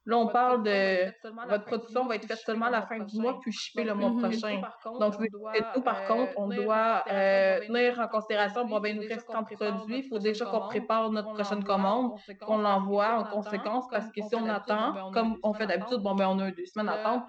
Là, 0.06 0.16
on 0.16 0.28
parle 0.28 0.62
de 0.62 1.12
votre 1.48 1.64
production 1.66 2.06
va 2.06 2.16
être 2.16 2.26
faite 2.26 2.38
seulement 2.38 2.66
à 2.66 2.70
la 2.70 2.82
fin 2.82 2.98
du 3.00 3.18
mois, 3.18 3.38
puis 3.40 3.52
shippée 3.52 3.84
le 3.84 3.94
mois 3.94 4.16
prochain. 4.16 4.62
Donc, 4.98 5.14
nous, 5.18 5.82
par 5.82 6.06
contre, 6.06 6.32
on 6.36 6.48
doit 6.48 7.04
euh, 7.10 7.60
tenir 7.66 8.00
en 8.00 8.08
considération, 8.08 8.64
bon, 8.64 8.80
ben, 8.80 8.96
il 8.96 9.02
nous 9.02 9.08
reste 9.08 9.28
tant 9.30 9.42
de 9.42 9.54
produits, 9.54 9.98
il 9.98 10.08
faut 10.08 10.18
déjà 10.18 10.46
qu'on 10.46 10.60
prépare 10.60 11.10
notre 11.10 11.34
prochaine 11.34 11.62
commande, 11.64 12.12
qu'on 12.40 12.58
l'envoie 12.58 13.18
en 13.18 13.24
conséquence, 13.24 13.86
parce 13.90 14.10
que 14.10 14.22
si 14.22 14.34
on 14.34 14.48
attend, 14.48 15.10
comme 15.12 15.36
on 15.42 15.52
fait 15.52 15.66
d'habitude, 15.66 15.98
bon, 15.98 16.14
ben, 16.14 16.28
on 16.28 16.38
a 16.38 16.50
deux 16.50 16.66
semaines 16.66 16.88
à 16.88 16.94
attendre, 16.94 17.26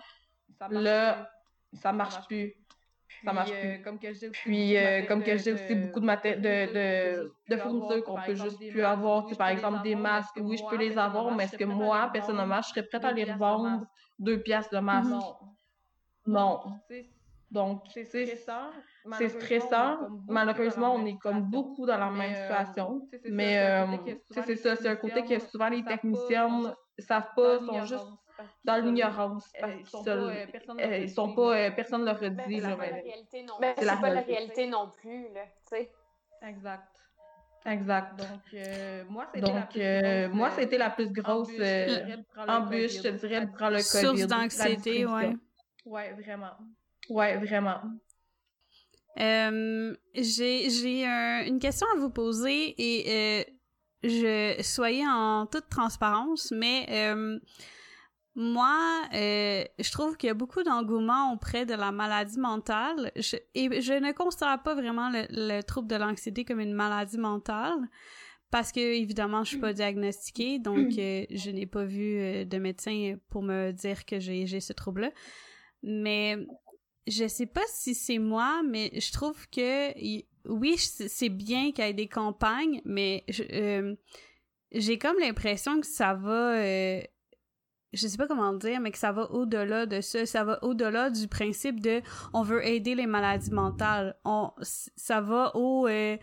là, 0.70 1.30
ça 1.74 1.92
marche 1.92 2.26
plus 2.28 2.56
ça 3.24 3.34
marche 3.34 3.52
euh, 3.54 3.76
plus. 3.76 3.84
comme 3.84 4.00
que 4.00 4.12
aussi, 4.12 4.30
Puis, 4.30 4.78
euh, 4.78 5.06
comme 5.08 5.24
que 5.24 5.38
j'ai 5.38 5.54
aussi 5.54 5.76
beaucoup 5.76 6.00
de, 6.00 6.06
de, 6.06 6.74
de, 6.74 7.34
de 7.50 7.58
fournitures 7.58 8.04
qu'on 8.04 8.22
peut 8.22 8.36
juste 8.36 8.60
plus 8.70 8.84
avoir. 8.84 9.26
par 9.38 9.50
exemple, 9.50 9.82
des 9.84 9.96
masques, 9.96 10.38
oui, 10.40 10.58
je 10.58 10.64
peux 10.70 10.78
les 10.78 10.98
avoir, 10.98 11.32
mais 11.32 11.46
est-ce 11.46 11.58
que 11.58 11.64
moi, 11.66 12.10
personnellement, 12.12 12.62
je 12.62 12.70
serais 12.70 12.84
prête 12.84 13.06
à 13.06 13.12
les 13.12 13.24
revendre 13.26 13.86
deux 14.20 14.42
piastres 14.42 14.74
de 14.74 14.80
masque? 14.80 15.12
Non. 16.26 16.60
Donc, 17.50 17.84
c'est 17.94 18.06
stressant. 18.06 18.72
C'est 19.18 19.30
stressant. 19.30 19.98
Malheureusement, 20.28 20.94
on 20.96 21.06
est 21.06 21.18
comme 21.18 21.42
beaucoup 21.50 21.86
dans 21.86 21.98
la 21.98 22.10
même 22.10 22.32
euh, 22.32 22.42
situation. 22.42 23.08
Mais 23.30 23.86
c'est 24.30 24.56
ça, 24.56 24.76
c'est 24.76 24.88
un 24.88 24.96
côté 24.96 25.24
que 25.24 25.38
souvent 25.40 25.68
les 25.68 25.84
techniciens 25.84 26.50
ne 26.50 27.04
savent 27.04 27.30
pas, 27.36 27.60
sont 27.60 27.86
juste 27.86 28.08
dans 28.64 28.78
l'ignorance 28.78 29.52
parce 29.60 29.76
qu'ils 29.76 29.86
sont, 29.88 30.04
pas, 30.04 30.12
euh, 30.12 31.08
sont 31.08 31.34
pas 31.34 31.58
euh, 31.58 31.72
personne 31.72 32.06
leur 32.06 32.22
a 32.22 32.30
dit. 32.30 32.62
Ben, 32.62 32.62
c'est 32.62 32.78
pas 32.78 32.90
la 32.90 33.02
réalité 33.02 33.44
non, 33.44 33.54
ben, 33.60 33.74
c'est 33.78 33.86
pas 33.86 34.10
la 34.10 34.22
réalité 34.22 34.68
non 34.68 34.90
plus 34.90 35.34
là, 35.34 35.42
tu 35.70 35.76
sais. 35.76 35.92
Exact. 36.48 36.88
Exact. 37.64 38.18
Donc, 38.18 38.42
euh, 38.56 39.04
moi, 39.08 39.28
c'était 39.34 39.52
la, 39.54 39.62
plus 39.62 40.28
moi, 40.36 40.52
c'était 40.52 40.78
la 40.80 40.90
plus 40.90 41.12
grosse 41.12 41.50
embûche, 42.48 42.94
je 42.98 43.02
te 43.02 43.08
dirais, 43.10 43.46
de 43.46 43.52
prendre 43.52 43.78
le 43.78 43.92
COVID. 43.92 44.18
Source 44.18 44.28
d'anxiété, 44.28 45.06
ouais. 45.06 45.36
Ouais, 45.86 46.14
vraiment. 46.14 46.54
Ouais, 47.10 47.38
vraiment. 47.38 47.82
j'ai 49.16 50.70
j'ai 50.70 51.06
une 51.48 51.60
question 51.60 51.86
à 51.94 52.00
vous 52.00 52.10
poser 52.10 52.74
et 52.78 53.46
je 54.04 54.60
soyez 54.64 55.06
en 55.08 55.46
toute 55.46 55.70
transparence, 55.70 56.52
mais 56.52 57.14
moi, 58.36 59.04
euh, 59.14 59.66
je 59.78 59.92
trouve 59.92 60.16
qu'il 60.16 60.28
y 60.28 60.30
a 60.30 60.34
beaucoup 60.34 60.64
d'engouement 60.64 61.34
auprès 61.34 61.66
de 61.66 61.74
la 61.74 61.92
maladie 61.92 62.40
mentale. 62.40 63.12
Je, 63.18 63.36
et 63.56 63.82
je 63.82 63.94
ne 63.94 64.14
considère 64.14 64.62
pas 64.64 64.74
vraiment 64.74 65.12
le, 65.12 65.62
trouble 65.62 65.90
de 65.90 65.96
l'anxiété 65.96 66.46
comme 66.46 66.62
une 66.62 66.74
maladie 66.74 67.18
mentale 67.18 67.78
parce 68.50 68.72
que 68.72 68.80
évidemment, 68.80 69.44
je 69.44 69.50
suis 69.50 69.60
pas 69.60 69.72
diagnostiquée, 69.72 70.60
donc 70.60 70.98
euh, 70.98 71.26
je 71.30 71.52
n'ai 71.52 71.66
pas 71.66 71.86
vu 71.86 72.20
euh, 72.20 72.44
de 72.44 72.58
médecin 72.58 73.16
pour 73.30 73.44
me 73.44 73.72
dire 73.72 74.06
que 74.06 74.20
j'ai 74.20 74.46
j'ai 74.46 74.60
ce 74.60 74.74
trouble-là. 74.74 75.12
Mais 75.84 76.38
je 77.08 77.28
sais 77.28 77.46
pas 77.46 77.64
si 77.68 77.96
c'est 77.96 78.18
moi, 78.18 78.62
mais 78.68 78.92
je 79.00 79.12
trouve 79.14 79.48
que 79.50 79.94
oui, 80.50 80.78
c'est 80.78 81.30
bien 81.30 81.72
qu'il 81.72 81.86
y 81.86 81.88
ait 81.88 81.94
des 81.94 82.08
campagnes, 82.10 82.82
mais 82.84 83.24
j'ai 83.28 84.98
comme 84.98 85.18
l'impression 85.20 85.80
que 85.80 85.88
ça 85.88 86.14
va 86.14 86.62
je 87.94 88.08
sais 88.08 88.18
pas 88.18 88.28
comment 88.28 88.54
dire, 88.54 88.80
mais 88.80 88.92
que 88.92 88.98
ça 88.98 89.12
va 89.12 89.30
au-delà 89.32 89.86
de 89.86 90.00
ça. 90.02 90.26
Ça 90.26 90.44
va 90.44 90.64
au-delà 90.64 91.10
du 91.10 91.28
principe 91.28 91.82
de 91.82 92.02
on 92.34 92.42
veut 92.42 92.66
aider 92.66 92.96
les 92.96 93.08
maladies 93.08 93.52
mentales. 93.52 94.18
On, 94.24 94.52
ça 94.62 95.20
va 95.20 95.56
au 95.56 95.88
euh, 95.88 96.18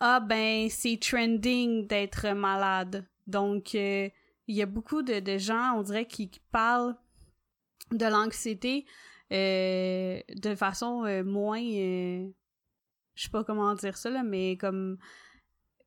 ah 0.00 0.20
ben 0.20 0.68
c'est 0.68 0.98
trending 1.00 1.86
d'être 1.86 2.28
malade. 2.34 3.06
Donc 3.26 3.74
euh, 3.74 4.08
il 4.48 4.56
y 4.56 4.62
a 4.62 4.66
beaucoup 4.66 5.02
de, 5.02 5.20
de 5.20 5.38
gens, 5.38 5.74
on 5.76 5.82
dirait, 5.82 6.06
qui, 6.06 6.30
parlent 6.50 6.96
de 7.92 8.06
l'anxiété 8.06 8.84
euh, 9.32 10.20
de 10.34 10.54
façon 10.54 11.22
moins... 11.24 11.62
Je 13.14 13.24
sais 13.24 13.30
pas 13.30 13.44
comment 13.44 13.74
dire 13.74 13.96
ça, 13.96 14.10
là, 14.10 14.22
mais 14.22 14.56
comme... 14.56 14.98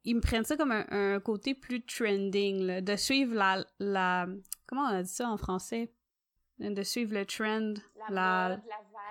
Ils 0.04 0.16
me 0.16 0.22
prennent 0.22 0.44
ça 0.44 0.56
comme 0.56 0.72
un, 0.72 1.20
côté 1.20 1.56
plus 1.56 1.84
trending, 1.84 2.80
de 2.80 2.96
suivre 2.96 3.34
la... 3.80 4.28
Comment 4.68 4.84
on 4.84 4.96
a 4.96 5.04
dit 5.04 5.10
ça 5.10 5.30
en 5.30 5.38
français? 5.38 5.92
De 6.60 6.84
suivre 6.84 7.14
le 7.14 7.26
trend. 7.26 7.74
La, 8.10 8.58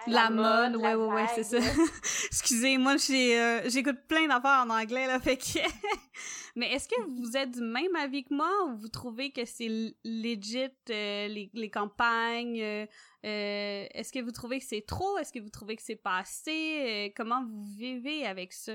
la, 0.07 0.31
mode, 0.31 0.77
ouais, 0.77 0.95
ouais, 0.95 1.15
ouais, 1.15 1.27
c'est 1.35 1.45
ça. 1.45 1.59
Excusez, 2.27 2.79
moi, 2.79 2.97
j'écoute 2.97 3.99
plein 4.09 4.27
d'affaires 4.27 4.65
en 4.67 4.71
anglais, 4.71 5.07
là, 5.07 5.21
fait 5.21 5.37
que... 5.37 5.59
Mais 6.57 6.73
est-ce 6.73 6.89
que 6.89 7.01
vous 7.21 7.37
êtes 7.37 7.51
du 7.51 7.63
même 7.63 7.97
avis 7.97 8.23
que 8.23 8.33
moi 8.33 8.51
ou 8.67 8.77
vous 8.77 8.89
trouvez 8.89 9.33
que 9.33 9.45
c'est 9.45 9.69
legit 10.05 10.69
euh, 10.91 11.27
les, 11.29 11.51
les, 11.53 11.71
campagnes? 11.71 12.61
Euh, 12.63 12.87
euh, 13.25 13.87
est-ce 13.93 14.13
que 14.13 14.21
vous 14.21 14.31
trouvez 14.31 14.61
que 14.61 14.65
c'est 14.65 14.87
trop? 14.87 15.19
Est-ce 15.19 15.33
que 15.33 15.41
vous 15.41 15.51
trouvez 15.51 15.75
que 15.75 15.83
c'est 15.83 15.97
pas 15.97 16.19
assez? 16.19 17.13
comment 17.17 17.45
vous 17.45 17.65
vivez 17.77 18.25
avec 18.25 18.53
ça? 18.53 18.75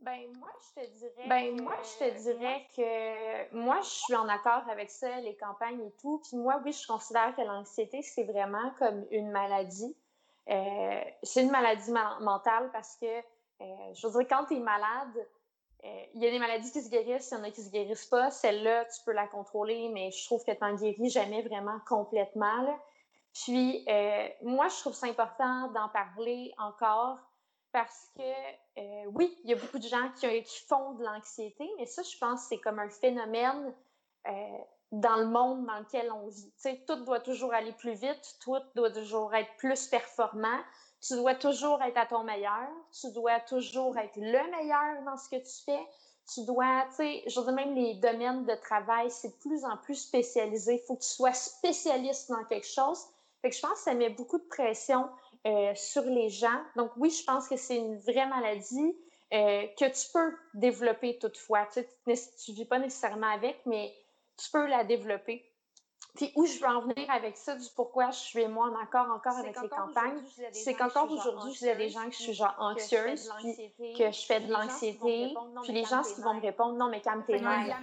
Ben 0.00 0.32
moi 0.38 0.48
je 0.60 0.80
te 0.80 0.90
dirais 0.90 1.28
ben 1.28 1.56
que, 1.56 1.62
moi 1.62 1.76
je 1.82 2.04
te 2.04 2.18
dirais 2.22 2.66
que 2.74 3.54
moi 3.54 3.80
je 3.82 3.88
suis 3.88 4.14
en 4.14 4.28
accord 4.28 4.62
avec 4.70 4.90
ça 4.90 5.20
les 5.20 5.36
campagnes 5.36 5.80
et 5.82 5.92
tout 6.00 6.22
puis 6.26 6.38
moi 6.38 6.60
oui 6.64 6.72
je 6.72 6.86
considère 6.86 7.34
que 7.36 7.42
l'anxiété 7.42 8.00
c'est 8.02 8.24
vraiment 8.24 8.72
comme 8.78 9.06
une 9.10 9.30
maladie 9.30 9.94
c'est 10.46 11.42
une 11.42 11.50
maladie 11.50 11.92
mentale 11.92 12.70
parce 12.72 12.96
que 12.96 13.20
je 13.60 14.06
veux 14.06 14.20
dire 14.20 14.28
quand 14.28 14.46
tu 14.46 14.56
es 14.56 14.60
malade 14.60 15.26
euh, 15.84 16.04
il 16.14 16.22
y 16.22 16.26
a 16.26 16.30
des 16.30 16.38
maladies 16.38 16.70
qui 16.70 16.82
se 16.82 16.90
guérissent, 16.90 17.30
il 17.30 17.38
y 17.38 17.40
en 17.40 17.44
a 17.44 17.50
qui 17.50 17.62
se 17.62 17.70
guérissent 17.70 18.06
pas. 18.06 18.30
Celle-là, 18.30 18.84
tu 18.84 19.02
peux 19.04 19.12
la 19.12 19.26
contrôler, 19.26 19.88
mais 19.88 20.10
je 20.10 20.24
trouve 20.26 20.44
que 20.44 20.52
tu 20.52 20.58
n'en 20.60 20.74
guéris 20.74 21.08
jamais 21.08 21.42
vraiment 21.42 21.78
complètement. 21.88 22.78
Puis, 23.32 23.84
euh, 23.88 24.28
moi, 24.42 24.68
je 24.68 24.76
trouve 24.80 24.94
ça 24.94 25.06
important 25.06 25.68
d'en 25.68 25.88
parler 25.88 26.52
encore 26.58 27.18
parce 27.72 28.08
que, 28.16 28.22
euh, 28.78 29.10
oui, 29.14 29.36
il 29.44 29.50
y 29.50 29.52
a 29.52 29.56
beaucoup 29.56 29.78
de 29.78 29.86
gens 29.86 30.10
qui, 30.16 30.26
font 30.68 30.92
de 30.94 31.04
l'anxiété, 31.04 31.68
mais 31.78 31.86
ça, 31.86 32.02
je 32.02 32.16
pense 32.18 32.42
c'est 32.48 32.58
comme 32.58 32.78
un 32.78 32.90
phénomène 32.90 33.74
dans 34.92 35.16
le 35.16 35.26
monde 35.26 35.66
dans 35.66 35.78
lequel 35.78 36.10
on 36.12 36.28
vit. 36.28 36.50
Tu 36.52 36.60
sais, 36.62 36.84
tout 36.86 37.04
doit 37.04 37.20
toujours 37.20 37.54
aller 37.54 37.72
plus 37.72 37.94
vite, 37.94 38.36
tout 38.42 38.56
doit 38.74 38.90
toujours 38.90 39.34
être 39.34 39.54
plus 39.56 39.86
performant. 39.86 40.58
Tu 41.00 41.14
dois 41.14 41.34
toujours 41.34 41.80
être 41.82 41.96
à 41.96 42.06
ton 42.06 42.24
meilleur. 42.24 42.68
Tu 43.00 43.10
dois 43.12 43.40
toujours 43.40 43.96
être 43.98 44.16
le 44.16 44.50
meilleur 44.50 45.02
dans 45.04 45.16
ce 45.16 45.28
que 45.28 45.36
tu 45.36 45.64
fais. 45.64 45.86
Tu 46.34 46.44
dois, 46.44 46.84
tu 46.90 46.96
sais, 46.96 47.22
je 47.26 47.40
veux 47.40 47.52
même 47.52 47.74
les 47.74 47.94
domaines 47.94 48.44
de 48.44 48.54
travail, 48.54 49.10
c'est 49.10 49.28
de 49.28 49.40
plus 49.40 49.64
en 49.64 49.76
plus 49.78 49.94
spécialisé. 49.94 50.74
Il 50.74 50.86
faut 50.86 50.96
que 50.96 51.02
tu 51.02 51.08
sois 51.08 51.32
spécialiste 51.32 52.30
dans 52.30 52.44
quelque 52.44 52.66
chose. 52.66 53.04
Fait 53.42 53.50
que 53.50 53.56
je 53.56 53.62
pense 53.62 53.72
que 53.72 53.78
ça 53.78 53.94
met 53.94 54.10
beaucoup 54.10 54.38
de 54.38 54.44
pression 54.44 55.08
euh, 55.46 55.74
sur 55.74 56.02
les 56.02 56.28
gens. 56.28 56.60
Donc 56.76 56.90
oui, 56.96 57.10
je 57.10 57.24
pense 57.24 57.48
que 57.48 57.56
c'est 57.56 57.76
une 57.76 57.98
vraie 57.98 58.26
maladie 58.26 58.96
euh, 59.32 59.66
que 59.78 59.84
tu 59.86 60.12
peux 60.12 60.36
développer 60.54 61.18
toutefois. 61.18 61.66
Tu 61.72 61.80
ne 62.06 62.54
vis 62.54 62.64
pas 62.64 62.78
nécessairement 62.78 63.28
avec, 63.28 63.60
mais 63.64 63.94
tu 64.36 64.50
peux 64.50 64.66
la 64.66 64.84
développer. 64.84 65.46
Puis 66.16 66.32
où 66.34 66.44
je 66.44 66.58
veux 66.58 66.66
en 66.66 66.80
venir 66.80 67.08
avec 67.10 67.36
ça, 67.36 67.54
du 67.54 67.66
pourquoi 67.76 68.10
je 68.10 68.18
suis 68.18 68.46
moi 68.48 68.66
en 68.66 68.76
accord 68.82 69.08
encore 69.10 69.36
avec 69.38 69.60
les 69.60 69.68
campagnes, 69.68 70.20
c'est 70.52 70.74
qu'encore 70.74 71.10
aujourd'hui, 71.10 71.54
je 71.54 71.70
dis 71.70 71.76
des 71.76 71.88
gens 71.88 72.04
que 72.06 72.14
je 72.14 72.22
suis 72.22 72.34
genre 72.34 72.54
anxieuse, 72.58 73.30
puis 73.78 73.94
que 73.94 74.10
je 74.10 74.26
fais 74.26 74.40
de 74.40 74.52
l'anxiété, 74.52 75.34
puis 75.62 75.72
les 75.72 75.84
gens, 75.84 76.02
qui 76.02 76.20
vont 76.20 76.34
me 76.34 76.40
répondre, 76.40 76.74
non, 76.74 76.88
mais 76.88 77.00
calme 77.00 77.24
tes 77.24 77.40
nerfs. 77.40 77.80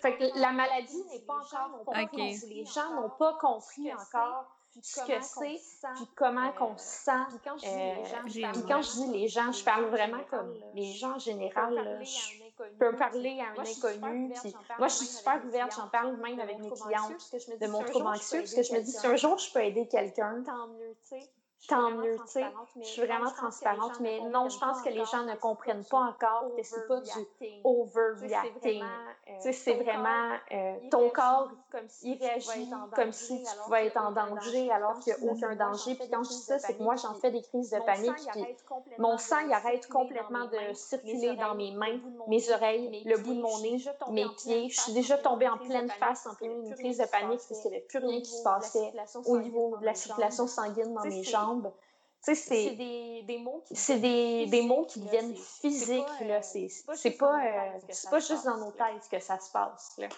Fait 0.00 0.16
que 0.16 0.40
la 0.40 0.52
maladie 0.52 1.04
n'est 1.10 1.20
pas 1.20 1.40
encore 1.40 1.84
comprise. 1.84 2.48
Les 2.48 2.64
gens 2.64 2.94
n'ont 2.94 3.10
pas 3.10 3.34
compris 3.34 3.92
encore 3.92 4.46
ce 4.82 5.00
que 5.00 5.20
c'est, 5.20 5.60
puis 5.94 6.08
comment 6.16 6.52
qu'on 6.52 6.76
se 6.76 7.04
sent. 7.04 7.24
Puis 8.26 8.64
quand 8.66 8.82
je 8.82 8.90
dis 8.92 9.12
les 9.12 9.28
gens, 9.28 9.52
je 9.52 9.64
parle 9.64 9.86
vraiment 9.86 10.22
comme 10.30 10.54
les 10.74 10.92
gens 10.92 11.14
en 11.14 11.18
général. 11.18 12.00
Je 12.02 12.64
peux 12.78 12.96
parler 12.96 13.40
à 13.40 13.60
un 13.60 13.64
inconnu. 13.64 14.32
Moi, 14.78 14.88
je 14.88 14.94
suis 14.94 15.06
super 15.06 15.40
ouverte, 15.44 15.74
j'en 15.76 15.88
parle 15.88 16.16
même 16.16 16.40
avec 16.40 16.58
mes 16.58 16.70
clientes 16.70 17.60
de 17.60 17.66
mon 17.66 17.82
trouble 17.84 18.06
anxieux, 18.06 18.40
parce 18.40 18.54
que 18.54 18.62
je 18.62 18.72
me 18.72 18.80
dis, 18.80 18.90
si 18.90 19.06
un 19.06 19.16
jour 19.16 19.38
je 19.38 19.52
peux 19.52 19.64
aider 19.64 19.86
quelqu'un, 19.86 20.42
tant 20.44 20.68
mieux, 20.68 20.96
tu 21.08 21.20
sais 21.20 21.30
tant 21.66 21.90
mieux, 21.90 22.16
tu 22.26 22.32
sais. 22.32 22.44
Je 22.80 22.86
suis 22.86 23.02
vraiment 23.02 23.30
transparente, 23.30 23.98
mais 24.00 24.20
non, 24.20 24.48
je 24.48 24.58
pense 24.58 24.80
que 24.82 24.90
les 24.90 25.04
gens 25.04 25.24
ne 25.24 25.34
comprennent 25.34 25.84
pas 25.84 25.98
encore 25.98 26.50
que 26.56 26.62
c'est 26.62 26.86
pas 26.86 27.00
du 27.00 27.10
overreacting. 27.64 28.84
Tu 29.26 29.32
sais, 29.40 29.52
c'est 29.52 29.74
vraiment 29.74 30.36
euh, 30.52 30.76
ton 30.90 31.10
corps, 31.10 31.50
il 32.02 32.18
réagit 32.18 32.70
comme 32.94 33.12
si 33.12 33.42
tu 33.42 33.50
pouvais 33.64 33.86
être 33.86 33.96
en 33.96 34.12
danger 34.12 34.70
alors 34.70 34.98
qu'il 35.00 35.14
n'y 35.14 35.28
a 35.28 35.32
aucun 35.32 35.56
danger. 35.56 35.94
Puis 35.94 36.08
quand 36.10 36.22
je 36.22 36.28
dis 36.28 36.42
ça, 36.42 36.58
c'est 36.58 36.74
que 36.76 36.82
moi, 36.82 36.96
j'en 36.96 37.14
fais 37.14 37.30
des 37.30 37.42
crises 37.42 37.70
de 37.70 37.80
panique, 37.80 38.14
puis 38.32 38.46
mon 38.98 39.18
sang, 39.18 39.38
il 39.44 39.52
arrête 39.52 39.88
complètement 39.88 40.44
de 40.46 40.74
circuler 40.74 41.36
dans 41.36 41.54
mes 41.54 41.72
mains, 41.72 41.98
mes 42.28 42.50
oreilles, 42.50 43.02
le 43.04 43.18
bout 43.18 43.34
de 43.34 43.40
mon 43.40 43.58
nez, 43.60 43.78
mes 44.10 44.26
pieds. 44.36 44.68
Je 44.68 44.80
suis 44.80 44.92
déjà 44.92 45.18
tombée 45.18 45.48
en 45.48 45.58
pleine 45.58 45.90
face 45.90 46.26
en 46.26 46.34
pleine 46.34 46.74
crise 46.76 46.98
de 46.98 47.06
panique 47.06 47.40
parce 47.48 47.60
qu'il 47.60 47.70
n'y 47.70 47.76
avait 47.76 47.86
plus 47.86 47.98
rien 47.98 48.20
qui 48.20 48.30
se 48.30 48.42
passait 48.42 48.92
au 49.26 49.38
niveau 49.38 49.76
de 49.78 49.84
la 49.84 49.94
circulation 49.94 50.46
sanguine 50.46 50.94
dans 50.94 51.02
mes 51.02 51.22
jambes 51.22 51.47
c'est 52.20 52.76
des, 52.76 53.22
des, 53.22 53.38
mots 53.38 53.62
qui 53.66 53.76
c'est 53.76 53.98
des, 53.98 54.46
des, 54.46 54.62
mots 54.62 54.84
qui 54.86 55.00
deviennent 55.00 55.34
physiques 55.34 56.20
là 56.26 56.42
c'est 56.42 56.68
c'est 56.68 56.84
pas 56.84 56.92
c'est 57.88 58.10
pas, 58.10 58.18
juste 58.20 58.44
dans 58.44 58.58
nos 58.58 58.72
têtes 58.72 59.08
que 59.10 59.20
ça 59.20 59.38
se 59.38 59.50
passe 59.50 59.94
là. 59.98 60.08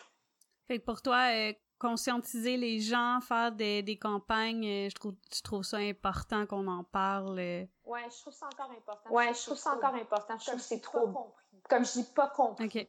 Fait 0.66 0.78
que 0.78 0.85
pour 0.85 1.03
toi 1.03 1.33
euh, 1.33 1.53
conscientiser 1.81 2.57
les 2.57 2.78
gens, 2.78 3.20
faire 3.20 3.51
des, 3.51 3.83
des 3.83 3.99
campagnes, 3.99 4.64
euh, 4.64 4.89
je 4.89 4.95
trouve 4.95 5.14
tu 5.31 5.43
trouves 5.43 5.64
ça 5.64 5.78
important 5.78 6.47
qu'on 6.47 6.68
en 6.68 6.85
parle. 6.85 7.39
Euh? 7.39 7.64
Ouais, 7.85 8.05
je 8.09 8.20
trouve 8.20 8.33
ça 8.33 8.47
encore 8.47 8.70
important. 8.70 9.11
Ouais, 9.11 9.35
je 9.35 9.43
trouve 9.43 9.57
ça 9.57 9.74
encore 9.74 9.95
important. 9.95 10.39
Je 10.39 10.47
trouve 10.47 10.61
que 10.61 10.64
c'est 10.64 10.81
trop 10.81 11.09
compris. 11.09 11.45
Comme 11.68 11.85
je 11.85 11.93
dis 11.93 12.05
pas 12.14 12.28
compris. 12.28 12.89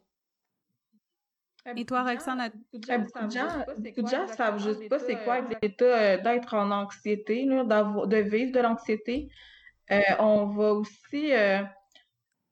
Et 1.77 1.85
toi, 1.85 2.03
Roxane, 2.03 2.51
beaucoup 2.73 2.79
de 2.79 3.31
gens, 3.31 3.65
beaucoup 3.77 4.01
de 4.01 4.07
gens 4.07 4.27
savent 4.27 4.61
juste 4.61 4.89
pas 4.89 4.97
c'est 4.97 5.23
quoi 5.23 5.41
l'état 5.61 5.85
euh, 5.85 6.17
d'être 6.17 6.55
en 6.55 6.71
anxiété, 6.71 7.45
de 7.45 8.17
vivre 8.17 8.51
de 8.51 8.59
l'anxiété. 8.59 9.29
Euh, 9.91 10.01
on 10.19 10.47
va 10.47 10.73
aussi, 10.73 11.31
euh, 11.33 11.61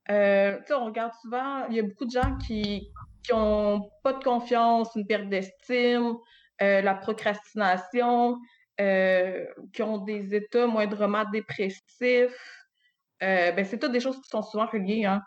tu 0.05 0.13
sais, 0.13 0.73
on 0.73 0.85
regarde 0.85 1.13
souvent, 1.21 1.65
il 1.69 1.75
y 1.75 1.79
a 1.79 1.83
beaucoup 1.83 2.05
de 2.05 2.11
gens 2.11 2.37
qui 2.37 2.91
qui 3.23 3.33
ont 3.33 3.89
pas 4.03 4.13
de 4.13 4.23
confiance, 4.23 4.95
une 4.95 5.05
perte 5.05 5.27
d'estime, 5.27 6.15
la 6.59 6.95
procrastination, 6.95 8.37
qui 8.77 9.81
ont 9.81 9.97
des 9.97 10.35
états 10.35 10.67
moindrement 10.67 11.25
dépressifs. 11.31 12.65
ben 13.19 13.65
c'est 13.65 13.79
toutes 13.79 13.91
des 13.91 13.99
choses 13.99 14.21
qui 14.21 14.29
sont 14.29 14.41
souvent 14.43 14.67
reliées. 14.67 15.05
Hein. 15.05 15.21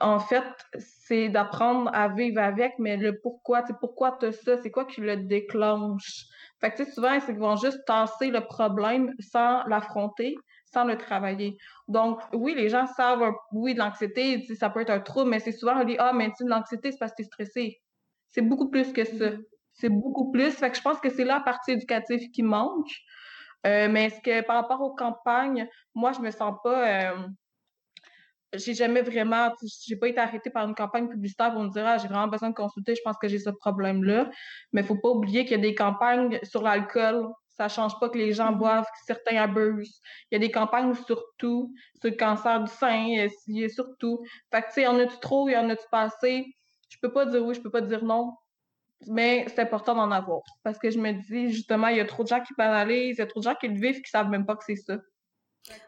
En 0.00 0.18
fait, 0.18 0.44
c'est 0.78 1.28
d'apprendre 1.28 1.90
à 1.92 2.08
vivre 2.08 2.40
avec, 2.40 2.74
mais 2.78 2.96
le 2.96 3.20
pourquoi, 3.20 3.62
tu 3.62 3.72
pourquoi 3.80 4.16
tu 4.18 4.26
as 4.26 4.32
ça, 4.32 4.56
c'est 4.62 4.70
quoi 4.70 4.86
qui 4.86 5.00
le 5.00 5.16
déclenche? 5.16 6.24
Fait 6.60 6.70
que, 6.70 6.76
tu 6.76 6.84
sais, 6.84 6.92
souvent, 6.92 7.18
c'est 7.20 7.32
qu'ils 7.32 7.40
vont 7.40 7.56
juste 7.56 7.84
tasser 7.86 8.30
le 8.30 8.40
problème 8.40 9.12
sans 9.18 9.64
l'affronter, 9.64 10.36
sans 10.72 10.84
le 10.84 10.96
travailler. 10.96 11.56
Donc, 11.88 12.20
oui, 12.32 12.54
les 12.54 12.68
gens 12.68 12.86
savent, 12.86 13.32
oui, 13.52 13.74
de 13.74 13.78
l'anxiété, 13.78 14.44
ça 14.58 14.70
peut 14.70 14.80
être 14.80 14.90
un 14.90 15.00
trouble, 15.00 15.30
mais 15.30 15.40
c'est 15.40 15.52
souvent, 15.52 15.80
on 15.80 15.84
dit, 15.84 15.96
ah, 15.98 16.12
mais 16.12 16.30
tu 16.36 16.46
l'anxiété, 16.46 16.92
c'est 16.92 16.98
parce 16.98 17.12
que 17.12 17.16
tu 17.16 17.22
es 17.22 17.26
stressé. 17.26 17.80
C'est 18.30 18.42
beaucoup 18.42 18.70
plus 18.70 18.92
que 18.92 19.04
ça. 19.04 19.30
Mm-hmm. 19.30 19.44
C'est 19.72 19.88
beaucoup 19.88 20.30
plus. 20.30 20.50
Fait 20.50 20.70
que 20.70 20.76
je 20.76 20.82
pense 20.82 21.00
que 21.00 21.10
c'est 21.10 21.24
là 21.24 21.38
la 21.38 21.40
partie 21.40 21.72
éducative 21.72 22.30
qui 22.30 22.42
manque. 22.42 22.90
Euh, 23.66 23.88
mais 23.90 24.06
est-ce 24.06 24.20
que 24.20 24.42
par 24.46 24.56
rapport 24.56 24.80
aux 24.80 24.94
campagnes, 24.94 25.68
moi, 25.94 26.12
je 26.12 26.20
me 26.20 26.30
sens 26.30 26.54
pas. 26.62 27.12
Euh, 27.12 27.26
j'ai 28.54 28.74
jamais 28.74 29.02
vraiment, 29.02 29.52
j'ai 29.86 29.96
pas 29.96 30.08
été 30.08 30.18
arrêtée 30.18 30.50
par 30.50 30.66
une 30.66 30.74
campagne 30.74 31.08
publicitaire 31.08 31.52
pour 31.52 31.62
me 31.62 31.70
dire, 31.70 31.86
ah, 31.86 31.98
j'ai 31.98 32.08
vraiment 32.08 32.28
besoin 32.28 32.50
de 32.50 32.54
consulter, 32.54 32.94
je 32.94 33.02
pense 33.02 33.16
que 33.16 33.28
j'ai 33.28 33.38
ce 33.38 33.50
problème-là. 33.50 34.30
Mais 34.72 34.82
faut 34.82 34.96
pas 34.96 35.08
oublier 35.08 35.44
qu'il 35.44 35.52
y 35.52 35.60
a 35.60 35.62
des 35.62 35.74
campagnes 35.74 36.40
sur 36.42 36.62
l'alcool. 36.62 37.28
Ça 37.48 37.68
change 37.68 37.98
pas 38.00 38.08
que 38.08 38.18
les 38.18 38.32
gens 38.32 38.52
mm-hmm. 38.52 38.58
boivent, 38.58 38.84
que 38.84 39.04
certains 39.06 39.36
abusent. 39.36 40.00
Il 40.30 40.34
y 40.34 40.36
a 40.36 40.38
des 40.38 40.50
campagnes 40.50 40.94
sur 40.94 41.22
tout, 41.38 41.72
sur 42.00 42.10
le 42.10 42.16
cancer 42.16 42.62
du 42.62 42.70
sein, 42.70 43.06
il 43.06 43.58
y 43.58 43.64
a 43.64 43.68
sur 43.68 43.86
tout. 43.98 44.24
Fait 44.50 44.62
que, 44.62 44.66
tu 44.68 44.72
sais, 44.74 44.82
y 44.82 44.86
en 44.86 44.98
a-tu 44.98 45.18
trop, 45.20 45.48
il 45.48 45.52
y 45.52 45.56
en 45.56 45.68
a-tu 45.68 45.86
pas 45.90 46.02
assez? 46.02 46.46
Je 46.88 46.96
peux 47.00 47.12
pas 47.12 47.26
dire 47.26 47.44
oui, 47.44 47.54
je 47.54 47.60
peux 47.60 47.70
pas 47.70 47.82
dire 47.82 48.04
non. 48.04 48.32
Mais 49.06 49.46
c'est 49.48 49.60
important 49.60 49.94
d'en 49.94 50.10
avoir. 50.10 50.42
Parce 50.62 50.78
que 50.78 50.90
je 50.90 50.98
me 50.98 51.12
dis, 51.12 51.52
justement, 51.52 51.88
il 51.88 51.98
y 51.98 52.00
a 52.00 52.04
trop 52.04 52.22
de 52.22 52.28
gens 52.28 52.40
qui 52.40 52.52
banalisent, 52.56 53.16
il 53.16 53.20
y 53.20 53.22
a 53.22 53.26
trop 53.26 53.40
de 53.40 53.44
gens 53.44 53.54
qui 53.54 53.68
le 53.68 53.78
vivent 53.78 54.02
qui 54.02 54.10
savent 54.10 54.28
même 54.28 54.44
pas 54.44 54.56
que 54.56 54.64
c'est 54.64 54.76
ça. 54.76 54.98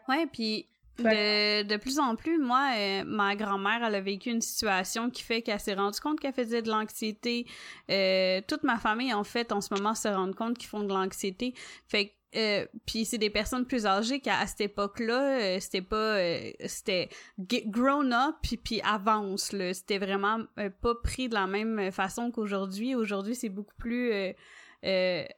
Ouais, 0.07 0.27
puis 0.31 0.69
de, 0.99 1.63
de, 1.63 1.77
plus 1.77 1.99
en 1.99 2.15
plus, 2.15 2.39
moi, 2.39 2.71
euh, 2.77 3.03
ma 3.05 3.35
grand-mère, 3.35 3.83
elle 3.83 3.95
a 3.95 4.01
vécu 4.01 4.29
une 4.29 4.41
situation 4.41 5.09
qui 5.09 5.23
fait 5.23 5.41
qu'elle 5.41 5.59
s'est 5.59 5.73
rendue 5.73 5.99
compte 5.99 6.19
qu'elle 6.19 6.33
faisait 6.33 6.61
de 6.61 6.69
l'anxiété. 6.69 7.45
Euh, 7.89 8.41
toute 8.47 8.63
ma 8.63 8.77
famille, 8.77 9.13
en 9.13 9.23
fait, 9.23 9.51
en 9.51 9.61
ce 9.61 9.73
moment, 9.73 9.95
se 9.95 10.07
rend 10.07 10.31
compte 10.33 10.57
qu'ils 10.57 10.69
font 10.69 10.83
de 10.83 10.93
l'anxiété. 10.93 11.53
Fait 11.87 12.13
euh, 12.35 12.65
puis 12.85 13.05
c'est 13.05 13.17
des 13.17 13.29
personnes 13.29 13.65
plus 13.65 13.85
âgées 13.85 14.19
qu'à 14.19 14.45
cette 14.47 14.61
époque-là, 14.61 15.39
euh, 15.39 15.59
c'était 15.59 15.83
pas 15.83 16.17
euh, 16.17 16.51
c'était 16.65 17.09
grown 17.39 18.11
up 18.11 18.35
puis 18.41 18.57
puis 18.57 18.81
avance 18.81 19.51
là, 19.51 19.73
c'était 19.73 19.99
vraiment 19.99 20.39
pas 20.81 20.95
pris 21.03 21.29
de 21.29 21.35
la 21.35 21.45
même 21.45 21.91
façon 21.91 22.31
qu'aujourd'hui. 22.31 22.95
Aujourd'hui, 22.95 23.35
c'est 23.35 23.49
beaucoup 23.49 23.75
plus 23.77 24.33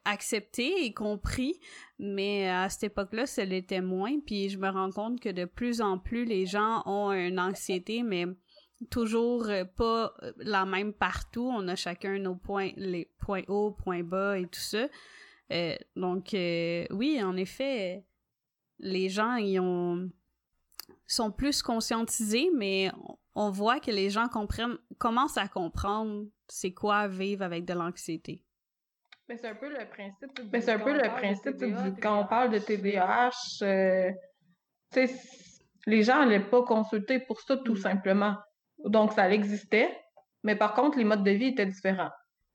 accepté 0.05 0.85
et 0.85 0.93
compris, 0.93 1.59
mais 1.99 2.49
à 2.49 2.67
cette 2.69 2.85
époque-là, 2.85 3.25
ça 3.25 3.45
l'était 3.45 3.81
moins. 3.81 4.19
Puis 4.19 4.49
je 4.49 4.57
me 4.57 4.69
rends 4.69 4.91
compte 4.91 5.19
que 5.19 5.29
de 5.29 5.45
plus 5.45 5.81
en 5.81 5.99
plus, 5.99 6.25
les 6.25 6.45
gens 6.45 6.81
ont 6.85 7.11
une 7.11 7.39
anxiété, 7.39 8.03
mais 8.03 8.25
toujours 8.89 9.47
pas 9.77 10.13
la 10.37 10.65
même 10.65 10.93
partout. 10.93 11.49
On 11.51 11.67
a 11.67 11.75
chacun 11.75 12.19
nos 12.19 12.35
points, 12.35 12.71
les 12.75 13.11
points 13.19 13.43
hauts, 13.47 13.71
points 13.71 14.03
bas 14.03 14.37
et 14.39 14.47
tout 14.47 14.59
ça. 14.59 14.87
Euh, 15.51 15.75
donc, 15.95 16.33
euh, 16.33 16.85
oui, 16.89 17.21
en 17.23 17.37
effet, 17.37 18.03
les 18.79 19.09
gens 19.09 19.37
sont 21.07 21.31
plus 21.31 21.61
conscientisés, 21.61 22.49
mais 22.55 22.91
on 23.35 23.51
voit 23.51 23.79
que 23.79 23.91
les 23.91 24.09
gens 24.09 24.27
comprennent, 24.27 24.77
commencent 24.97 25.37
à 25.37 25.47
comprendre 25.47 26.25
c'est 26.47 26.73
quoi 26.73 27.07
vivre 27.07 27.43
avec 27.43 27.65
de 27.65 27.73
l'anxiété. 27.73 28.43
Mais 29.27 29.37
c'est 29.37 29.47
un 29.47 29.55
peu 29.55 29.69
le 29.69 29.85
principe. 29.89 30.29
Mais 30.51 30.61
c'est 30.61 30.71
un 30.71 30.79
peu 30.79 30.93
le 30.93 31.09
principe 31.09 31.55
quand 32.01 32.19
on 32.21 32.27
parle 32.27 32.51
de 32.51 32.59
TDAH. 32.59 33.31
Euh, 33.63 34.11
les 35.87 36.03
gens 36.03 36.19
n'allaient 36.19 36.39
pas 36.39 36.63
consulter 36.63 37.19
pour 37.19 37.41
ça 37.41 37.57
tout 37.57 37.73
mm. 37.73 37.77
simplement. 37.77 38.35
Donc 38.85 39.13
ça 39.13 39.29
existait, 39.31 39.97
mais 40.43 40.55
par 40.55 40.73
contre 40.73 40.97
les 40.97 41.05
modes 41.05 41.23
de 41.23 41.31
vie 41.31 41.47
étaient 41.47 41.65
différents 41.65 42.11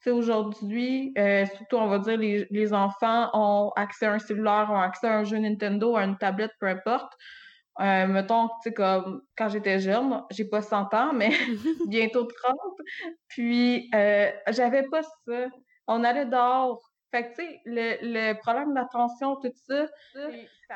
aujourd'hui, 0.09 1.13
euh, 1.19 1.45
surtout, 1.45 1.77
on 1.77 1.89
va 1.89 1.99
dire, 1.99 2.17
les, 2.17 2.47
les, 2.51 2.73
enfants 2.73 3.29
ont 3.35 3.71
accès 3.77 4.07
à 4.07 4.13
un 4.13 4.19
cellulaire, 4.19 4.69
ont 4.71 4.81
accès 4.81 5.07
à 5.07 5.19
un 5.19 5.25
jeu 5.25 5.37
Nintendo, 5.37 5.97
à 5.97 6.05
une 6.05 6.17
tablette, 6.17 6.53
peu 6.59 6.67
importe. 6.67 7.13
Euh, 7.81 8.07
mettons, 8.07 8.49
tu 8.49 8.55
sais, 8.65 8.73
comme 8.73 9.23
quand 9.37 9.49
j'étais 9.49 9.79
jeune, 9.79 10.23
j'ai 10.31 10.45
pas 10.45 10.63
100 10.63 10.95
ans, 10.95 11.13
mais 11.13 11.31
bientôt 11.89 12.25
30. 12.25 12.57
Puis, 13.29 13.91
euh, 13.95 14.31
j'avais 14.49 14.85
pas 14.85 15.03
ça. 15.03 15.49
On 15.87 16.05
allait 16.05 16.27
dehors. 16.27 16.81
Fait 17.11 17.25
que, 17.25 17.37
tu 17.37 17.43
sais, 17.47 17.61
le, 17.65 17.99
le 18.03 18.35
problème 18.41 18.75
d'attention, 18.75 19.37
tout 19.37 19.53
ça, 19.55 19.87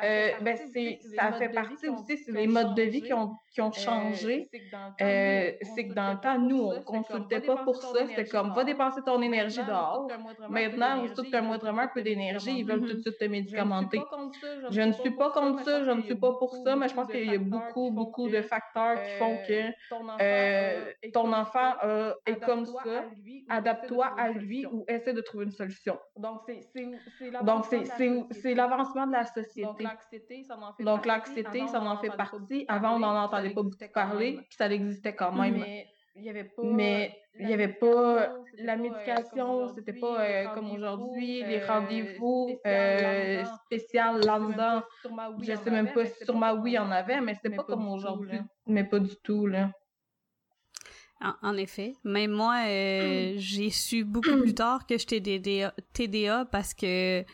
euh, 0.03 0.31
ben 0.41 0.57
c'est, 0.73 0.99
ça 1.17 1.33
fait 1.33 1.51
partie 1.51 1.89
aussi, 1.89 2.19
c'est 2.19 2.33
les 2.33 2.47
modes 2.47 2.75
de 2.75 2.83
vie 2.83 3.03
qui 3.03 3.13
ont, 3.13 3.35
qui 3.53 3.61
ont 3.61 3.69
euh, 3.69 3.73
changé. 3.73 4.49
c'est 4.51 5.89
que 5.89 5.95
dans 5.95 6.13
le 6.13 6.21
temps, 6.21 6.39
nous, 6.39 6.63
on 6.63 6.83
consultait 6.83 7.41
pas 7.41 7.57
pour 7.57 7.77
ça. 7.77 8.07
C'était 8.07 8.25
comme, 8.25 8.53
va 8.53 8.65
dépenser 8.65 9.01
ton 9.05 9.23
énergie 9.23 9.65
dehors. 9.65 10.09
Maintenant, 10.49 11.03
aussitôt 11.03 11.23
que 11.23 11.29
tu 11.29 11.37
as 11.37 11.43
moindrement 11.43 11.83
un 11.83 11.89
peu 11.89 12.03
d'énergie, 12.03 12.59
ils 12.59 12.65
veulent 12.65 12.87
tout 12.87 12.95
de 12.95 13.01
suite 13.01 13.19
te 13.19 13.25
médicamenter. 13.25 14.01
Je 14.71 14.81
ne 14.81 14.93
suis 14.93 15.11
pas 15.11 15.31
contre 15.31 15.65
ça, 15.65 15.85
je 15.85 15.91
ne 15.91 16.03
suis 16.03 16.15
pas 16.15 16.33
pour 16.33 16.55
ça, 16.57 16.77
mais 16.77 16.89
je 16.89 16.95
pense 16.95 17.09
qu'il 17.09 17.31
y 17.31 17.35
a 17.35 17.39
beaucoup, 17.39 17.91
beaucoup 17.91 18.29
de 18.29 18.41
facteurs 18.41 19.03
qui 19.03 19.11
font 19.19 19.37
que 19.47 21.11
ton 21.13 21.33
enfant 21.33 21.75
est 22.27 22.45
comme 22.45 22.67
ça. 22.67 23.05
Adapte-toi 23.49 24.07
à 24.19 24.31
lui 24.31 24.67
ou 24.67 24.85
essaie 24.89 25.13
de 25.13 25.21
trouver 25.21 25.45
une 25.45 25.53
solution. 25.53 25.99
Donc, 26.17 26.41
c'est 26.47 28.55
l'avancement 28.55 29.07
de 29.07 29.13
la 29.13 29.25
société. 29.25 29.84
Donc, 30.81 31.07
l'anxiété, 31.07 31.67
ça 31.67 31.81
en 31.81 31.99
fait 31.99 32.11
partie. 32.11 32.65
Avant, 32.69 32.97
on 32.97 32.99
n'en 33.01 33.25
entendait 33.25 33.51
pas 33.51 33.63
beaucoup 33.63 33.77
parler, 33.93 34.39
puis 34.49 34.57
ça 34.57 34.71
existait 34.71 35.15
quand 35.15 35.33
même. 35.33 35.59
Mais 35.59 35.87
il 36.17 36.23
n'y 36.23 36.31
avait 36.31 36.45
pas, 36.45 36.63
mais 36.63 37.17
il 37.41 37.51
y 37.51 37.53
avait 37.53 37.73
pas 37.73 38.33
la 38.59 38.77
médication, 38.77 39.69
c'était 39.75 39.93
pas 39.93 40.21
euh, 40.21 40.55
comme 40.55 40.71
aujourd'hui, 40.71 41.43
les 41.43 41.61
euh, 41.61 41.67
rendez-vous 41.67 42.57
euh, 42.65 43.45
spéciaux 43.67 44.19
là-dedans. 44.25 44.83
Je 45.41 45.55
sais 45.55 45.71
même 45.71 45.93
pas 45.93 46.07
si 46.07 46.25
sûrement 46.25 46.53
oui, 46.53 46.73
il 46.73 46.75
y 46.75 46.79
en 46.79 46.91
avait, 46.91 47.21
mais 47.21 47.35
c'était 47.35 47.57
pas 47.57 47.65
comme 47.65 47.89
aujourd'hui. 47.89 48.39
Mais 48.67 48.85
pas 48.85 49.01
du 49.01 49.17
tout, 49.23 49.47
là. 49.47 49.73
En, 51.43 51.57
effet. 51.57 51.95
Même 52.05 52.33
moi, 52.33 52.65
j'ai 52.67 53.71
su 53.71 54.05
beaucoup 54.05 54.41
plus 54.43 54.55
tard 54.55 54.87
que 54.87 54.99
j'étais 54.99 55.21
TDA 55.93 56.45
parce 56.45 56.75
que 56.75 57.25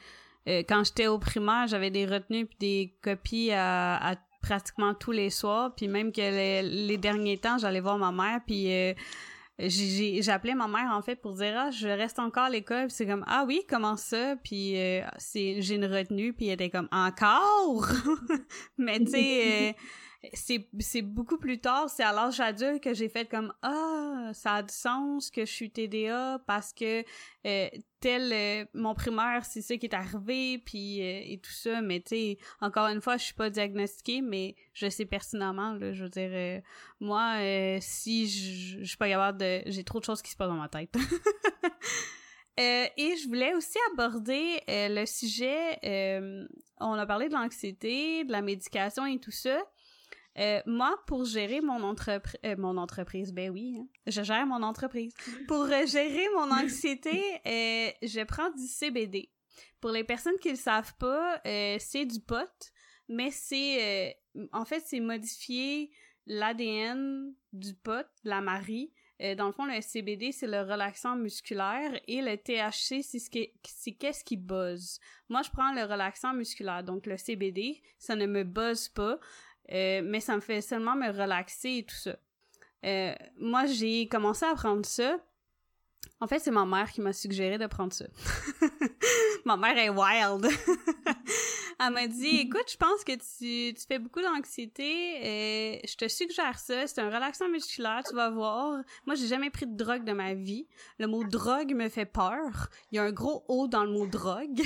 euh, 0.48 0.62
quand 0.68 0.84
j'étais 0.84 1.06
au 1.06 1.18
primaire, 1.18 1.66
j'avais 1.66 1.90
des 1.90 2.06
retenues 2.06 2.46
puis 2.46 2.56
des 2.58 2.94
copies 3.02 3.50
à, 3.52 4.16
pratiquement 4.42 4.94
tous 4.94 5.12
les 5.12 5.30
soirs. 5.30 5.74
Puis 5.76 5.88
même 5.88 6.12
que 6.12 6.20
les, 6.20 6.96
derniers 6.96 7.38
temps, 7.38 7.58
j'allais 7.58 7.80
voir 7.80 7.98
ma 7.98 8.10
mère 8.10 8.40
puis 8.46 8.72
euh, 8.72 8.94
j'appelais 9.58 10.54
ma 10.54 10.66
mère 10.66 10.90
en 10.92 11.02
fait 11.02 11.16
pour 11.16 11.34
dire 11.34 11.52
ah 11.56 11.70
je 11.70 11.88
reste 11.88 12.18
encore 12.18 12.44
à 12.44 12.50
l'école. 12.50 12.90
C'est 12.90 13.06
comme 13.06 13.24
ah 13.28 13.44
oui 13.46 13.62
comment 13.68 13.96
ça? 13.96 14.36
Puis 14.42 14.78
euh, 14.78 15.02
c'est 15.18 15.60
j'ai 15.60 15.74
une 15.74 15.84
retenue 15.84 16.32
puis 16.32 16.46
elle 16.46 16.54
était 16.54 16.70
comme 16.70 16.88
encore? 16.90 17.86
Mais 18.78 18.98
tu 19.00 19.10
sais 19.10 19.76
c'est 20.34 21.02
beaucoup 21.02 21.38
plus 21.38 21.60
tard, 21.60 21.88
c'est 21.88 22.02
à 22.02 22.12
l'âge 22.12 22.40
adulte 22.40 22.82
que 22.82 22.92
j'ai 22.92 23.08
fait 23.08 23.26
comme 23.26 23.54
ah, 23.62 24.30
ça 24.34 24.56
a 24.56 24.62
du 24.62 24.72
sens 24.72 25.30
que 25.30 25.46
je 25.46 25.50
suis 25.50 25.70
TDA 25.70 26.42
parce 26.46 26.74
que 26.74 27.02
euh, 27.46 27.68
tel 28.00 28.30
euh, 28.32 28.66
mon 28.74 28.94
primaire, 28.94 29.46
c'est 29.46 29.62
ça 29.62 29.78
qui 29.78 29.86
est 29.86 29.94
arrivé 29.94 30.58
puis 30.58 31.00
euh, 31.00 31.22
et 31.24 31.40
tout 31.42 31.52
ça, 31.52 31.80
mais 31.80 32.00
tu 32.00 32.08
sais 32.08 32.38
encore 32.60 32.88
une 32.88 33.00
fois, 33.00 33.16
je 33.16 33.24
suis 33.24 33.34
pas 33.34 33.48
diagnostiquée 33.48 34.20
mais 34.20 34.56
je 34.74 34.90
sais 34.90 35.06
pertinemment 35.06 35.72
là, 35.72 35.94
je 35.94 36.04
veux 36.04 36.10
dire 36.10 36.62
moi 37.00 37.36
si 37.80 38.28
je, 38.28 38.84
suis 38.84 38.98
pas 38.98 39.08
capable 39.08 39.38
de 39.38 39.62
j'ai 39.66 39.84
trop 39.84 40.00
de 40.00 40.04
choses 40.04 40.20
qui 40.20 40.30
se 40.30 40.36
passent 40.36 40.48
dans 40.48 40.54
ma 40.54 40.68
tête. 40.68 40.94
et 42.58 43.16
je 43.16 43.26
voulais 43.26 43.54
aussi 43.54 43.78
aborder 43.92 44.60
le 44.68 45.06
sujet, 45.06 45.78
on 46.78 46.92
a 46.92 47.06
parlé 47.06 47.28
de 47.28 47.34
l'anxiété, 47.34 48.24
de 48.24 48.32
la 48.32 48.42
médication 48.42 49.06
et 49.06 49.18
tout 49.18 49.30
ça. 49.30 49.58
Euh, 50.40 50.62
moi, 50.64 50.98
pour 51.06 51.24
gérer 51.24 51.60
mon, 51.60 51.82
entreprise, 51.82 52.40
euh, 52.46 52.56
mon 52.56 52.78
entreprise, 52.78 53.32
ben 53.32 53.50
oui, 53.50 53.76
hein, 53.78 53.86
je 54.06 54.22
gère 54.22 54.46
mon 54.46 54.62
entreprise. 54.62 55.12
Pour 55.46 55.64
euh, 55.64 55.86
gérer 55.86 56.26
mon 56.34 56.50
anxiété, 56.64 57.20
je 57.44 58.24
prends 58.24 58.50
du 58.50 58.66
CBD. 58.66 59.30
Pour 59.80 59.90
les 59.90 60.04
personnes 60.04 60.38
qui 60.40 60.50
le 60.50 60.56
savent 60.56 60.94
pas, 60.98 61.40
c'est 61.44 62.06
du 62.06 62.20
pot, 62.20 62.72
mais 63.08 63.30
c'est, 63.30 64.16
en 64.52 64.64
fait, 64.64 64.82
c'est 64.86 65.00
modifier 65.00 65.90
l'ADN 66.26 67.34
du 67.52 67.74
pot, 67.74 68.06
de 68.24 68.30
la 68.30 68.40
marie. 68.40 68.92
dans 69.38 69.46
le 69.46 69.52
fond, 69.52 69.64
le 69.64 69.80
CBD, 69.80 70.32
c'est 70.32 70.46
le 70.46 70.60
relaxant 70.60 71.16
musculaire 71.16 71.98
et 72.06 72.20
le 72.20 72.36
THC, 72.36 73.02
c'est 73.02 73.18
ce 73.18 73.30
qui, 73.30 73.50
c'est 73.64 73.92
qu'est-ce 73.92 74.22
qui 74.22 74.36
buzz. 74.36 75.00
Moi, 75.30 75.40
je 75.42 75.50
prends 75.50 75.72
le 75.72 75.82
relaxant 75.82 76.34
musculaire, 76.34 76.84
donc 76.84 77.06
le 77.06 77.16
CBD, 77.16 77.82
ça 77.98 78.16
ne 78.16 78.26
me 78.26 78.44
buzz 78.44 78.88
pas. 78.90 79.18
Euh, 79.72 80.02
mais 80.04 80.20
ça 80.20 80.34
me 80.34 80.40
fait 80.40 80.60
seulement 80.60 80.96
me 80.96 81.08
relaxer 81.08 81.78
et 81.78 81.82
tout 81.84 81.94
ça. 81.94 82.16
Euh, 82.84 83.14
moi, 83.38 83.66
j'ai 83.66 84.08
commencé 84.08 84.44
à 84.44 84.54
prendre 84.54 84.84
ça. 84.84 85.18
En 86.20 86.26
fait, 86.26 86.38
c'est 86.38 86.50
ma 86.50 86.66
mère 86.66 86.90
qui 86.90 87.00
m'a 87.00 87.12
suggéré 87.12 87.56
de 87.58 87.66
prendre 87.66 87.92
ça. 87.92 88.06
ma 89.44 89.56
mère 89.56 89.78
est 89.78 89.88
wild. 89.88 90.46
Elle 91.82 91.92
m'a 91.94 92.06
dit, 92.06 92.36
écoute, 92.40 92.70
je 92.70 92.76
pense 92.76 93.04
que 93.04 93.12
tu, 93.12 93.74
tu 93.74 93.86
fais 93.86 93.98
beaucoup 93.98 94.20
d'anxiété. 94.20 94.84
et 94.84 95.86
je 95.86 95.96
te 95.96 96.08
suggère 96.08 96.58
ça. 96.58 96.86
C'est 96.86 97.00
un 97.00 97.08
relaxant 97.08 97.48
musculaire, 97.48 98.02
tu 98.06 98.14
vas 98.14 98.28
voir. 98.28 98.82
Moi, 99.06 99.14
j'ai 99.14 99.26
jamais 99.26 99.50
pris 99.50 99.66
de 99.66 99.76
drogue 99.76 100.04
de 100.04 100.12
ma 100.12 100.34
vie. 100.34 100.66
Le 100.98 101.06
mot 101.06 101.24
drogue 101.24 101.74
me 101.74 101.88
fait 101.88 102.06
peur. 102.06 102.68
Il 102.92 102.96
y 102.96 102.98
a 102.98 103.04
un 103.04 103.12
gros 103.12 103.44
O 103.48 103.66
dans 103.66 103.84
le 103.84 103.90
mot 103.90 104.06
drogue. 104.06 104.62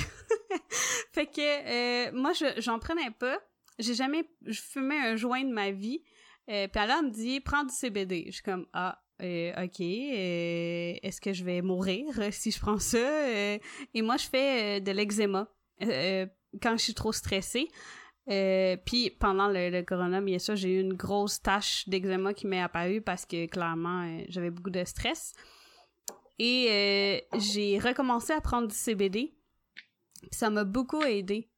fait 1.12 1.26
que 1.26 2.08
euh, 2.08 2.10
moi, 2.12 2.32
j'en 2.58 2.80
prenais 2.80 3.10
pas 3.12 3.40
j'ai 3.78 3.94
jamais 3.94 4.24
fumé 4.52 4.96
un 4.96 5.16
joint 5.16 5.44
de 5.44 5.52
ma 5.52 5.70
vie. 5.70 6.02
Euh, 6.50 6.68
puis 6.68 6.82
elle 6.82 7.06
me 7.06 7.10
dit, 7.10 7.40
prends 7.40 7.64
du 7.64 7.74
CBD. 7.74 8.24
Je 8.26 8.32
suis 8.32 8.42
comme, 8.42 8.66
ah, 8.72 9.02
euh, 9.22 9.64
ok, 9.64 9.80
euh, 9.80 10.98
est-ce 11.02 11.20
que 11.20 11.32
je 11.32 11.44
vais 11.44 11.62
mourir 11.62 12.06
si 12.32 12.50
je 12.50 12.60
prends 12.60 12.78
ça? 12.78 13.58
Et 13.94 14.02
moi, 14.02 14.16
je 14.16 14.26
fais 14.26 14.80
de 14.80 14.92
l'eczéma 14.92 15.48
quand 15.80 16.76
je 16.76 16.82
suis 16.82 16.94
trop 16.94 17.12
stressée. 17.12 17.68
puis 18.26 19.10
pendant 19.18 19.48
le, 19.48 19.70
le, 19.70 19.82
corona, 19.82 20.20
bien 20.20 20.38
sûr, 20.38 20.56
j'ai 20.56 20.74
eu 20.74 20.80
une 20.80 20.94
grosse 20.94 21.40
tache 21.40 21.88
d'eczéma 21.88 22.34
qui 22.34 22.46
m'est 22.46 22.62
apparue 22.62 23.00
parce 23.00 23.26
que 23.26 23.46
clairement, 23.46 24.20
j'avais 24.28 24.50
beaucoup 24.50 24.70
de 24.70 24.84
stress. 24.84 25.32
Et 26.38 27.24
j'ai 27.38 27.78
recommencé 27.78 28.32
à 28.32 28.40
prendre 28.40 28.68
du 28.68 28.74
CBD. 28.74 29.34
Ça 30.30 30.50
m'a 30.50 30.64
beaucoup 30.64 31.02
aidé. 31.02 31.50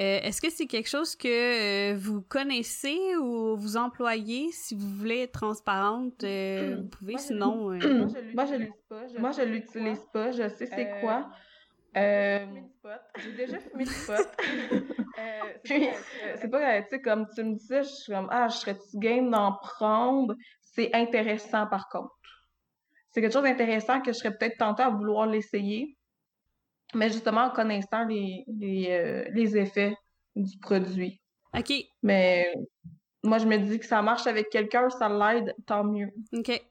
Euh, 0.00 0.20
est-ce 0.22 0.40
que 0.40 0.48
c'est 0.48 0.66
quelque 0.66 0.88
chose 0.88 1.14
que 1.16 1.92
euh, 1.92 1.96
vous 1.98 2.22
connaissez 2.22 2.98
ou 3.20 3.56
vous 3.56 3.76
employez 3.76 4.50
si 4.50 4.74
vous 4.74 4.88
voulez 4.88 5.20
être 5.20 5.40
transparente? 5.40 6.24
Euh, 6.24 6.76
vous 6.76 6.88
pouvez, 6.88 7.18
sinon. 7.18 7.68
Moi, 7.68 7.78
je 7.78 8.54
l'utilise 8.54 8.82
pas. 8.88 9.06
Je, 9.06 9.18
moi, 9.18 9.30
je 9.32 9.42
l'utilise 9.42 10.06
pas. 10.12 10.30
Je 10.30 10.48
sais 10.48 10.66
c'est 10.66 11.00
quoi. 11.00 11.30
J'ai 11.94 13.32
déjà 13.36 13.58
fumé 13.58 13.84
du 13.84 13.92
pot. 14.06 14.28
Puis, 15.62 15.88
c'est 16.36 16.48
pas, 16.48 16.82
tu 16.82 16.88
sais, 16.88 17.02
comme 17.02 17.26
tu 17.34 17.44
me 17.44 17.54
disais, 17.54 17.82
je 17.82 17.88
suis 17.88 18.12
comme, 18.14 18.28
ah, 18.30 18.48
je 18.48 18.56
serais-tu 18.56 18.98
game 18.98 19.30
d'en 19.30 19.52
prendre? 19.60 20.34
C'est 20.62 20.94
intéressant, 20.94 21.66
par 21.66 21.90
contre. 21.90 22.16
C'est 23.10 23.20
quelque 23.20 23.34
chose 23.34 23.42
d'intéressant 23.42 24.00
que 24.00 24.10
je 24.10 24.18
serais 24.18 24.34
peut-être 24.34 24.56
tentée 24.56 24.82
à 24.82 24.88
vouloir 24.88 25.26
l'essayer. 25.26 25.98
Mais 26.94 27.10
justement 27.10 27.44
en 27.44 27.50
connaissant 27.50 28.04
les, 28.06 28.44
les, 28.48 28.86
euh, 28.90 29.24
les 29.32 29.56
effets 29.56 29.94
du 30.36 30.58
produit. 30.58 31.20
OK. 31.56 31.72
Mais 32.02 32.54
moi, 33.22 33.38
je 33.38 33.46
me 33.46 33.58
dis 33.58 33.78
que 33.78 33.86
ça 33.86 34.02
marche 34.02 34.26
avec 34.26 34.50
quelqu'un, 34.50 34.90
ça 34.90 35.08
l'aide, 35.08 35.54
tant 35.66 35.84
mieux. 35.84 36.10
OK. 36.32 36.62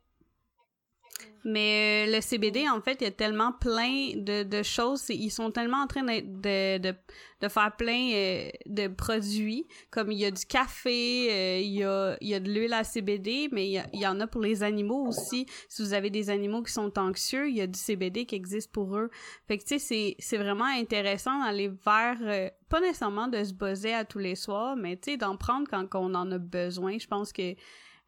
Mais 1.44 2.06
euh, 2.08 2.16
le 2.16 2.22
CBD, 2.22 2.70
en 2.70 2.82
fait, 2.82 2.98
il 3.02 3.06
y 3.06 3.08
a 3.08 3.12
tellement 3.12 3.52
plein 3.52 4.14
de, 4.16 4.44
de 4.44 4.64
choses. 4.64 5.10
Ils 5.10 5.32
sont 5.32 5.50
tellement 5.52 5.78
en 5.78 5.88
train 5.88 6.04
de, 6.04 6.20
de, 6.22 6.78
de, 6.78 6.96
de 7.42 7.48
faire 7.48 7.76
plein 7.76 8.12
euh, 8.14 8.50
de 8.68 8.88
produits. 8.88 9.66
Comme 9.90 10.12
il 10.12 10.20
y 10.20 10.26
a 10.26 10.32
du 10.32 10.46
café, 10.46 11.32
euh, 11.32 11.60
il, 11.60 11.74
y 11.74 11.84
a, 11.84 12.16
il 12.22 12.28
y 12.28 12.36
a 12.36 12.40
de 12.40 12.52
l'huile 12.52 12.74
à 12.74 12.84
CBD, 12.84 13.50
mais 13.52 13.68
il 13.68 13.74
y, 13.74 13.84
il 13.94 14.02
y, 14.02 14.08
en 14.08 14.20
a 14.20 14.28
pour 14.28 14.42
les 14.42 14.62
animaux 14.62 15.08
aussi. 15.08 15.48
Si 15.68 15.82
vous 15.82 15.94
avez 15.94 16.12
des 16.12 16.30
animaux 16.30 16.62
qui 16.62 16.74
sont 16.74 16.98
anxieux, 17.00 17.50
il 17.50 17.56
y 17.56 17.62
a 17.62 17.68
du 17.68 17.80
CBD 17.80 18.26
qui 18.26 18.36
existe 18.36 18.72
pour 18.72 18.96
eux. 18.96 19.10
Fait 19.48 19.58
que, 19.58 19.64
tu 19.64 19.80
sais, 19.80 20.16
c'est 20.20 20.38
vraiment 20.38 20.66
intéressant 20.66 21.44
d'aller 21.44 21.70
vers... 21.70 22.52
pas 22.70 22.82
nécessairement 22.82 23.28
de 23.28 23.44
se 23.44 23.54
buzzer 23.54 23.94
à 23.94 24.06
tous 24.06 24.20
les 24.20 24.36
soirs, 24.36 24.76
mais, 24.76 24.96
tu 24.96 25.12
sais, 25.12 25.18
d'en 25.18 25.38
prendre 25.38 25.68
quand 25.68 25.88
on 25.96 26.14
en 26.14 26.32
a 26.32 26.38
besoin. 26.38 27.00
Je 27.00 27.08
pense 27.08 27.34
que 27.34 27.56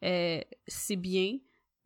c'est 0.00 0.96
bien. 0.96 1.38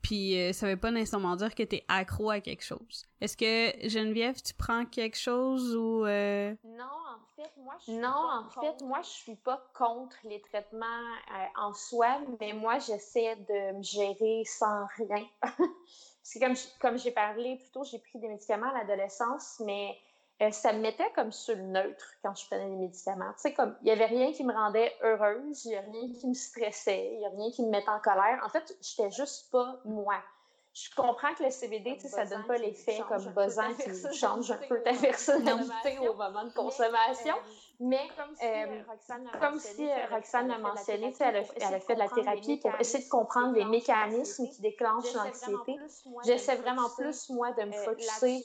Puis 0.02 0.38
euh, 0.38 0.52
ça 0.52 0.66
veut 0.66 0.76
pas 0.76 0.90
nécessairement 0.90 1.36
dire 1.36 1.54
que 1.54 1.62
t'es 1.62 1.84
accro 1.88 2.30
à 2.30 2.40
quelque 2.40 2.64
chose. 2.64 3.06
Est-ce 3.20 3.36
que 3.36 3.88
Geneviève, 3.88 4.40
tu 4.40 4.54
prends 4.54 4.84
quelque 4.84 5.18
chose 5.18 5.74
ou 5.76 6.06
euh... 6.06 6.54
Non, 6.64 6.84
en 6.84 7.36
fait, 7.36 7.50
moi 7.56 7.74
je 7.78 7.84
suis 7.84 7.96
non, 7.96 8.08
en 8.08 8.48
fait, 8.48 8.84
moi 8.84 9.00
je 9.02 9.08
suis 9.08 9.36
pas 9.36 9.62
contre 9.74 10.16
les 10.24 10.40
traitements 10.40 10.86
euh, 10.86 11.60
en 11.60 11.74
soi, 11.74 12.20
mais 12.40 12.52
moi 12.52 12.78
j'essaie 12.78 13.36
de 13.36 13.76
me 13.76 13.82
gérer 13.82 14.42
sans 14.44 14.86
rien. 14.96 15.26
Parce 15.42 16.34
que 16.34 16.38
comme 16.40 16.54
comme 16.80 16.98
j'ai 16.98 17.10
parlé 17.10 17.56
plus 17.56 17.70
tôt, 17.70 17.84
j'ai 17.84 17.98
pris 17.98 18.18
des 18.18 18.28
médicaments 18.28 18.70
à 18.70 18.78
l'adolescence, 18.78 19.60
mais 19.64 19.96
euh, 20.40 20.50
ça 20.52 20.72
me 20.72 20.78
mettait 20.78 21.10
comme 21.16 21.32
sur 21.32 21.56
le 21.56 21.62
neutre 21.62 22.04
quand 22.22 22.34
je 22.34 22.46
prenais 22.46 22.68
les 22.68 22.76
médicaments. 22.76 23.32
Tu 23.32 23.40
sais, 23.40 23.54
comme, 23.54 23.76
il 23.82 23.86
n'y 23.86 23.90
avait 23.90 24.06
rien 24.06 24.32
qui 24.32 24.44
me 24.44 24.52
rendait 24.52 24.92
heureuse, 25.02 25.64
il 25.64 25.70
n'y 25.70 25.76
a 25.76 25.80
rien 25.80 26.12
qui 26.12 26.28
me 26.28 26.34
stressait, 26.34 27.10
il 27.12 27.18
n'y 27.18 27.26
a 27.26 27.30
rien 27.30 27.50
qui 27.50 27.62
me 27.64 27.70
mettait 27.70 27.88
en 27.88 27.98
colère. 27.98 28.40
En 28.44 28.48
fait, 28.48 28.76
je 28.80 29.02
n'étais 29.02 29.14
juste 29.16 29.50
pas 29.50 29.80
moi. 29.84 30.16
Je 30.74 30.94
comprends 30.94 31.34
que 31.34 31.42
le 31.42 31.50
CBD, 31.50 31.96
tu 31.96 32.02
sais, 32.02 32.08
ça 32.08 32.24
donne 32.24 32.46
pas 32.46 32.56
l'effet 32.56 33.00
comme 33.08 33.24
buzzant 33.32 33.74
qui 33.74 34.16
change 34.16 34.52
un 34.52 34.58
peu 34.68 34.80
ta 34.82 34.92
personnalité 34.92 35.98
au 36.08 36.14
moment 36.14 36.44
de 36.44 36.52
consommation. 36.52 37.34
Mais 37.80 38.06
comme 38.16 38.36
si 39.58 39.90
euh, 39.90 40.04
Roxane 40.08 40.46
l'a 40.46 40.58
mentionné, 40.58 41.12
elle, 41.18 41.36
a, 41.36 41.42
elle 41.56 41.74
a 41.74 41.80
fait 41.80 41.94
de 41.94 41.98
la 41.98 42.08
thérapie 42.08 42.58
pour 42.58 42.72
essayer 42.78 43.02
de 43.02 43.08
comprendre 43.08 43.54
les 43.54 43.64
mécanismes 43.64 44.48
qui 44.50 44.60
déclenchent 44.60 45.14
l'anxiété. 45.14 45.76
J'essaie 46.24 46.56
vraiment 46.56 46.90
plus, 46.96 47.28
moi, 47.30 47.50
de 47.52 47.64
me 47.64 47.74
euh, 47.74 47.84
focuser 47.84 48.44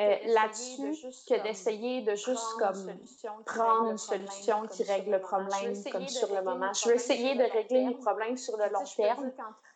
euh, 0.00 0.16
là-dessus 0.26 0.94
que 1.28 1.42
d'essayer 1.42 2.00
de 2.00 2.14
juste 2.14 2.56
comme 2.58 2.96
prendre 3.44 3.90
une 3.90 3.98
solution 3.98 4.66
qui 4.66 4.84
règle 4.84 5.10
le 5.10 5.20
problème 5.20 5.74
comme 5.90 6.08
sur 6.08 6.34
le 6.34 6.42
moment. 6.42 6.72
Je 6.72 6.88
veux 6.88 6.94
essayer 6.94 7.34
de 7.34 7.44
régler 7.44 7.84
mes 7.84 7.94
problèmes 7.96 8.38
sur 8.38 8.56
le 8.56 8.70
long 8.72 8.84
terme. 8.96 9.30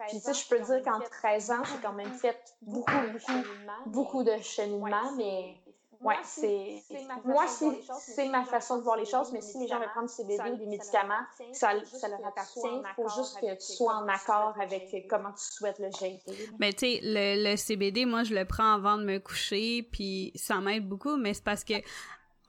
Puis 0.09 0.19
tu 0.19 0.21
sais, 0.21 0.33
je 0.33 0.49
peux 0.49 0.61
dire 0.61 0.83
qu'en 0.83 1.01
13 1.01 1.51
ans, 1.51 1.63
j'ai 1.65 1.83
quand 1.83 1.93
même 1.93 2.13
fait 2.15 2.39
beaucoup, 2.63 2.93
beaucoup, 3.13 3.43
beaucoup 3.87 4.25
de 4.25 4.37
cheminement, 4.39 5.13
mais 5.17 5.55
Ouais, 6.01 6.17
c'est 6.23 6.83
moi 7.25 7.47
c'est 7.47 8.29
ma 8.29 8.45
façon 8.45 8.79
de 8.79 8.83
voir 8.83 8.97
les 8.97 9.05
choses, 9.05 9.33
mais 9.33 9.41
si 9.41 9.59
les 9.59 9.67
gens 9.67 9.79
veulent 9.79 9.91
prendre 9.91 10.09
CBD 10.09 10.51
ou 10.51 10.57
des 10.57 10.67
médicaments, 10.67 11.25
ça, 11.53 11.73
ça 11.85 12.09
leur 12.09 12.25
appartient. 12.27 12.61
Il 12.65 12.95
faut 12.95 13.09
juste 13.09 13.41
que 13.41 13.55
tu 13.55 13.73
sois 13.73 13.95
en 13.95 14.09
accord 14.09 14.55
avec 14.61 15.07
comment 15.09 15.33
tu 15.33 15.45
souhaites 15.45 15.79
le 15.79 15.91
gérer. 15.99 16.21
Mais 16.59 16.73
tu 16.73 16.87
sais, 16.87 17.01
le, 17.03 17.51
le, 17.51 17.57
CBD, 17.57 18.07
moi 18.07 18.25
je 18.25 18.35
le 18.35 18.45
prends 18.45 18.75
avant 18.75 18.99
de 18.99 19.05
me 19.05 19.19
coucher, 19.19 19.83
puis 19.83 20.33
ça 20.35 20.61
m'aide 20.61 20.89
beaucoup, 20.89 21.17
mais 21.17 21.35
c'est 21.35 21.45
parce 21.45 21.65
que 21.65 21.75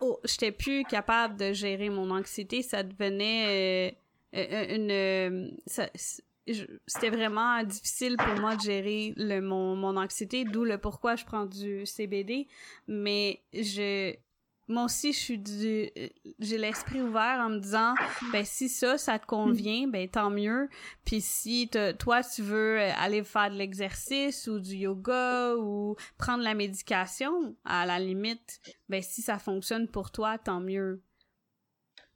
oh, 0.01 0.19
j'étais 0.23 0.51
plus 0.51 0.83
capable 0.83 1.37
de 1.37 1.53
gérer 1.53 1.89
mon 1.89 2.11
anxiété, 2.11 2.61
ça 2.61 2.83
devenait 2.83 3.91
euh, 4.35 4.39
euh 4.39 4.75
une 4.75 4.91
euh, 4.91 5.51
ça, 5.65 5.87
c'était 6.85 7.09
vraiment 7.09 7.63
difficile 7.63 8.17
pour 8.17 8.39
moi 8.39 8.55
de 8.55 8.61
gérer 8.61 9.13
le, 9.17 9.41
mon, 9.41 9.75
mon 9.75 9.97
anxiété, 9.97 10.45
d'où 10.45 10.63
le 10.63 10.77
pourquoi 10.77 11.15
je 11.15 11.25
prends 11.25 11.45
du 11.45 11.85
CBD. 11.85 12.47
Mais 12.87 13.41
je, 13.53 14.15
moi 14.67 14.83
aussi, 14.83 15.13
je 15.13 15.17
suis 15.17 15.37
du, 15.37 15.89
j'ai 16.39 16.57
l'esprit 16.57 17.01
ouvert 17.01 17.39
en 17.39 17.49
me 17.49 17.59
disant, 17.59 17.93
ben 18.31 18.43
si 18.43 18.67
ça, 18.67 18.97
ça 18.97 19.17
te 19.17 19.25
convient, 19.25 19.87
ben 19.87 20.09
tant 20.09 20.29
mieux. 20.29 20.69
Puis 21.05 21.21
si 21.21 21.69
toi, 21.99 22.21
tu 22.23 22.41
veux 22.41 22.79
aller 22.79 23.23
faire 23.23 23.49
de 23.49 23.55
l'exercice 23.55 24.47
ou 24.47 24.59
du 24.59 24.75
yoga 24.75 25.55
ou 25.55 25.95
prendre 26.17 26.43
la 26.43 26.53
médication, 26.53 27.55
à 27.63 27.85
la 27.85 27.99
limite, 27.99 28.59
ben 28.89 29.01
si 29.01 29.21
ça 29.21 29.39
fonctionne 29.39 29.87
pour 29.87 30.11
toi, 30.11 30.37
tant 30.37 30.59
mieux. 30.59 31.01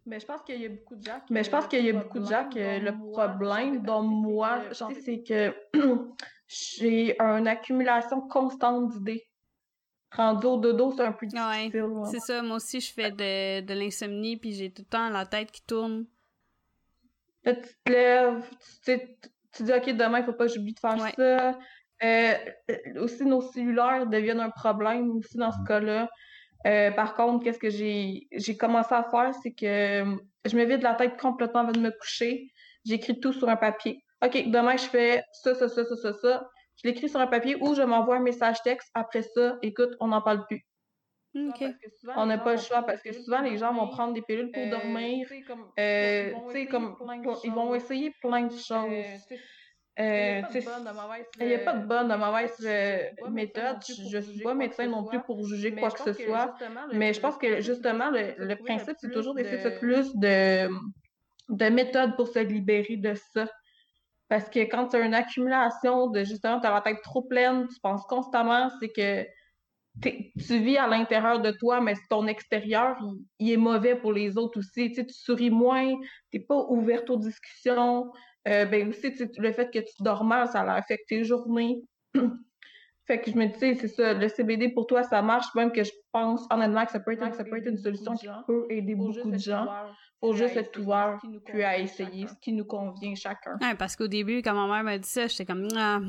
Mais 0.06 0.20
je 0.20 0.26
pense 0.26 0.42
qu'il 0.42 0.60
y 0.60 0.66
a 0.66 0.70
beaucoup 0.70 0.96
de 0.96 1.04
gens. 1.04 1.22
Mais 1.30 1.44
je 1.44 1.50
pense 1.50 1.68
qu'il 1.68 1.86
y 1.86 1.90
a 1.90 1.94
beaucoup 1.94 2.20
de 2.20 2.26
gens 2.26 2.50
que 2.50 2.80
le 2.80 3.12
problème, 3.12 3.84
dont 3.84 4.02
moi, 4.02 4.62
c'est 5.04 5.22
que 5.22 5.54
j'ai 6.48 7.20
une 7.20 7.48
accumulation 7.48 8.22
constante 8.22 8.92
d'idées. 8.92 9.28
Rendu 10.12 10.46
au 10.46 10.58
dodo, 10.58 10.92
c'est 10.92 11.04
un 11.04 11.14
peu 11.14 11.26
difficile. 11.26 11.72
c'est 12.12 12.20
ça, 12.20 12.42
moi 12.42 12.58
aussi, 12.58 12.82
je 12.82 12.92
fais 12.92 13.12
de, 13.12 13.62
de 13.62 13.74
l'insomnie, 13.74 14.36
puis 14.36 14.52
j'ai 14.52 14.70
tout 14.70 14.82
le 14.82 14.90
temps 14.90 15.10
la 15.10 15.26
tête 15.26 15.52
qui 15.52 15.64
tourne. 15.64 16.06
Là, 17.46 17.56
tu 17.56 17.70
te 17.86 17.92
lèves, 17.92 18.50
tu, 18.84 19.00
tu 19.54 19.64
dis, 19.64 19.72
OK, 19.72 19.90
demain, 19.92 20.20
il 20.20 20.26
faut 20.26 20.34
pas 20.34 20.48
que 20.48 20.54
j'oublie 20.54 20.74
de 20.74 20.80
faire 20.80 20.98
ça. 21.16 21.58
Euh, 22.04 22.34
aussi, 23.00 23.24
nos 23.26 23.42
cellulaires 23.42 24.08
deviennent 24.08 24.40
un 24.40 24.50
problème 24.50 25.12
aussi 25.12 25.38
dans 25.38 25.52
ce 25.52 25.64
cas-là. 25.68 26.10
Euh, 26.68 26.92
par 26.92 27.16
contre, 27.16 27.44
qu'est-ce 27.44 27.60
que 27.60 27.70
j'ai, 27.70 28.28
j'ai 28.32 28.56
commencé 28.58 28.94
à 28.94 29.04
faire, 29.04 29.32
c'est 29.42 29.52
que 29.52 30.04
euh, 30.04 30.16
je 30.46 30.56
me 30.56 30.66
vide 30.66 30.82
la 30.82 30.94
tête 30.96 31.20
complètement 31.20 31.62
avant 31.62 31.72
de 31.72 31.80
me 31.80 31.92
coucher. 31.92 32.52
J'écris 32.86 33.20
tout 33.20 33.34
sur 33.34 33.50
un 33.50 33.56
papier. 33.56 34.04
OK, 34.24 34.50
demain, 34.50 34.78
je 34.78 34.86
fais 34.86 35.24
ça, 35.34 35.56
ça, 35.56 35.68
ça, 35.68 35.84
ça, 35.86 35.96
ça, 35.96 36.14
ça. 36.14 36.50
Je 36.82 36.88
l'écris 36.88 37.10
sur 37.10 37.20
un 37.20 37.28
papier 37.28 37.58
ou 37.60 37.76
je 37.76 37.82
m'envoie 37.82 38.18
un 38.18 38.22
message 38.22 38.62
texte. 38.64 38.90
Après 38.94 39.22
ça, 39.22 39.58
écoute, 39.62 39.92
on 40.00 40.08
n'en 40.08 40.22
parle 40.22 40.46
plus. 40.48 40.66
on 42.16 42.26
n'a 42.26 42.38
pas 42.38 42.54
le 42.54 42.60
choix 42.60 42.84
parce 42.84 43.02
que 43.02 43.14
souvent 43.14 43.42
les 43.42 43.58
gens 43.58 43.74
vont 43.74 43.88
prendre 43.88 44.14
des 44.14 44.22
pilules 44.22 44.52
pour 44.52 44.62
euh, 44.62 44.70
dormir. 44.70 45.28
Tu 45.30 45.44
sais, 46.52 46.66
comme, 46.68 46.96
ils 47.44 47.52
vont 47.52 47.74
essayer 47.74 48.14
plein 48.22 48.48
de 48.48 48.52
choses. 48.52 49.28
Euh, 50.00 50.42
il 51.40 51.48
n'y 51.48 51.54
a 51.54 51.60
pas 51.60 51.74
de 51.74 51.86
bonne 51.86 52.12
ou 52.12 52.18
mauvaise 52.18 52.56
euh, 52.66 53.04
méthode. 53.30 53.78
Je 53.86 54.18
ne 54.18 54.22
suis 54.22 54.42
pas 54.42 54.54
médecin 54.54 54.88
non 54.88 55.04
plus 55.04 55.22
pour 55.22 55.46
juger 55.46 55.76
quoi 55.76 55.92
que 55.92 56.00
ce 56.00 56.14
soit. 56.14 56.56
Mais 56.94 57.14
je 57.14 57.20
pense 57.20 57.38
que 57.38 57.62
justement, 57.62 58.10
le, 58.10 58.56
principe, 58.56 58.96
c'est 59.00 59.12
toujours 59.12 59.36
d'essayer 59.36 59.64
de 59.64 59.78
plus 59.80 60.16
de, 60.16 60.70
de 61.50 61.70
méthodes 61.70 62.16
pour 62.16 62.28
se 62.28 62.40
libérer 62.40 62.98
de 62.98 63.14
ça. 63.34 63.48
Parce 64.30 64.50
que 64.50 64.60
quand 64.60 64.88
tu 64.88 64.96
as 64.96 65.02
une 65.02 65.14
accumulation 65.14 66.08
de 66.08 66.24
justement, 66.24 66.62
tu 66.62 66.68
as 66.68 66.72
la 66.72 66.80
tête 66.80 67.02
trop 67.04 67.24
pleine, 67.24 67.68
tu 67.68 67.78
penses 67.82 68.06
constamment, 68.08 68.70
c'est 68.80 68.90
que 68.90 69.26
tu 70.02 70.58
vis 70.58 70.78
à 70.78 70.88
l'intérieur 70.88 71.42
de 71.42 71.52
toi, 71.52 71.82
mais 71.82 71.96
ton 72.10 72.28
extérieur, 72.28 72.98
il, 73.40 73.52
est 73.52 73.58
mauvais 73.58 73.96
pour 73.96 74.14
les 74.14 74.38
autres 74.38 74.60
aussi. 74.60 74.94
tu 74.94 75.06
souris 75.10 75.50
moins, 75.50 75.96
tu 76.32 76.38
n'es 76.38 76.44
pas 76.46 76.66
ouverte 76.70 77.10
aux 77.10 77.18
discussions. 77.18 78.10
Euh, 78.48 78.66
ben 78.66 78.90
aussi, 78.90 79.14
le 79.38 79.52
fait 79.52 79.72
que 79.72 79.80
tu 79.80 80.04
dors 80.04 80.24
mal, 80.24 80.48
ça 80.48 80.62
affecte 80.74 81.08
tes 81.08 81.24
journées. 81.24 81.82
fait 83.06 83.22
que 83.22 83.32
je 83.32 83.36
me 83.36 83.46
dis, 83.46 83.80
c'est 83.80 83.88
ça, 83.88 84.14
le 84.14 84.28
CBD 84.28 84.70
pour 84.70 84.88
toi, 84.88 85.04
ça 85.04 85.22
marche, 85.22 85.54
même 85.56 85.72
que 85.72 85.84
je 85.84 85.92
pense 86.12 86.46
honnêtement 86.50 86.86
que 86.86 86.92
ça 86.92 87.00
peut 87.00 87.14
être, 87.14 87.36
ça 87.36 87.44
peut 87.44 87.58
être 87.58 87.68
une 87.68 87.78
solution 87.78 88.16
qui 88.16 88.28
peut 88.48 88.66
aider 88.70 88.96
beaucoup 88.96 89.30
de 89.30 89.38
gens. 89.38 89.68
Faut 90.20 90.34
juste 90.34 90.56
être 90.56 90.80
ouvert, 90.80 91.20
puis 91.46 91.64
à 91.64 91.80
essayer 91.80 92.28
ce 92.28 92.34
qui 92.42 92.54
nous 92.54 92.66
convient 92.66 93.16
chacun. 93.16 93.58
Ouais, 93.62 93.76
parce 93.76 93.96
qu'au 93.96 94.08
début, 94.08 94.42
quand 94.42 94.54
ma 94.54 94.72
mère 94.72 94.84
m'a 94.84 94.98
dit 94.98 95.10
ça, 95.10 95.28
j'étais 95.28 95.46
comme, 95.46 95.68
ah, 95.76 96.00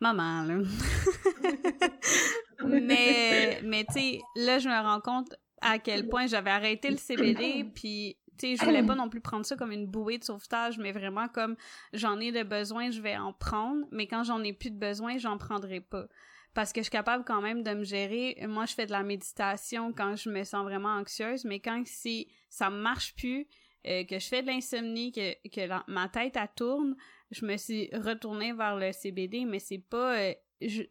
maman, 0.00 0.44
là. 0.44 0.54
mais, 2.64 3.60
mais 3.62 3.84
tu 3.84 3.92
sais, 3.92 4.20
là, 4.36 4.58
je 4.58 4.68
me 4.68 4.82
rends 4.82 5.00
compte 5.00 5.34
à 5.60 5.78
quel 5.78 6.08
point 6.08 6.26
j'avais 6.26 6.50
arrêté 6.50 6.90
le 6.90 6.96
CBD, 6.96 7.64
puis 7.74 8.16
sais, 8.40 8.56
je 8.56 8.64
voulais 8.64 8.82
pas 8.82 8.94
non 8.94 9.08
plus 9.08 9.20
prendre 9.20 9.44
ça 9.44 9.56
comme 9.56 9.72
une 9.72 9.86
bouée 9.86 10.18
de 10.18 10.24
sauvetage, 10.24 10.78
mais 10.78 10.92
vraiment 10.92 11.28
comme 11.28 11.56
j'en 11.92 12.18
ai 12.20 12.32
de 12.32 12.42
besoin, 12.42 12.90
je 12.90 13.00
vais 13.00 13.16
en 13.16 13.32
prendre, 13.32 13.86
mais 13.90 14.06
quand 14.06 14.24
j'en 14.24 14.42
ai 14.42 14.52
plus 14.52 14.70
de 14.70 14.78
besoin, 14.78 15.18
j'en 15.18 15.38
prendrai 15.38 15.80
pas. 15.80 16.06
Parce 16.52 16.72
que 16.72 16.80
je 16.80 16.84
suis 16.84 16.90
capable 16.90 17.24
quand 17.24 17.40
même 17.40 17.62
de 17.62 17.70
me 17.74 17.84
gérer. 17.84 18.36
Moi, 18.48 18.66
je 18.66 18.74
fais 18.74 18.86
de 18.86 18.90
la 18.90 19.04
méditation 19.04 19.92
quand 19.92 20.16
je 20.16 20.30
me 20.30 20.42
sens 20.42 20.64
vraiment 20.64 20.96
anxieuse, 20.96 21.44
mais 21.44 21.60
quand 21.60 21.82
si 21.86 22.28
ça 22.48 22.70
marche 22.70 23.14
plus, 23.14 23.46
euh, 23.86 24.04
que 24.04 24.18
je 24.18 24.26
fais 24.26 24.42
de 24.42 24.48
l'insomnie, 24.48 25.12
que, 25.12 25.32
que 25.48 25.90
ma 25.90 26.08
tête 26.08 26.36
elle 26.36 26.48
tourne, 26.54 26.96
je 27.30 27.46
me 27.46 27.56
suis 27.56 27.88
retournée 27.92 28.52
vers 28.52 28.76
le 28.76 28.92
CBD, 28.92 29.44
mais 29.44 29.58
c'est 29.58 29.78
pas 29.78 30.18
euh, 30.18 30.34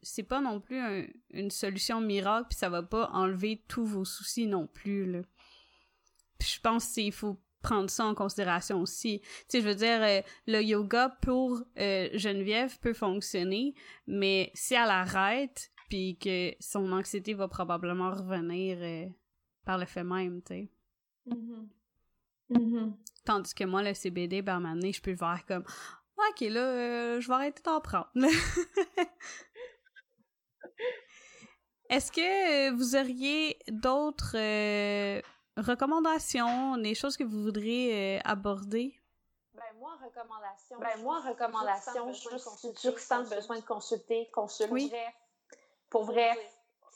c'est 0.02 0.24
pas 0.24 0.42
non 0.42 0.60
plus 0.60 1.14
une 1.30 1.52
solution 1.52 2.02
miracle, 2.02 2.48
puis 2.50 2.58
ça 2.58 2.70
va 2.70 2.82
pas 2.82 3.10
enlever 3.14 3.64
tous 3.68 3.86
vos 3.86 4.06
soucis 4.06 4.48
non 4.48 4.66
plus 4.66 5.06
là 5.12 5.22
je 6.42 6.60
pense 6.60 6.94
qu'il 6.94 7.12
faut 7.12 7.40
prendre 7.62 7.90
ça 7.90 8.06
en 8.06 8.16
considération 8.16 8.82
aussi. 8.82 9.20
Tu 9.22 9.30
sais, 9.50 9.62
je 9.62 9.68
veux 9.68 9.76
dire, 9.76 10.02
euh, 10.02 10.22
le 10.48 10.62
yoga 10.62 11.10
pour 11.22 11.62
euh, 11.78 12.10
Geneviève 12.14 12.80
peut 12.80 12.94
fonctionner, 12.94 13.76
mais 14.08 14.52
si 14.54 14.76
elle 14.76 14.90
arrête, 14.90 15.72
puis 15.90 16.18
que 16.18 16.54
son 16.60 16.92
anxiété 16.92 17.34
va 17.34 17.48
probablement 17.48 18.12
revenir 18.12 18.78
euh, 18.82 19.08
par 19.66 19.78
le 19.78 19.86
fait 19.86 20.04
même, 20.04 20.42
tu 20.44 20.54
sais. 20.54 20.70
Mm-hmm. 21.28 21.68
Mm-hmm. 22.52 22.94
Tandis 23.26 23.54
que 23.54 23.64
moi, 23.66 23.84
le 23.84 23.94
CBD, 23.94 24.42
par 24.42 24.60
ma 24.60 24.74
je 24.80 25.02
peux 25.02 25.16
faire 25.16 25.44
comme 25.48 25.64
OK, 26.18 26.42
là, 26.42 26.62
euh, 26.62 27.22
je 27.22 27.28
vais 27.28 27.34
arrêter 27.34 27.62
d'en 27.64 27.82
prendre. 27.82 28.10
Est-ce 31.90 32.12
que 32.12 32.72
vous 32.72 32.96
auriez 32.96 33.58
d'autres 33.70 34.36
recommandations, 35.62 36.78
des 36.78 36.96
choses 36.96 37.18
que 37.18 37.24
vous 37.24 37.42
voudriez 37.44 38.20
aborder? 38.26 39.00
Ben, 39.54 39.64
moi, 39.80 39.92
recommandation. 40.04 40.80
Ben, 40.80 41.04
moi, 41.04 41.20
recommandation, 41.22 42.14
si 42.14 42.74
tu 42.74 42.90
ressens 42.90 43.24
le 43.24 43.36
besoin 43.36 43.60
de 43.60 43.66
consulter, 43.66 44.30
consulte. 44.32 44.72
Oui. 44.72 44.92
Pour 45.90 46.04
vrai, 46.06 46.32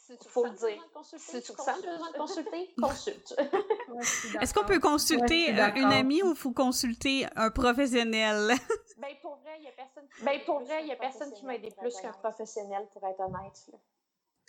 il 0.10 0.18
faut 0.30 0.46
le 0.46 0.52
dire. 0.52 0.84
Si 1.18 1.42
tu 1.42 1.52
ressens 1.52 1.82
besoin 1.82 2.12
de 2.12 2.18
consulter, 2.18 2.74
consulte. 2.82 3.36
Est-ce 4.42 4.54
qu'on 4.54 4.66
peut 4.66 4.80
consulter 4.80 5.58
euh, 5.58 5.74
une 5.76 5.92
amie 5.92 6.22
ou 6.24 6.36
faut 6.36 6.52
consulter 6.52 7.26
un 7.36 7.50
professionnel? 7.50 8.54
ben, 8.98 9.16
pour 9.22 9.36
vrai, 9.38 9.58
il 9.60 9.66
y 9.66 9.68
a 9.68 9.72
personne 9.72 10.08
qui 10.16 10.24
ben, 10.24 10.40
pour 10.46 10.60
vrai, 10.62 10.84
il 10.84 10.88
y 10.88 10.92
a 10.92 10.96
personne 10.96 11.34
qui 11.34 11.46
m'a 11.46 11.56
aidé 11.56 11.72
plus 11.78 11.96
qu'un 11.98 12.12
professionnel, 12.12 12.88
pour 12.94 13.06
être 13.08 13.20
honnête. 13.20 13.72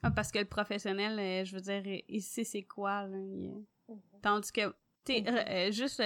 Ah, 0.02 0.10
parce 0.10 0.30
que 0.30 0.38
le 0.38 0.44
professionnel, 0.44 1.18
euh, 1.18 1.44
je 1.44 1.54
veux 1.54 1.62
dire, 1.62 2.02
il 2.08 2.22
sait 2.22 2.44
c'est 2.44 2.64
quoi. 2.64 3.04
Là. 3.04 3.18
Tandis 4.24 4.52
que 4.52 4.74
euh, 5.10 5.70
juste 5.70 6.02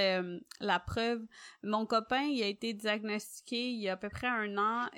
la 0.60 0.80
preuve, 0.80 1.22
mon 1.62 1.86
copain, 1.86 2.22
il 2.22 2.42
a 2.42 2.46
été 2.46 2.74
diagnostiqué 2.74 3.70
il 3.70 3.80
y 3.80 3.88
a 3.88 3.92
à 3.92 3.96
peu 3.96 4.08
près 4.08 4.26
un 4.26 4.58
an 4.58 4.88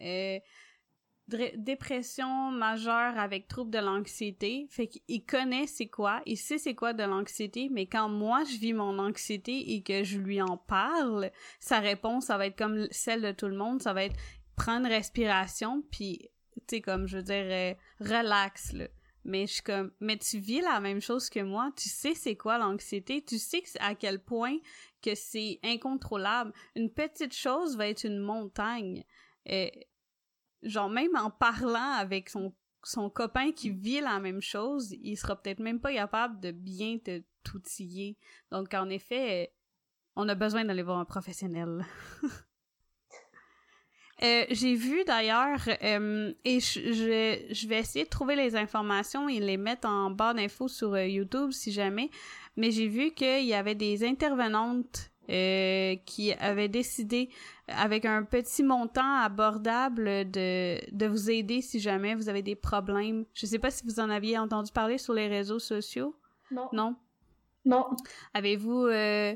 dépression 1.56 2.50
majeure 2.50 3.18
avec 3.18 3.46
trouble 3.46 3.70
de 3.70 3.78
l'anxiété. 3.78 4.66
Fait 4.70 4.88
qu'il 4.88 5.24
connaît 5.24 5.66
c'est 5.66 5.88
quoi, 5.88 6.22
il 6.26 6.36
sait 6.36 6.58
c'est 6.58 6.74
quoi 6.74 6.92
de 6.92 7.02
l'anxiété, 7.02 7.68
mais 7.70 7.86
quand 7.86 8.08
moi 8.08 8.42
je 8.44 8.58
vis 8.58 8.72
mon 8.72 8.98
anxiété 8.98 9.74
et 9.74 9.82
que 9.82 10.02
je 10.02 10.18
lui 10.18 10.40
en 10.42 10.56
parle, 10.56 11.30
sa 11.60 11.78
réponse, 11.78 12.26
ça 12.26 12.38
va 12.38 12.46
être 12.46 12.58
comme 12.58 12.86
celle 12.90 13.22
de 13.22 13.32
tout 13.32 13.48
le 13.48 13.56
monde, 13.56 13.82
ça 13.82 13.92
va 13.92 14.04
être 14.04 14.16
prendre 14.56 14.88
respiration, 14.88 15.82
puis, 15.90 16.30
tu 16.56 16.76
sais, 16.76 16.80
comme, 16.80 17.06
je 17.06 17.18
veux 17.18 17.22
dire, 17.22 17.44
euh, 17.46 17.74
relax, 18.00 18.72
là. 18.72 18.88
Mais 19.24 19.46
je 19.46 19.54
suis 19.54 19.62
comme, 19.62 19.92
mais 20.00 20.16
tu 20.16 20.38
vis 20.38 20.60
la 20.60 20.80
même 20.80 21.00
chose 21.00 21.28
que 21.28 21.40
moi, 21.40 21.70
tu 21.76 21.88
sais 21.88 22.14
c'est 22.14 22.36
quoi 22.36 22.58
l'anxiété, 22.58 23.22
tu 23.22 23.38
sais 23.38 23.62
à 23.78 23.94
quel 23.94 24.22
point 24.22 24.56
que 25.02 25.14
c'est 25.14 25.60
incontrôlable. 25.62 26.52
Une 26.74 26.90
petite 26.90 27.34
chose 27.34 27.76
va 27.76 27.88
être 27.88 28.04
une 28.04 28.18
montagne. 28.18 29.04
Et 29.46 29.72
euh, 29.76 29.80
genre 30.62 30.90
même 30.90 31.16
en 31.16 31.30
parlant 31.30 31.92
avec 31.92 32.28
son 32.28 32.54
son 32.82 33.10
copain 33.10 33.52
qui 33.52 33.70
vit 33.70 34.00
la 34.00 34.18
même 34.20 34.40
chose, 34.40 34.94
il 35.02 35.16
sera 35.16 35.36
peut-être 35.40 35.60
même 35.60 35.80
pas 35.80 35.92
capable 35.92 36.40
de 36.40 36.50
bien 36.50 36.98
te 36.98 37.22
toutiller. 37.42 38.16
Donc 38.50 38.72
en 38.74 38.88
effet, 38.88 39.52
on 40.16 40.28
a 40.28 40.34
besoin 40.34 40.64
d'aller 40.64 40.82
voir 40.82 40.98
un 40.98 41.04
professionnel. 41.04 41.84
Euh, 44.22 44.44
j'ai 44.50 44.74
vu 44.74 45.02
d'ailleurs, 45.04 45.60
euh, 45.82 46.32
et 46.44 46.60
je, 46.60 46.92
je, 46.92 47.68
vais 47.68 47.78
essayer 47.78 48.04
de 48.04 48.10
trouver 48.10 48.36
les 48.36 48.54
informations 48.54 49.28
et 49.28 49.40
les 49.40 49.56
mettre 49.56 49.88
en 49.88 50.10
barre 50.10 50.34
d'infos 50.34 50.68
sur 50.68 50.92
euh, 50.92 51.06
YouTube 51.06 51.52
si 51.52 51.72
jamais, 51.72 52.10
mais 52.56 52.70
j'ai 52.70 52.86
vu 52.86 53.12
qu'il 53.12 53.46
y 53.46 53.54
avait 53.54 53.74
des 53.74 54.04
intervenantes 54.04 55.10
euh, 55.30 55.96
qui 56.06 56.32
avait 56.34 56.68
décidé 56.68 57.30
avec 57.68 58.04
un 58.04 58.24
petit 58.24 58.62
montant 58.62 59.16
abordable 59.22 60.30
de, 60.30 60.78
de 60.92 61.06
vous 61.06 61.30
aider 61.30 61.62
si 61.62 61.78
jamais 61.78 62.14
vous 62.14 62.28
avez 62.28 62.42
des 62.42 62.56
problèmes. 62.56 63.24
Je 63.32 63.46
sais 63.46 63.58
pas 63.58 63.70
si 63.70 63.84
vous 63.84 64.00
en 64.00 64.10
aviez 64.10 64.36
entendu 64.38 64.72
parler 64.72 64.98
sur 64.98 65.14
les 65.14 65.28
réseaux 65.28 65.60
sociaux. 65.60 66.16
Non. 66.50 66.68
Non? 66.72 66.96
Non. 67.64 67.86
Avez-vous 68.34 68.86
euh, 68.86 69.34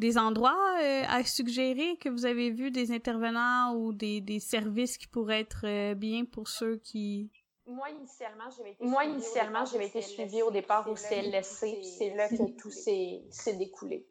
des 0.00 0.18
endroits 0.18 0.76
euh, 0.82 1.02
à 1.08 1.22
suggérer 1.22 1.96
que 1.98 2.08
vous 2.08 2.26
avez 2.26 2.50
vu 2.50 2.70
des 2.70 2.90
intervenants 2.90 3.74
ou 3.76 3.92
des, 3.92 4.20
des 4.20 4.40
services 4.40 4.98
qui 4.98 5.06
pourraient 5.06 5.40
être 5.40 5.94
bien 5.94 6.24
pour 6.24 6.48
ceux 6.48 6.76
qui 6.78 7.30
moi, 7.66 7.88
initialement, 7.88 8.50
j'avais 8.56 8.72
été, 8.72 8.84
Moi, 8.84 9.04
initialement, 9.04 9.64
j'avais 9.64 9.86
été 9.86 10.02
suivie 10.02 10.42
au 10.42 10.50
départ 10.50 10.88
au 10.90 10.96
CLSC, 10.96 11.84
c'est 11.84 12.14
là 12.16 12.28
que 12.28 12.50
tout 12.56 12.70
s'est 12.70 13.56
découlé. 13.56 14.04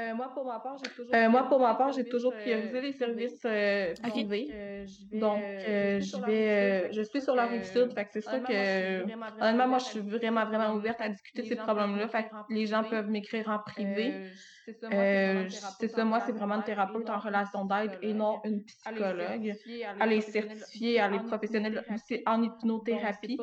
Euh, 0.00 0.14
moi, 0.14 0.30
pour 0.32 0.46
ma 0.46 0.58
part, 0.58 0.78
j'ai 0.82 0.90
toujours, 0.90 1.14
euh, 1.14 1.28
moi, 1.28 1.48
pour 1.48 1.60
ma 1.60 1.74
part, 1.74 1.92
j'ai 1.92 2.04
toujours 2.04 2.32
priorisé 2.32 2.80
les 2.80 2.92
services 2.92 3.42
euh, 3.44 3.92
privés. 4.02 4.86
Donc, 5.12 5.40
je 5.40 6.24
vais, 6.24 6.92
je 6.92 7.02
suis 7.02 7.20
sur 7.20 7.34
la 7.34 7.46
rive 7.46 7.64
sud, 7.64 7.92
fait 7.92 8.04
que 8.06 8.10
c'est 8.12 8.22
ça 8.22 8.40
que, 8.40 9.02
honnêtement, 9.02 9.68
moi, 9.68 9.78
je 9.78 9.84
suis 9.84 10.00
vraiment, 10.00 10.46
vraiment 10.46 10.74
ouverte 10.74 11.00
à 11.00 11.10
discuter 11.10 11.42
de 11.42 11.46
ces 11.48 11.56
problèmes-là. 11.56 12.08
Fait 12.08 12.24
que 12.24 12.28
les 12.48 12.66
gens 12.66 12.84
peuvent 12.84 13.10
m'écrire 13.10 13.48
en 13.50 13.58
privé. 13.58 14.30
C'est 14.64 15.88
ça, 15.88 16.04
moi, 16.04 16.20
c'est 16.20 16.32
vraiment 16.32 16.56
une 16.56 16.62
thérapeute 16.62 17.08
en 17.10 17.18
relation 17.18 17.64
d'aide 17.64 17.98
et 18.02 18.12
non 18.14 18.40
une 18.44 18.64
psychologue. 18.64 19.54
Elle 20.00 20.12
est 20.12 20.20
certifiée, 20.20 20.96
elle 20.96 21.14
est 21.14 21.26
professionnelle 21.26 21.84
aussi 21.92 22.22
en 22.26 22.42
hypnothérapie. 22.42 23.38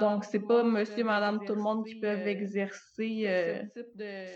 Donc, 0.00 0.24
c'est 0.24 0.40
pas 0.40 0.62
monsieur, 0.62 1.04
madame, 1.04 1.44
tout 1.44 1.54
le 1.54 1.62
monde 1.62 1.84
qui 1.86 1.96
peuvent 1.96 2.26
exercer 2.26 3.68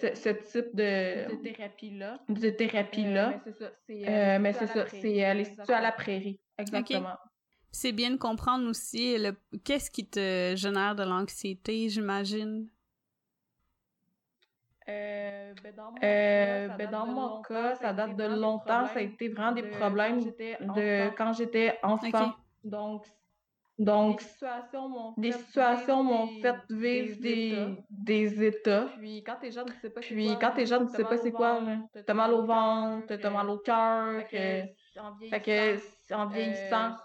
ce 0.00 0.28
type 0.30 0.74
de 0.74 1.42
thérapie-là. 1.42 2.20
De 2.28 2.50
thérapie-là. 2.50 3.42
Euh, 3.90 4.38
mais 4.38 4.52
c'est 4.52 4.66
ça. 4.66 4.86
C'est 4.86 5.16
elle 5.16 5.40
est 5.40 5.44
située 5.44 5.74
à 5.74 5.80
la 5.80 5.92
prairie. 5.92 6.40
Exactement. 6.58 7.16
C'est 7.70 7.92
bien 7.92 8.10
de 8.10 8.16
comprendre 8.16 8.68
aussi 8.68 9.16
le 9.16 9.32
qu'est-ce 9.64 9.90
qui 9.90 10.06
te 10.06 10.52
génère 10.56 10.94
de 10.94 11.04
l'anxiété, 11.04 11.88
j'imagine? 11.88 12.68
Euh, 14.88 15.54
ben 15.62 15.74
dans 15.76 15.90
mon, 15.92 15.98
euh, 16.02 16.68
cas, 16.68 16.76
ben 16.76 16.90
dans 16.90 17.06
mon 17.06 17.42
cas, 17.42 17.74
ça 17.76 17.92
date 17.92 18.16
de 18.16 18.24
longtemps. 18.24 18.86
Ça 18.86 18.98
a 18.98 19.02
été 19.02 19.28
vraiment 19.28 19.52
des 19.52 19.62
problèmes 19.62 20.20
de 20.20 21.14
quand 21.16 21.32
j'étais 21.32 21.78
enfant. 21.82 22.32
Donc, 22.64 23.04
donc, 23.78 24.22
des 25.16 25.32
situations 25.32 26.04
m'ont 26.04 26.28
fait, 26.40 26.54
vivre 26.70 27.20
des, 27.20 27.76
des, 27.90 28.44
états. 28.44 28.86
Puis 28.98 29.24
quand 29.24 29.36
t'es 29.40 29.50
jeune, 29.50 29.66
tu 29.66 29.80
sais 29.80 29.90
pas 29.90 30.02
c'est 30.02 30.14
quoi. 30.14 30.36
quand 30.40 30.50
t'es 30.52 30.66
jeune, 30.66 30.88
tu 30.88 30.94
sais 30.94 31.04
pas 31.04 31.16
c'est 31.16 31.32
quoi. 31.32 31.60
T'as 32.06 32.14
mal 32.14 32.32
au 32.32 32.44
ventre, 32.44 33.16
t'as 33.16 33.30
mal 33.30 33.48
au 33.48 33.58
cœur. 33.58 34.22
Fait 34.28 35.40
que 35.40 36.12
en 36.12 36.26
vieillissant, 36.26 36.96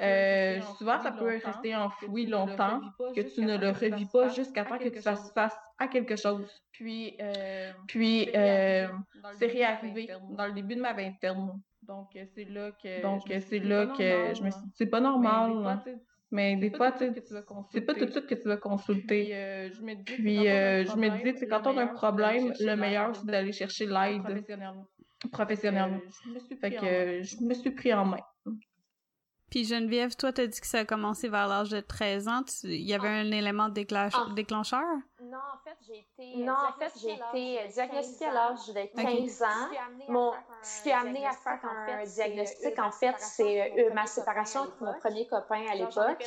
euh, 0.00 0.60
souvent 0.78 0.98
ça 0.98 1.12
peut, 1.12 1.38
rester 1.44 1.76
enfoui 1.76 2.26
longtemps, 2.26 2.80
que 3.14 3.20
tu 3.20 3.42
ne 3.42 3.56
le 3.56 3.70
revis 3.70 4.06
pas 4.06 4.28
jusqu'à 4.28 4.64
temps 4.64 4.78
que 4.78 4.88
tu 4.88 5.00
fasses 5.00 5.32
face 5.32 5.56
à 5.78 5.88
quelque 5.88 6.16
chose. 6.16 6.48
Puis, 6.72 7.16
euh, 7.20 7.72
puis 7.86 8.28
c'est 8.32 8.38
euh, 8.38 8.88
réarrivé 9.40 10.08
dans 10.30 10.46
le 10.46 10.52
début 10.52 10.76
de 10.76 10.80
ma 10.80 10.92
vingtaine. 10.92 11.52
Donc 11.82 12.08
c'est 12.34 12.44
là 12.44 12.72
que 12.72 13.02
donc 13.02 13.22
c'est 13.26 13.60
là 13.60 13.86
que 13.86 14.34
je 14.34 14.42
me 14.42 14.50
suis 14.50 14.62
dit 14.62 14.72
c'est 14.74 14.86
pas 14.86 15.00
normal. 15.00 15.80
Mais 16.32 16.56
des 16.56 16.70
fois, 16.70 16.90
tu 16.92 17.04
c'est 17.70 17.80
pas 17.82 17.94
tout 17.94 18.04
de 18.04 18.10
suite 18.10 18.26
que 18.26 18.34
tu 18.34 18.48
vas 18.48 18.56
consulter. 18.56 19.24
Puis, 19.24 19.32
euh, 19.32 19.70
je 19.72 19.80
me 19.80 19.94
dis, 19.94 20.02
Puis, 20.02 20.48
euh, 20.48 20.84
je 20.84 20.96
me 20.96 21.22
dis 21.22 21.46
quand 21.46 21.66
on 21.66 21.76
a 21.76 21.84
un 21.84 21.86
problème, 21.86 22.52
le 22.58 22.74
meilleur, 22.74 23.14
c'est 23.14 23.26
d'aller 23.26 23.52
chercher 23.52 23.86
l'aide 23.86 24.44
professionnellement. 25.30 26.00
Fait 26.60 26.72
que 26.72 27.22
je 27.22 27.44
me 27.44 27.54
suis 27.54 27.70
pris 27.70 27.94
en 27.94 28.04
main. 28.06 28.20
Puis 29.50 29.64
Geneviève, 29.64 30.16
toi, 30.16 30.32
t'as 30.32 30.46
dit 30.46 30.60
que 30.60 30.66
ça 30.66 30.80
a 30.80 30.84
commencé 30.84 31.28
vers 31.28 31.46
l'âge 31.46 31.70
de 31.70 31.80
13 31.80 32.28
ans. 32.28 32.42
Il 32.64 32.82
y 32.82 32.94
avait 32.94 33.08
ah. 33.08 33.20
un 33.20 33.30
élément 33.30 33.68
ah. 33.68 34.26
déclencheur? 34.34 34.82
Non, 35.20 35.38
en 35.38 35.58
fait, 35.64 35.76
j'ai 35.86 35.98
été, 35.98 36.36
non, 36.42 36.52
en 36.52 36.78
fait, 36.78 36.92
j'ai 37.00 37.12
été 37.14 37.68
diagnostiquée 37.72 38.26
à 38.26 38.32
l'âge 38.32 38.66
de 38.68 39.02
15 39.02 39.42
ans. 39.42 40.08
Mon, 40.08 40.32
ce 40.62 40.82
qui 40.82 40.90
a 40.90 41.00
amené 41.00 41.26
à 41.26 41.32
faire 41.32 41.58
un 41.64 42.04
diagnostic, 42.04 42.78
en 42.78 42.90
fait, 42.90 43.14
c'est 43.18 43.72
euh, 43.78 43.94
ma 43.94 44.06
séparation 44.06 44.62
avec 44.62 44.80
mon 44.80 44.94
premier 44.94 45.26
copain 45.26 45.64
à 45.70 45.74
l'époque. 45.74 46.24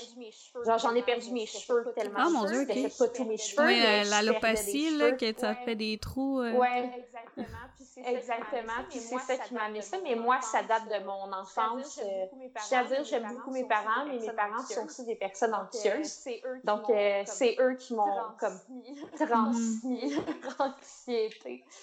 Genre, 0.65 0.77
j'en 0.79 0.95
ai 0.95 1.03
perdu 1.03 1.31
mes 1.31 1.45
cheveux 1.45 1.91
tellement. 1.95 2.19
Ah, 2.19 2.29
mon 2.29 2.45
Dieu, 2.45 2.61
ok. 2.61 2.97
pas 2.97 3.07
tous 3.09 3.25
mes 3.25 3.37
cheveux. 3.37 3.65
Oui, 3.65 3.79
euh, 3.79 4.03
l'allopatie, 4.05 4.97
là, 4.97 5.11
que 5.11 5.37
ça 5.37 5.55
fait 5.55 5.75
des 5.75 5.97
trous. 5.97 6.41
Euh... 6.41 6.53
Ouais, 6.53 6.89
exactement. 6.97 7.57
Exactement. 8.05 8.83
Puis 8.89 8.99
c'est 8.99 9.19
ça 9.19 9.37
qui 9.37 9.53
m'a 9.53 9.63
amené 9.63 9.81
ça. 9.81 9.97
Mais 10.03 10.15
moi, 10.15 10.39
ça 10.41 10.63
date 10.63 10.87
de 10.87 11.05
mon 11.05 11.31
enfance. 11.33 11.99
Je 11.99 12.67
tiens 12.67 12.81
à 12.81 12.83
dire, 12.85 13.03
j'aime 13.09 13.27
beaucoup 13.33 13.51
mes 13.51 13.65
parents, 13.65 14.05
mais 14.07 14.19
mes 14.19 14.31
parents 14.33 14.63
sont 14.63 14.85
aussi 14.85 15.05
des 15.05 15.15
personnes 15.15 15.53
anxieuses. 15.53 16.27
Donc, 16.63 16.83
c'est 17.25 17.55
eux 17.59 17.75
qui 17.75 17.93
m'ont 17.93 18.05
comme 18.39 18.59
transmis 19.17 20.15
l'anxiété. 20.59 21.63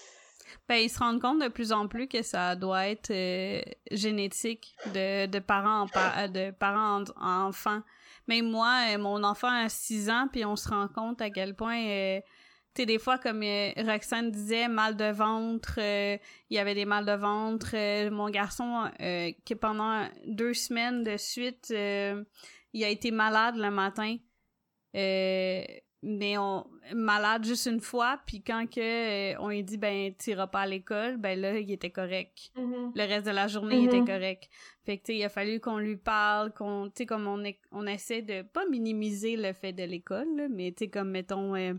Ben, 0.67 0.75
ils 0.75 0.89
se 0.89 0.99
rendent 0.99 1.21
compte 1.21 1.41
de 1.41 1.47
plus 1.47 1.71
en 1.71 1.87
plus 1.87 2.07
que 2.07 2.21
ça 2.21 2.55
doit 2.55 2.87
être 2.87 3.11
euh, 3.11 3.61
génétique 3.91 4.75
de, 4.87 5.25
de 5.25 5.39
parents 5.39 5.81
en 5.81 6.27
de 6.27 6.51
parents 6.51 7.03
en, 7.17 7.47
enfants. 7.47 7.81
Mais 8.27 8.41
moi, 8.41 8.81
euh, 8.89 8.97
mon 8.97 9.23
enfant 9.23 9.49
a 9.49 9.69
6 9.69 10.09
ans, 10.09 10.27
puis 10.31 10.43
on 10.45 10.55
se 10.55 10.67
rend 10.67 10.87
compte 10.89 11.21
à 11.21 11.29
quel 11.29 11.55
point 11.55 11.81
euh, 11.81 12.19
tu 12.77 12.83
sais, 12.83 12.85
des 12.85 12.99
fois, 12.99 13.17
comme 13.17 13.41
Roxane 13.77 14.29
disait, 14.31 14.67
mal 14.67 14.95
de 14.95 15.11
ventre, 15.11 15.79
il 15.79 16.19
y 16.55 16.59
avait 16.59 16.75
des 16.75 16.85
mal 16.85 17.05
de 17.05 17.11
ventre. 17.13 17.75
mon 18.11 18.29
garçon, 18.29 18.89
qui 19.43 19.55
pendant 19.55 20.07
deux 20.27 20.53
semaines 20.53 21.03
de 21.03 21.17
suite, 21.17 21.67
il 21.71 22.83
a 22.83 22.89
été 22.89 23.11
malade 23.11 23.55
le 23.57 23.71
matin. 23.71 24.17
Euh, 24.95 25.63
mais 26.03 26.37
on 26.37 26.65
malade 26.95 27.43
juste 27.43 27.65
une 27.65 27.81
fois 27.81 28.21
puis 28.25 28.41
quand 28.43 28.67
que 28.69 28.79
euh, 29.33 29.35
on 29.39 29.49
lui 29.49 29.63
dit 29.63 29.77
ben 29.77 30.13
t'iras 30.15 30.45
pas 30.47 30.61
à 30.61 30.65
l'école 30.67 31.17
ben 31.17 31.39
là 31.41 31.57
il 31.59 31.69
était 31.71 31.89
correct 31.89 32.51
Mhm. 32.55 32.91
le 32.95 33.01
reste 33.07 33.25
de 33.25 33.31
la 33.31 33.47
journée 33.47 33.77
il 33.79 33.85
était 33.87 33.99
Mhm. 34.01 34.05
correct 34.07 34.47
fait 34.85 34.99
que 34.99 35.03
tu 35.07 35.13
il 35.15 35.23
a 35.25 35.29
fallu 35.29 35.59
qu'on 35.59 35.79
lui 35.79 35.97
parle 35.97 36.53
qu'on 36.53 36.85
tu 36.87 36.93
sais 36.99 37.05
comme 37.07 37.27
on 37.27 37.43
est- 37.43 37.59
on 37.71 37.85
essaie 37.87 38.21
de 38.21 38.43
pas 38.43 38.65
minimiser 38.69 39.35
le 39.37 39.51
fait 39.53 39.73
de 39.73 39.83
l'école 39.83 40.47
mais 40.51 40.71
tu 40.71 40.85
sais 40.85 40.89
comme 40.89 41.09
mettons 41.09 41.55
euh, 41.55 41.73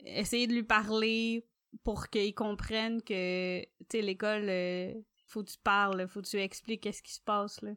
essayer 0.00 0.46
de 0.46 0.52
lui 0.52 0.62
parler 0.62 1.46
pour 1.82 2.08
qu'il 2.08 2.34
comprenne 2.34 3.02
que 3.02 3.60
tu 3.60 3.68
sais 3.90 4.02
l'école 4.02 4.48
euh, 4.48 4.92
faut 5.26 5.42
que 5.42 5.50
tu 5.50 5.58
parles 5.58 6.06
faut 6.08 6.22
que 6.22 6.26
tu 6.26 6.40
expliques 6.40 6.82
qu'est-ce 6.82 7.02
qui 7.02 7.12
se 7.12 7.20
passe 7.20 7.60
là 7.62 7.72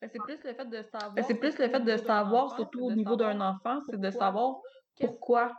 Ben, 0.00 0.10
c'est 0.12 0.22
plus 0.22 0.38
le 0.44 0.54
fait 0.54 0.64
de 0.66 0.82
savoir. 0.82 1.12
Ben, 1.12 1.24
c'est 1.26 1.34
plus 1.34 1.58
le 1.58 1.68
fait 1.68 1.80
de 1.80 1.96
savoir, 1.96 2.54
surtout 2.54 2.86
au 2.86 2.92
niveau 2.92 3.16
d'un 3.16 3.40
enfant, 3.40 3.80
c'est 3.88 4.00
de 4.00 4.10
savoir 4.10 4.60
pourquoi, 4.98 5.52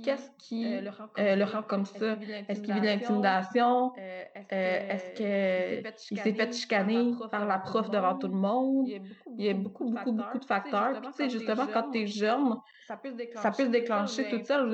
qu'est-ce 0.00 0.30
qui 0.38 0.74
euh, 0.74 0.80
le 0.80 0.90
rend 0.90 1.08
comme, 1.08 1.24
euh, 1.24 1.36
le 1.36 1.44
rend 1.44 1.62
comme 1.62 1.84
ça? 1.84 2.16
Est-ce 2.48 2.62
qu'il 2.62 2.74
vit 2.74 2.80
de 2.80 2.86
l'intimidation? 2.86 3.92
Euh, 3.98 4.24
Est-ce 4.34 5.12
Euh, 5.22 5.82
qu'il 6.08 6.18
s'est 6.18 6.32
fait 6.34 6.52
chicaner 6.52 7.12
par 7.30 7.46
la 7.46 7.58
prof 7.58 7.90
devant 7.90 8.16
tout 8.16 8.28
le 8.28 8.34
monde? 8.36 8.86
Il 8.88 9.44
y 9.44 9.48
a 9.48 9.54
beaucoup, 9.54 9.84
beaucoup, 9.84 10.12
beaucoup 10.12 10.38
de 10.38 10.44
facteurs. 10.44 11.00
Puis, 11.00 11.10
tu 11.10 11.16
sais, 11.16 11.28
justement, 11.30 11.66
quand 11.66 11.90
tu 11.90 12.00
es 12.02 12.06
jeune, 12.06 12.56
ça 12.86 12.96
peut 12.96 13.64
se 13.64 13.70
déclencher, 13.70 14.28
tout 14.28 14.44
seul, 14.44 14.70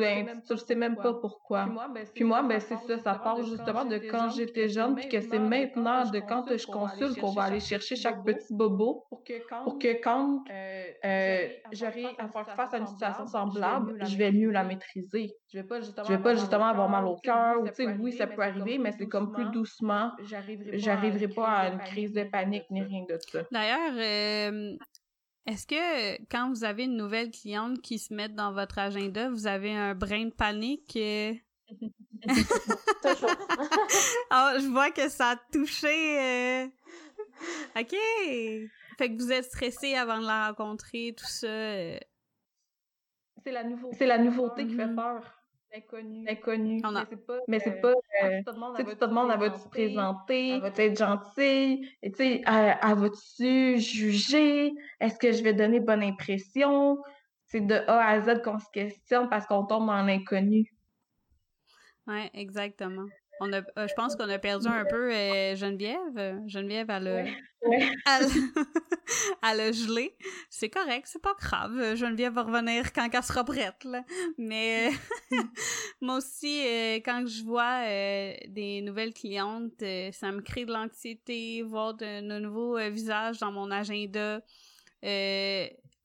tu 0.46 0.52
ne 0.52 0.56
sais 0.56 0.74
même 0.74 0.96
pas 0.96 1.14
pourquoi. 1.14 1.68
Puis 2.14 2.24
moi, 2.24 2.42
ben, 2.42 2.60
c'est 2.60 2.76
ça, 2.76 2.98
ça 2.98 3.14
part 3.14 3.42
justement 3.42 3.84
de 3.84 3.98
quand 3.98 4.28
j'étais 4.30 4.68
jeune, 4.68 4.94
puis 4.94 5.08
que 5.08 5.20
c'est 5.20 5.38
maintenant, 5.38 6.04
de 6.10 6.20
quand 6.20 6.44
je 6.56 6.66
consulte, 6.66 7.18
qu'on 7.20 7.32
va 7.32 7.44
aller 7.44 7.60
chercher 7.60 7.96
chaque 7.96 8.24
petit 8.24 8.54
bobo 8.54 9.06
pour 9.08 9.78
que 9.78 10.00
quand, 10.02 10.44
euh, 10.50 10.84
euh, 11.04 11.48
j'aurai 11.72 12.14
à 12.18 12.28
faire 12.28 12.48
face 12.56 12.74
à 12.74 12.78
une 12.78 12.86
situation 12.86 13.26
semblable, 13.26 13.96
je 14.00 14.16
vais 14.16 14.32
mieux 14.32 14.50
la 14.50 14.64
maîtriser. 14.64 15.07
Je 15.12 15.58
vais 15.58 15.64
pas 15.64 15.80
justement, 15.80 16.06
Je 16.06 16.12
vais 16.12 16.22
pas 16.22 16.34
justement 16.34 16.66
avoir 16.66 16.88
mal 16.88 17.06
au 17.06 17.16
cœur, 17.16 17.60
ou 17.60 17.64
tu 17.64 17.70
tu 17.72 17.76
sais, 17.84 17.96
oui, 17.98 18.12
ça 18.12 18.26
peut 18.26 18.42
arriver, 18.42 18.78
mais 18.78 18.92
c'est 18.92 19.08
comme 19.08 19.32
plus 19.32 19.44
doucement. 19.50 20.12
J'arriverai 20.20 21.28
pas 21.28 21.48
à 21.48 21.68
une 21.68 21.78
crise 21.80 22.12
de 22.12 22.24
panique 22.24 22.64
ni 22.70 22.82
rien 22.82 23.04
de 23.08 23.18
ça. 23.30 23.40
D'ailleurs, 23.50 23.92
euh, 23.96 24.76
est-ce 25.46 25.66
que 25.66 26.22
quand 26.30 26.50
vous 26.50 26.64
avez 26.64 26.84
une 26.84 26.96
nouvelle 26.96 27.30
cliente 27.30 27.80
qui 27.80 27.98
se 27.98 28.12
met 28.12 28.28
dans 28.28 28.52
votre 28.52 28.78
agenda, 28.78 29.30
vous 29.30 29.46
avez 29.46 29.72
un 29.74 29.94
brin 29.94 30.26
de 30.26 30.30
panique? 30.34 30.96
euh? 30.96 31.32
Toujours. 33.02 33.30
Ah, 34.30 34.54
je 34.60 34.66
vois 34.68 34.90
que 34.90 35.08
ça 35.08 35.30
a 35.30 35.36
touché. 35.52 36.20
euh. 36.20 36.66
Ok. 37.78 37.94
Fait 38.98 39.08
que 39.10 39.16
vous 39.22 39.30
êtes 39.32 39.44
stressé 39.44 39.94
avant 39.94 40.18
de 40.20 40.26
la 40.26 40.48
rencontrer, 40.48 41.14
tout 41.16 41.24
ça. 41.26 41.46
C'est 43.48 43.52
la 43.52 43.64
nouveauté. 43.64 43.96
C'est 43.96 44.06
la 44.06 44.18
nouveauté 44.18 44.66
qui 44.66 44.74
fait 44.74 44.94
peur. 44.94 45.22
A- 45.74 45.80
Mais 46.28 47.06
c'est 47.08 47.16
pas. 47.26 47.38
Mais 47.48 47.58
c'est 47.60 47.70
euh, 47.70 47.80
pas. 47.80 47.94
tu 47.94 48.26
euh, 48.26 48.42
te 48.42 48.50
demandes, 48.50 48.76
Tu 48.76 48.84
te 48.84 49.04
elle 49.04 49.38
va-tu 49.40 49.60
se 49.60 49.68
présenter? 49.68 50.48
Elle 50.50 50.60
va 50.60 50.68
être 50.68 50.98
gentille? 50.98 51.88
Et 52.02 52.10
tu 52.10 52.16
sais, 52.18 52.42
elle, 52.46 52.78
elle 52.82 52.94
va-tu 52.98 53.78
juger? 53.78 54.72
Est-ce 55.00 55.18
que 55.18 55.32
je 55.32 55.42
vais 55.42 55.54
donner 55.54 55.80
bonne 55.80 56.02
impression? 56.02 56.98
C'est 57.46 57.60
de 57.62 57.74
A 57.74 58.06
à 58.06 58.20
Z 58.20 58.42
qu'on 58.42 58.58
se 58.58 58.70
questionne 58.72 59.28
parce 59.30 59.46
qu'on 59.46 59.64
tombe 59.64 59.86
dans 59.86 60.02
l'inconnu. 60.02 60.70
Ouais, 62.06 62.30
exactement. 62.34 63.08
On 63.40 63.52
a, 63.52 63.58
euh, 63.60 63.86
je 63.88 63.94
pense 63.94 64.16
qu'on 64.16 64.28
a 64.28 64.38
perdu 64.38 64.66
un 64.66 64.84
peu 64.84 65.12
euh, 65.12 65.54
Geneviève. 65.56 66.40
Geneviève, 66.46 66.86
elle 66.90 67.06
a, 67.08 67.24
Ouais. 67.62 67.88
elle, 68.06 68.26
elle 69.42 69.60
a 69.60 69.72
gelé. 69.72 70.16
C'est 70.50 70.70
correct, 70.70 71.06
c'est 71.10 71.20
pas 71.22 71.34
grave. 71.38 71.94
Geneviève 71.96 72.32
va 72.34 72.42
revenir 72.42 72.92
quand 72.92 73.08
elle 73.12 73.22
sera 73.22 73.44
prête. 73.44 73.82
Là. 73.84 74.04
Mais 74.38 74.90
moi 76.00 76.16
aussi, 76.18 76.62
euh, 76.66 76.96
quand 77.04 77.24
je 77.26 77.42
vois 77.44 77.82
des 78.48 78.80
nouvelles 78.82 79.12
clientes, 79.14 79.82
ça 80.12 80.30
me 80.32 80.40
crée 80.40 80.64
de 80.66 80.72
l'anxiété, 80.72 81.62
voir 81.62 81.94
de, 81.94 82.20
de 82.28 82.38
nouveaux 82.38 82.78
visages 82.90 83.38
dans 83.38 83.52
mon 83.52 83.70
agenda. 83.70 84.40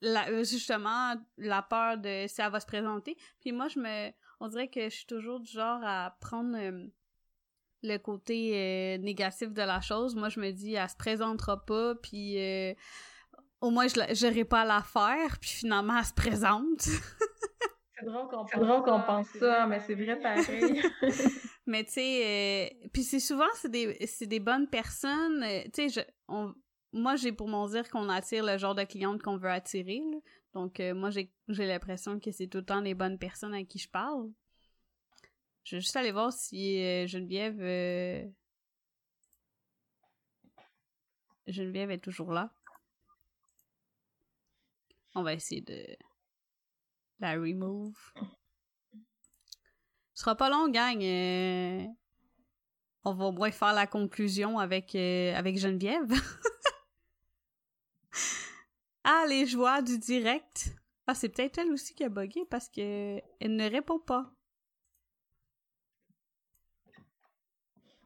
La- 0.06 0.44
justement, 0.44 1.16
la 1.38 1.62
peur 1.62 1.98
de 1.98 2.26
si 2.28 2.42
elle 2.42 2.52
va 2.52 2.60
se 2.60 2.66
présenter. 2.66 3.16
Puis 3.40 3.52
moi, 3.54 3.68
je 3.70 3.80
me... 3.80 4.12
On 4.42 4.50
dirait 4.50 4.68
que 4.68 4.84
je 4.84 4.90
suis 4.96 5.06
toujours 5.06 5.40
du 5.40 5.50
genre 5.52 5.80
à 5.84 6.18
prendre... 6.20 6.58
le 7.84 7.98
côté 7.98 8.52
euh, 8.56 8.98
négatif 8.98 9.54
de 9.54 9.62
la 9.62 9.82
chose. 9.82 10.16
Moi, 10.16 10.30
je 10.30 10.40
me 10.40 10.52
dis, 10.52 10.74
elle 10.74 10.90
se 10.90 10.96
présentera 10.96 11.64
pas, 11.66 11.96
puis 11.96 12.40
euh, 12.40 12.74
au 13.62 13.70
moins, 13.70 13.88
je 13.88 14.26
n'aurai 14.26 14.46
pas 14.46 14.62
à 14.62 14.66
la 14.66 14.82
faire, 14.82 15.38
puis 15.40 15.52
finalement, 15.52 15.98
elle 15.98 16.06
se 16.06 16.14
présente. 16.14 16.82
C'est 18.00 18.60
drôle 18.60 18.84
qu'on 18.84 19.02
pense 19.02 19.28
ça, 19.40 19.66
mais 19.66 19.80
c'est 19.80 19.96
vrai 19.96 20.20
pareil. 20.22 20.82
Mais 21.66 21.86
tu 21.86 21.94
sais, 21.94 22.26
euh, 22.26 22.88
puis 22.92 23.04
c'est 23.04 23.22
souvent, 23.22 23.48
c'est 23.56 23.72
des, 23.72 23.96
c'est 24.06 24.28
des 24.28 24.42
bonnes 24.42 24.68
personnes. 24.68 25.46
tu 25.74 25.90
sais, 25.90 26.06
moi, 26.92 27.16
j'ai 27.16 27.32
pour 27.32 27.48
mon 27.48 27.66
dire 27.68 27.90
qu'on 27.90 28.10
attire 28.10 28.44
le 28.44 28.58
genre 28.58 28.76
de 28.76 28.84
cliente 28.84 29.22
qu'on 29.22 29.38
veut 29.38 29.50
attirer. 29.50 30.02
là. 30.12 30.18
Donc, 30.54 30.80
euh, 30.80 30.94
moi, 30.94 31.10
j'ai 31.10 31.32
j'ai 31.48 31.66
l'impression 31.66 32.20
que 32.20 32.32
c'est 32.32 32.48
tout 32.48 32.60
le 32.60 32.66
temps 32.66 32.82
les 32.82 32.94
bonnes 32.94 33.18
personnes 33.18 33.54
à 33.54 33.64
qui 33.64 33.80
je 33.80 33.90
parle. 33.90 34.30
Je 35.64 35.76
vais 35.76 35.82
juste 35.82 35.96
aller 35.96 36.12
voir 36.12 36.32
si 36.34 36.82
euh, 36.84 37.08
Geneviève... 37.08 37.60
euh, 37.62 38.26
Geneviève 41.48 41.92
est 41.92 42.00
toujours 42.00 42.32
là. 42.34 42.54
On 45.16 45.24
va 45.24 45.34
essayer 45.34 45.62
de 45.62 45.86
la 47.20 47.34
remove. 47.34 47.98
Ce 50.14 50.24
sera 50.24 50.36
pas 50.36 50.50
long, 50.50 50.70
gang. 50.70 51.02
euh, 51.02 51.86
On 53.04 53.14
va 53.14 53.26
au 53.26 53.32
moins 53.32 53.52
faire 53.52 53.74
la 53.74 53.88
conclusion 53.88 54.60
avec, 54.60 54.96
avec 54.96 55.58
Geneviève. 55.58 56.12
ah, 59.04 59.26
les 59.30 59.46
joies 59.46 59.82
du 59.82 59.98
direct. 59.98 60.76
Ah, 61.08 61.16
c'est 61.16 61.30
peut-être 61.30 61.58
elle 61.58 61.72
aussi 61.72 61.94
qui 61.94 62.04
a 62.04 62.10
bugué 62.10 62.46
parce 62.50 62.70
que 62.70 63.20
elle 63.40 63.56
ne 63.56 63.70
répond 63.70 64.00
pas. 64.00 64.34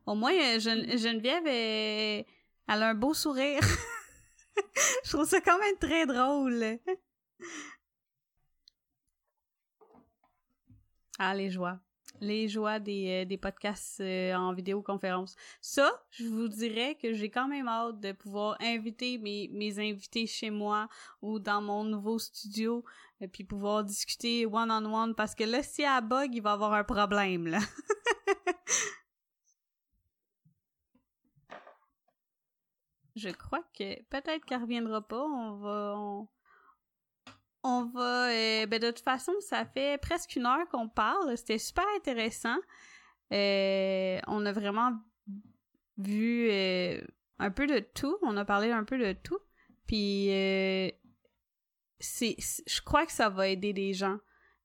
Au 0.07 0.15
moins, 0.15 0.33
euh, 0.33 0.59
Gen- 0.59 0.97
Geneviève, 0.97 1.45
est- 1.47 2.25
elle 2.67 2.83
a 2.83 2.89
un 2.89 2.95
beau 2.95 3.13
sourire. 3.13 3.61
Je 5.03 5.09
trouve 5.11 5.27
ça 5.27 5.41
quand 5.41 5.59
même 5.59 5.77
très 5.79 6.05
drôle. 6.05 6.79
Ah, 11.19 11.33
les 11.35 11.49
joies. 11.49 11.79
Les 12.19 12.47
joies 12.47 12.79
des, 12.79 13.21
euh, 13.23 13.25
des 13.25 13.37
podcasts 13.37 13.99
euh, 14.01 14.33
en 14.33 14.53
vidéoconférence. 14.53 15.35
Ça, 15.61 15.91
je 16.09 16.25
vous 16.25 16.47
dirais 16.47 16.95
que 16.99 17.13
j'ai 17.13 17.29
quand 17.29 17.47
même 17.47 17.67
hâte 17.67 17.99
de 17.99 18.11
pouvoir 18.11 18.57
inviter 18.59 19.17
mes, 19.19 19.49
mes 19.51 19.77
invités 19.77 20.25
chez 20.25 20.49
moi 20.49 20.87
ou 21.21 21.37
dans 21.37 21.61
mon 21.61 21.83
nouveau 21.83 22.17
studio, 22.17 22.83
et 23.21 23.27
puis 23.27 23.43
pouvoir 23.43 23.83
discuter 23.83 24.45
one-on-one, 24.47 25.13
parce 25.15 25.35
que 25.35 25.43
là, 25.43 25.61
si 25.61 25.83
elle 25.83 26.03
bug, 26.07 26.33
il 26.33 26.41
va 26.41 26.51
y 26.51 26.53
avoir 26.53 26.73
un 26.73 26.83
problème, 26.83 27.47
là. 27.47 27.59
je 33.17 33.29
crois 33.29 33.63
que 33.77 34.01
peut-être 34.03 34.45
qu'elle 34.45 34.61
reviendra 34.61 35.05
pas. 35.07 35.23
On 35.23 35.57
va... 35.57 35.95
On... 37.63 37.85
Va. 37.93 38.29
euh, 38.29 38.65
ben 38.65 38.79
de 38.79 38.91
toute 38.91 39.03
façon, 39.03 39.33
ça 39.41 39.65
fait 39.65 39.99
presque 40.01 40.35
une 40.35 40.45
heure 40.45 40.67
qu'on 40.69 40.87
parle. 40.87 41.35
C'était 41.37 41.57
super 41.57 41.83
intéressant. 41.97 42.57
Euh, 43.33 44.19
on 44.27 44.45
a 44.45 44.51
vraiment 44.53 44.93
vu 45.97 46.47
euh, 46.49 47.01
un 47.39 47.51
peu 47.51 47.67
de 47.67 47.79
tout. 47.79 48.17
On 48.21 48.37
a 48.37 48.45
parlé 48.45 48.71
un 48.71 48.85
peu 48.85 48.97
de 48.97 49.11
tout. 49.11 49.39
Puis, 49.85 50.31
euh, 50.31 50.89
c'est, 51.99 52.37
je 52.39 52.81
crois 52.81 53.05
que 53.05 53.11
ça 53.11 53.29
va 53.29 53.49
aider 53.49 53.73
des 53.73 53.93
gens 53.93 54.19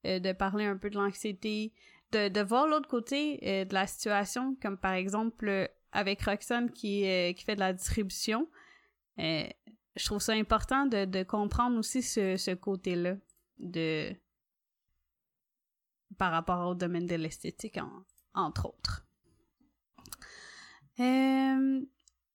de 0.05 0.33
parler 0.33 0.65
un 0.65 0.77
peu 0.77 0.91
de 0.91 0.97
l'anxiété, 0.97 1.73
de, 2.11 2.29
de 2.29 2.41
voir 2.41 2.67
l'autre 2.67 2.89
côté 2.89 3.65
de 3.65 3.73
la 3.73 3.87
situation, 3.87 4.57
comme 4.61 4.77
par 4.77 4.95
exemple 4.95 5.71
avec 5.93 6.23
Roxane 6.23 6.71
qui, 6.71 7.07
euh, 7.07 7.33
qui 7.33 7.45
fait 7.45 7.55
de 7.55 7.61
la 7.61 7.73
distribution. 7.73 8.49
Euh, 9.19 9.45
je 9.97 10.05
trouve 10.07 10.21
ça 10.21 10.33
important 10.33 10.87
de, 10.87 11.05
de 11.05 11.23
comprendre 11.23 11.79
aussi 11.79 12.03
ce, 12.03 12.37
ce 12.37 12.51
côté-là 12.53 13.17
de 13.59 14.11
par 16.19 16.33
rapport 16.33 16.69
au 16.69 16.75
domaine 16.75 17.07
de 17.07 17.15
l'esthétique, 17.17 17.79
en- 17.79 18.05
entre 18.35 18.67
autres. 18.67 19.07
Euh, 21.01 21.81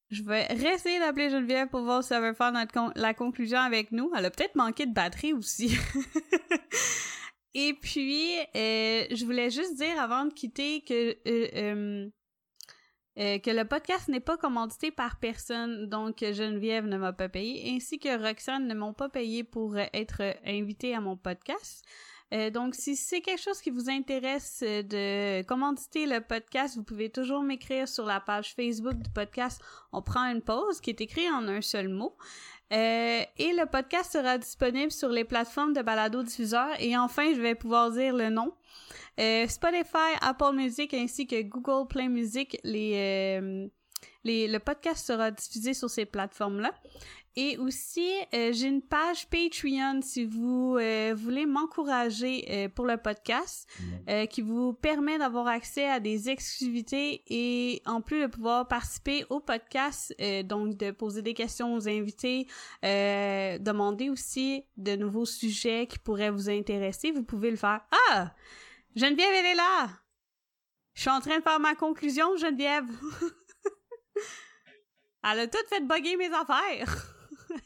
je 0.09 0.23
vais 0.23 0.45
réessayer 0.47 0.99
d'appeler 0.99 1.29
Geneviève 1.29 1.67
pour 1.69 1.81
voir 1.83 2.03
si 2.03 2.13
elle 2.13 2.21
veut 2.23 2.33
faire 2.33 2.51
notre 2.51 2.91
la 2.95 3.13
conclusion 3.13 3.59
avec 3.59 3.91
nous. 3.91 4.11
Elle 4.15 4.25
a 4.25 4.31
peut-être 4.31 4.55
manqué 4.55 4.85
de 4.85 4.93
batterie 4.93 5.33
aussi. 5.33 5.75
Et 7.53 7.73
puis, 7.73 8.33
je 8.55 9.25
voulais 9.25 9.49
juste 9.49 9.75
dire 9.77 9.99
avant 9.99 10.25
de 10.25 10.33
quitter 10.33 10.81
que 10.83 11.17
euh, 13.17 13.23
Euh, 13.27 13.39
que 13.39 13.49
le 13.49 13.65
podcast 13.65 14.07
n'est 14.07 14.19
pas 14.19 14.37
commandité 14.37 14.91
par 14.91 15.17
personne, 15.19 15.87
donc 15.87 16.19
Geneviève 16.19 16.85
ne 16.85 16.97
m'a 16.97 17.13
pas 17.13 17.29
payé, 17.29 17.73
ainsi 17.75 17.99
que 17.99 18.15
Roxane 18.17 18.67
ne 18.67 18.73
m'ont 18.73 18.93
pas 18.93 19.09
payé 19.09 19.43
pour 19.43 19.77
être 19.77 20.21
invité 20.45 20.95
à 20.95 21.01
mon 21.01 21.17
podcast. 21.17 21.83
Euh, 22.33 22.49
donc, 22.49 22.75
si 22.75 22.95
c'est 22.95 23.21
quelque 23.21 23.41
chose 23.41 23.61
qui 23.61 23.69
vous 23.69 23.89
intéresse 23.89 24.61
de 24.61 25.41
commanditer 25.43 26.05
le 26.05 26.19
podcast, 26.19 26.75
vous 26.75 26.83
pouvez 26.83 27.09
toujours 27.09 27.41
m'écrire 27.41 27.87
sur 27.87 28.05
la 28.05 28.19
page 28.19 28.53
Facebook 28.53 28.95
du 28.95 29.09
podcast 29.09 29.61
On 29.93 30.01
prend 30.01 30.25
une 30.25 30.41
pause, 30.41 30.81
qui 30.81 30.89
est 30.89 31.01
écrit 31.01 31.29
en 31.29 31.47
un 31.47 31.61
seul 31.61 31.87
mot. 31.87 32.17
Euh, 32.73 33.21
et 33.37 33.53
le 33.53 33.65
podcast 33.65 34.11
sera 34.11 34.37
disponible 34.37 34.91
sur 34.91 35.07
les 35.07 35.23
plateformes 35.23 35.71
de 35.71 35.81
balado 35.81 36.21
diffuseurs. 36.21 36.75
Et 36.79 36.97
enfin, 36.97 37.33
je 37.33 37.39
vais 37.39 37.55
pouvoir 37.55 37.91
dire 37.91 38.13
le 38.13 38.29
nom. 38.29 38.53
Euh, 39.19 39.47
Spotify, 39.47 40.15
Apple 40.21 40.53
Music 40.53 40.93
ainsi 40.93 41.27
que 41.27 41.41
Google 41.41 41.87
Play 41.87 42.07
Music, 42.07 42.59
les, 42.63 42.93
euh, 42.95 43.67
les, 44.23 44.47
le 44.47 44.59
podcast 44.59 45.05
sera 45.05 45.31
diffusé 45.31 45.73
sur 45.73 45.89
ces 45.89 46.05
plateformes-là. 46.05 46.71
Et 47.39 47.55
aussi, 47.59 48.09
euh, 48.33 48.51
j'ai 48.51 48.65
une 48.65 48.81
page 48.81 49.29
Patreon 49.29 50.01
si 50.01 50.25
vous 50.25 50.75
euh, 50.79 51.13
voulez 51.15 51.45
m'encourager 51.45 52.43
euh, 52.49 52.67
pour 52.67 52.87
le 52.87 52.97
podcast, 52.97 53.69
qui 54.31 54.41
vous 54.41 54.73
permet 54.73 55.19
d'avoir 55.19 55.45
accès 55.45 55.87
à 55.87 55.99
des 55.99 56.29
exclusivités 56.29 57.23
et 57.27 57.83
en 57.85 58.01
plus 58.01 58.21
de 58.21 58.27
pouvoir 58.27 58.67
participer 58.67 59.23
au 59.29 59.39
podcast, 59.39 60.15
donc 60.45 60.77
de 60.77 60.89
poser 60.91 61.21
des 61.21 61.33
questions 61.33 61.75
aux 61.75 61.87
invités, 61.87 62.47
demander 62.81 64.09
aussi 64.09 64.63
de 64.77 64.95
nouveaux 64.95 65.25
sujets 65.25 65.85
qui 65.87 65.99
pourraient 65.99 66.31
vous 66.31 66.49
intéresser. 66.49 67.11
Vous 67.11 67.23
pouvez 67.23 67.51
le 67.51 67.57
faire. 67.57 67.81
Ah! 68.09 68.33
Geneviève, 68.97 69.31
elle 69.31 69.45
est 69.45 69.53
là! 69.53 69.89
Je 70.95 71.01
suis 71.01 71.11
en 71.11 71.21
train 71.21 71.37
de 71.37 71.43
faire 71.43 71.59
ma 71.59 71.75
conclusion, 71.75 72.35
Geneviève. 72.35 72.83
elle 75.23 75.41
a 75.41 75.47
tout 75.47 75.59
fait 75.69 75.81
bugger 75.81 76.17
mes 76.17 76.33
affaires. 76.33 77.13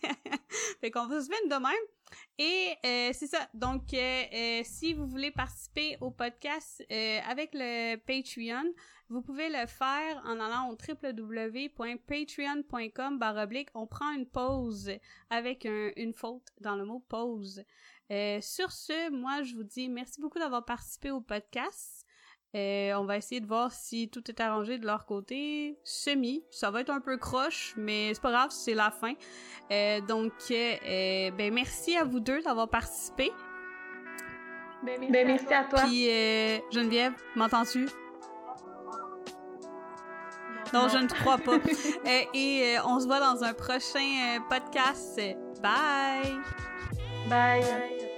fait 0.81 0.91
qu'on 0.91 1.07
va 1.07 1.21
se 1.21 1.29
mettre 1.29 1.47
de 1.47 1.55
même. 1.55 1.71
Et 2.37 2.75
euh, 2.85 3.11
c'est 3.13 3.27
ça. 3.27 3.47
Donc, 3.53 3.93
euh, 3.93 4.23
euh, 4.33 4.59
si 4.65 4.93
vous 4.93 5.07
voulez 5.07 5.31
participer 5.31 5.95
au 6.01 6.11
podcast 6.11 6.83
avec 6.89 7.51
le 7.53 7.95
Patreon, 7.95 8.73
vous 9.07 9.21
pouvez 9.21 9.47
le 9.47 9.65
faire 9.67 10.21
en 10.25 10.37
allant 10.37 10.69
au 10.69 10.75
www.patreon.com. 10.75 13.19
On 13.73 13.87
prend 13.87 14.11
une 14.11 14.27
pause 14.27 14.91
avec 15.29 15.63
une 15.63 16.13
faute 16.13 16.49
dans 16.59 16.75
le 16.75 16.83
mot 16.83 16.99
pause. 17.07 17.63
Sur 18.41 18.71
ce, 18.71 19.09
moi, 19.11 19.43
je 19.43 19.55
vous 19.55 19.63
dis 19.63 19.89
merci 19.89 20.19
beaucoup 20.19 20.39
d'avoir 20.39 20.65
participé 20.65 21.11
au 21.11 21.21
podcast. 21.21 22.05
Euh, 22.53 22.93
on 22.95 23.05
va 23.05 23.15
essayer 23.15 23.39
de 23.39 23.47
voir 23.47 23.71
si 23.71 24.09
tout 24.09 24.29
est 24.29 24.41
arrangé 24.41 24.77
de 24.77 24.85
leur 24.85 25.05
côté. 25.05 25.79
Semi, 25.85 26.43
ça 26.51 26.69
va 26.69 26.81
être 26.81 26.89
un 26.89 26.99
peu 26.99 27.17
croche, 27.17 27.73
mais 27.77 28.13
c'est 28.13 28.21
pas 28.21 28.31
grave, 28.31 28.49
c'est 28.51 28.73
la 28.73 28.91
fin. 28.91 29.13
Euh, 29.71 30.01
donc, 30.01 30.33
euh, 30.51 31.31
ben 31.31 31.53
merci 31.53 31.95
à 31.95 32.03
vous 32.03 32.19
deux 32.19 32.41
d'avoir 32.41 32.67
participé. 32.67 33.31
Ben, 34.83 34.99
merci, 34.99 35.45
ben, 35.45 35.53
à, 35.53 35.63
toi. 35.63 35.79
Puis 35.83 36.05
Geneviève, 36.71 37.13
m'entends-tu? 37.35 37.87
Non, 40.73 40.87
je 40.89 40.97
ne 40.97 41.07
crois 41.07 41.37
pas. 41.37 41.57
et 42.33 42.75
on 42.85 42.99
se 42.99 43.05
voit 43.05 43.19
dans 43.19 43.43
un 43.43 43.53
prochain 43.53 44.41
podcast. 44.49 45.21
Bye. 47.29 47.61
Bye. 47.61 48.10